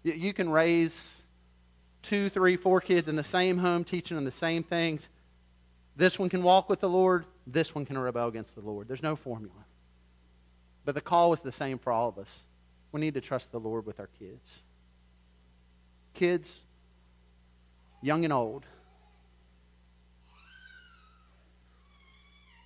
You 0.06 0.34
can 0.34 0.50
raise 0.52 1.20
two, 2.04 2.30
three, 2.30 2.58
four 2.58 2.80
kids 2.80 3.08
in 3.08 3.16
the 3.16 3.24
same 3.24 3.58
home, 3.58 3.84
teaching 3.84 4.16
them 4.16 4.24
the 4.24 4.32
same 4.32 4.62
things. 4.62 5.10
This 5.96 6.20
one 6.20 6.30
can 6.30 6.44
walk 6.44 6.70
with 6.70 6.80
the 6.80 6.90
Lord. 6.90 7.26
This 7.48 7.74
one 7.74 7.88
can 7.88 7.98
rebel 7.98 8.28
against 8.28 8.54
the 8.54 8.62
Lord. 8.62 8.88
There's 8.88 9.02
no 9.02 9.16
formula. 9.16 9.66
But 10.86 10.94
the 10.94 11.02
call 11.02 11.34
is 11.34 11.42
the 11.42 11.52
same 11.52 11.80
for 11.80 11.92
all 11.92 12.08
of 12.08 12.20
us. 12.20 12.40
We 12.92 13.02
need 13.02 13.16
to 13.16 13.22
trust 13.22 13.52
the 13.52 13.60
Lord 13.60 13.88
with 13.88 14.00
our 14.00 14.10
kids. 14.20 14.60
Kids, 16.14 16.64
young 18.04 18.26
and 18.26 18.32
old, 18.32 18.64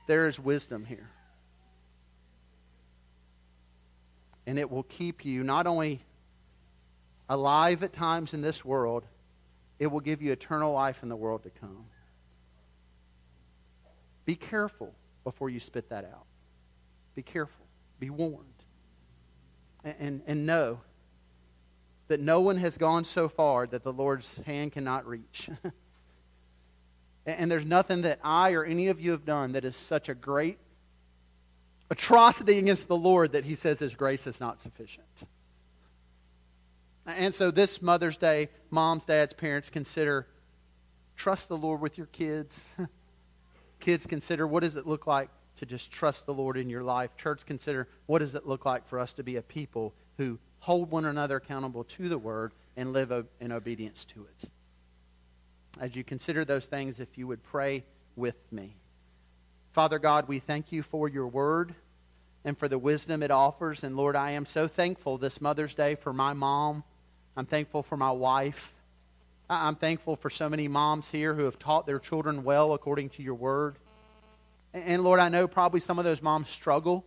there 0.08 0.28
is 0.28 0.38
wisdom 0.38 0.84
here. 0.84 1.10
And 4.46 4.60
it 4.60 4.70
will 4.70 4.84
keep 4.84 5.24
you 5.24 5.44
not 5.44 5.66
only 5.66 6.02
alive 7.30 7.84
at 7.84 7.94
times 7.94 8.34
in 8.34 8.42
this 8.42 8.66
world, 8.66 9.06
it 9.78 9.88
will 9.88 10.00
give 10.00 10.22
you 10.22 10.32
eternal 10.32 10.74
life 10.74 11.04
in 11.04 11.10
the 11.10 11.16
world 11.16 11.44
to 11.44 11.50
come. 11.50 11.86
Be 14.26 14.36
careful 14.36 14.94
before 15.24 15.50
you 15.50 15.60
spit 15.60 15.90
that 15.90 16.06
out. 16.06 16.26
Be 17.16 17.22
careful. 17.22 17.66
Be 18.00 18.10
warned. 18.10 18.46
And, 19.84 19.96
and, 20.00 20.22
and 20.28 20.46
know 20.46 20.82
that 22.10 22.20
no 22.20 22.42
one 22.42 22.58
has 22.58 22.78
gone 22.78 23.06
so 23.06 23.30
far 23.30 23.68
that 23.68 23.84
the 23.84 23.94
Lord's 23.94 24.34
hand 24.46 24.72
cannot 24.74 25.08
reach. 25.08 25.50
and 27.26 27.50
there's 27.50 27.66
nothing 27.66 28.02
that 28.02 28.20
I 28.24 28.52
or 28.52 28.66
any 28.66 28.88
of 28.88 29.00
you 29.00 29.12
have 29.12 29.26
done 29.26 29.54
that 29.54 29.64
is 29.64 29.76
such 29.76 30.10
a 30.10 30.16
great 30.16 30.58
atrocity 31.90 32.58
against 32.58 32.88
the 32.88 32.98
Lord 32.98 33.32
that 33.34 33.46
he 33.46 33.56
says 33.56 33.80
his 33.80 33.94
grace 33.94 34.28
is 34.28 34.40
not 34.40 34.60
sufficient. 34.60 35.06
And 37.06 37.34
so 37.34 37.52
this 37.52 37.82
Mother's 37.82 38.18
Day, 38.18 38.50
moms, 38.70 39.06
dads, 39.06 39.34
parents, 39.34 39.70
consider 39.70 40.28
trust 41.16 41.50
the 41.50 41.58
Lord 41.58 41.82
with 41.82 41.98
your 41.98 42.08
kids. 42.08 42.66
kids, 43.80 44.06
consider 44.06 44.48
what 44.48 44.62
does 44.62 44.76
it 44.76 44.88
look 44.88 45.08
like 45.08 45.30
to 45.58 45.66
just 45.66 45.92
trust 45.92 46.26
the 46.26 46.34
Lord 46.34 46.56
in 46.58 46.70
your 46.70 46.84
life. 46.84 47.16
Church, 47.18 47.42
consider 47.46 47.88
what 48.06 48.20
does 48.20 48.36
it 48.36 48.48
look 48.48 48.66
like 48.66 48.88
for 48.88 49.00
us 49.00 49.14
to 49.14 49.24
be 49.24 49.36
a 49.36 49.42
people 49.42 49.94
who 50.18 50.40
hold 50.60 50.92
one 50.92 51.06
another 51.06 51.38
accountable 51.38 51.84
to 51.84 52.10
the 52.10 52.18
Word 52.18 52.54
and 52.78 52.94
live 52.94 53.12
in 53.42 53.52
obedience 53.52 54.06
to 54.06 54.26
it. 54.26 54.50
As 55.80 55.96
you 55.96 56.04
consider 56.04 56.46
those 56.46 56.66
things, 56.66 57.00
if 57.00 57.18
you 57.18 57.28
would 57.28 57.44
pray 57.44 57.84
with 58.16 58.36
me. 58.52 58.76
Father 59.74 60.00
God, 60.00 60.28
we 60.28 60.40
thank 60.40 60.72
you 60.72 60.84
for 60.84 61.08
your 61.08 61.28
Word 61.28 61.76
and 62.46 62.58
for 62.58 62.68
the 62.68 62.80
wisdom 62.80 63.22
it 63.22 63.32
offers. 63.32 63.84
And 63.84 63.96
Lord, 63.96 64.16
I 64.16 64.32
am 64.32 64.46
so 64.46 64.68
thankful 64.68 65.18
this 65.18 65.42
Mother's 65.42 65.74
Day 65.74 65.96
for 65.96 66.14
my 66.14 66.34
mom. 66.34 66.84
I'm 67.36 67.46
thankful 67.46 67.84
for 67.84 67.98
my 67.98 68.12
wife. 68.12 68.74
I'm 69.50 69.76
thankful 69.76 70.16
for 70.16 70.30
so 70.30 70.50
many 70.50 70.68
moms 70.68 71.10
here 71.10 71.34
who 71.34 71.46
have 71.46 71.58
taught 71.58 71.86
their 71.88 72.00
children 72.00 72.44
well 72.44 72.74
according 72.74 73.10
to 73.12 73.24
your 73.24 73.36
word. 73.36 73.78
And 74.74 75.04
Lord, 75.04 75.20
I 75.20 75.30
know 75.30 75.48
probably 75.48 75.80
some 75.80 75.98
of 75.98 76.06
those 76.06 76.22
moms 76.22 76.50
struggle 76.50 77.06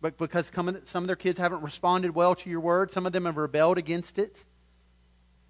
but 0.00 0.16
because 0.16 0.50
some 0.84 1.04
of 1.04 1.06
their 1.06 1.16
kids 1.16 1.38
haven't 1.38 1.62
responded 1.62 2.14
well 2.14 2.34
to 2.34 2.50
your 2.50 2.60
word. 2.60 2.90
Some 2.90 3.06
of 3.06 3.12
them 3.12 3.26
have 3.26 3.36
rebelled 3.36 3.78
against 3.78 4.18
it. 4.18 4.42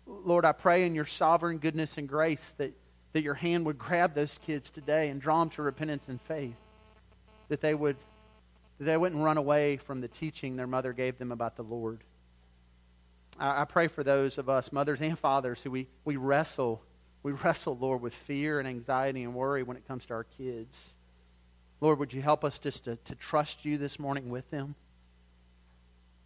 Lord, 0.07 0.45
I 0.45 0.53
pray 0.53 0.85
in 0.85 0.95
your 0.95 1.07
sovereign 1.07 1.59
goodness 1.59 1.97
and 1.99 2.09
grace 2.09 2.53
that, 2.59 2.73
that 3.13 3.23
your 3.23 3.35
hand 3.35 3.65
would 3.67 3.79
grab 3.79 4.15
those 4.15 4.39
kids 4.45 4.71
today 4.71 5.09
and 5.09 5.21
draw 5.21 5.39
them 5.41 5.51
to 5.51 5.63
repentance 5.63 6.09
and 6.09 6.21
faith. 6.23 6.57
That 7.49 7.61
they 7.61 7.75
would 7.75 7.97
that 8.79 8.87
they 8.87 8.97
wouldn't 8.97 9.23
run 9.23 9.37
away 9.37 9.77
from 9.77 10.01
the 10.01 10.09
teaching 10.09 10.57
their 10.57 10.67
mother 10.67 10.95
gave 10.95 11.19
them 11.19 11.33
about 11.33 11.57
the 11.57 11.63
Lord. 11.63 12.01
I, 13.41 13.63
I 13.63 13.65
pray 13.65 13.89
for 13.89 14.05
those 14.05 14.39
of 14.39 14.49
us, 14.49 14.71
mothers 14.71 15.01
and 15.01 15.19
fathers, 15.19 15.61
who 15.63 15.71
we, 15.71 15.89
we 16.05 16.17
wrestle, 16.17 16.83
we 17.23 17.33
wrestle, 17.33 17.77
Lord, 17.81 18.03
with 18.03 18.15
fear 18.15 18.59
and 18.61 18.69
anxiety 18.69 19.25
and 19.25 19.35
worry 19.35 19.63
when 19.63 19.77
it 19.77 19.89
comes 19.89 20.07
to 20.07 20.15
our 20.15 20.25
kids. 20.39 20.91
Lord, 21.81 21.99
would 21.99 22.13
you 22.13 22.23
help 22.23 22.45
us 22.45 22.59
just 22.59 22.85
to, 22.85 22.97
to 22.97 23.15
trust 23.15 23.65
you 23.65 23.79
this 23.79 23.99
morning 23.99 24.31
with 24.31 24.49
them? 24.51 24.75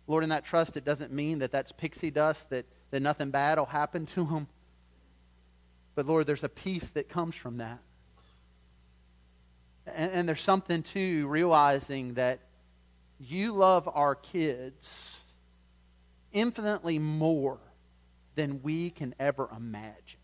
Lord, 0.07 0.25
in 0.25 0.31
that 0.31 0.45
trust, 0.45 0.77
it 0.77 0.85
doesn't 0.85 1.13
mean 1.13 1.39
that 1.39 1.53
that's 1.53 1.73
pixie 1.73 2.11
dust, 2.11 2.51
that, 2.51 2.67
that 2.91 3.01
nothing 3.01 3.31
bad 3.31 3.59
will 3.59 3.65
happen 3.67 4.05
to 4.07 4.25
them. 4.25 4.49
But 5.95 6.07
Lord, 6.07 6.27
there's 6.27 6.45
a 6.45 6.49
peace 6.49 6.89
that 6.91 7.09
comes 7.09 7.35
from 7.35 7.59
that. 7.59 7.79
And, 9.87 10.13
and 10.13 10.29
there's 10.29 10.43
something, 10.43 10.83
too, 10.83 11.27
realizing 11.29 12.15
that 12.15 12.41
you 13.19 13.53
love 13.53 13.89
our 13.93 14.15
kids 14.15 15.19
infinitely 16.35 16.99
more 16.99 17.59
than 18.35 18.63
we 18.63 18.91
can 18.91 19.15
ever 19.19 19.49
imagine. 19.57 20.21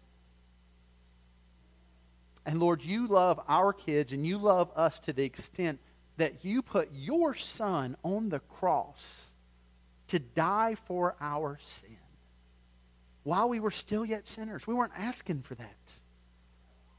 And 2.44 2.58
Lord, 2.58 2.82
you 2.82 3.06
love 3.06 3.40
our 3.48 3.72
kids 3.72 4.12
and 4.12 4.26
you 4.26 4.36
love 4.36 4.70
us 4.76 4.98
to 5.00 5.12
the 5.12 5.24
extent 5.24 5.78
that 6.16 6.44
you 6.44 6.60
put 6.62 6.90
your 6.92 7.34
son 7.34 7.96
on 8.02 8.28
the 8.28 8.40
cross 8.40 9.30
to 10.08 10.18
die 10.18 10.76
for 10.86 11.16
our 11.20 11.58
sin 11.62 11.96
while 13.22 13.48
we 13.48 13.60
were 13.60 13.70
still 13.70 14.04
yet 14.04 14.26
sinners. 14.26 14.66
We 14.66 14.74
weren't 14.74 14.92
asking 14.96 15.42
for 15.42 15.54
that. 15.54 15.92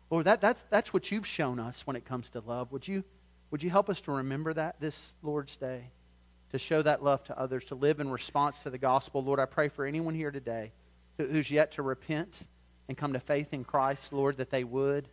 Lord, 0.10 0.26
that, 0.26 0.42
that's, 0.42 0.62
that's 0.70 0.94
what 0.94 1.12
you've 1.12 1.28
shown 1.28 1.60
us 1.60 1.86
when 1.86 1.96
it 1.96 2.06
comes 2.06 2.30
to 2.32 2.42
love. 2.42 2.72
Would 2.72 2.88
you, 2.88 3.04
would 3.50 3.64
you 3.64 3.70
help 3.70 3.90
us 3.90 4.02
to 4.02 4.12
remember 4.12 4.54
that 4.54 4.80
this 4.80 5.14
Lord's 5.24 5.56
Day? 5.58 5.92
To 6.52 6.60
show 6.60 6.82
that 6.82 7.02
love 7.02 7.24
to 7.26 7.40
others, 7.40 7.66
to 7.66 7.76
live 7.76 8.00
in 8.00 8.10
response 8.10 8.64
to 8.64 8.70
the 8.70 8.78
gospel. 8.78 9.24
Lord, 9.24 9.40
I 9.40 9.46
pray 9.46 9.70
for 9.70 9.86
anyone 9.86 10.16
here 10.16 10.32
today 10.32 10.74
who's 11.18 11.50
yet 11.50 11.74
to 11.74 11.82
repent 11.82 12.40
and 12.90 12.98
come 12.98 13.14
to 13.14 13.20
faith 13.20 13.54
in 13.54 13.64
Christ, 13.64 14.12
Lord, 14.12 14.38
that 14.38 14.50
they 14.50 14.64
would. 14.64 15.08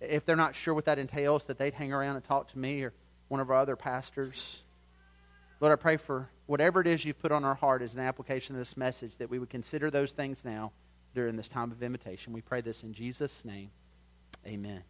If 0.00 0.26
they're 0.26 0.34
not 0.34 0.56
sure 0.56 0.74
what 0.74 0.86
that 0.86 0.98
entails, 0.98 1.44
that 1.44 1.58
they'd 1.58 1.74
hang 1.74 1.92
around 1.92 2.16
and 2.16 2.24
talk 2.24 2.48
to 2.48 2.58
me 2.58 2.82
or 2.82 2.92
one 3.28 3.40
of 3.40 3.50
our 3.50 3.56
other 3.56 3.76
pastors. 3.76 4.62
Lord, 5.60 5.72
I 5.72 5.80
pray 5.80 5.96
for 5.96 6.28
whatever 6.46 6.80
it 6.80 6.86
is 6.86 7.04
you've 7.04 7.20
put 7.20 7.32
on 7.32 7.44
our 7.44 7.54
heart 7.54 7.82
as 7.82 7.94
an 7.94 8.00
application 8.00 8.56
of 8.56 8.58
this 8.58 8.76
message, 8.76 9.16
that 9.18 9.30
we 9.30 9.38
would 9.38 9.50
consider 9.50 9.90
those 9.90 10.12
things 10.12 10.44
now 10.44 10.72
during 11.14 11.36
this 11.36 11.48
time 11.48 11.70
of 11.70 11.82
invitation. 11.82 12.32
We 12.32 12.42
pray 12.42 12.60
this 12.60 12.82
in 12.82 12.92
Jesus' 12.92 13.44
name. 13.44 13.70
Amen. 14.46 14.82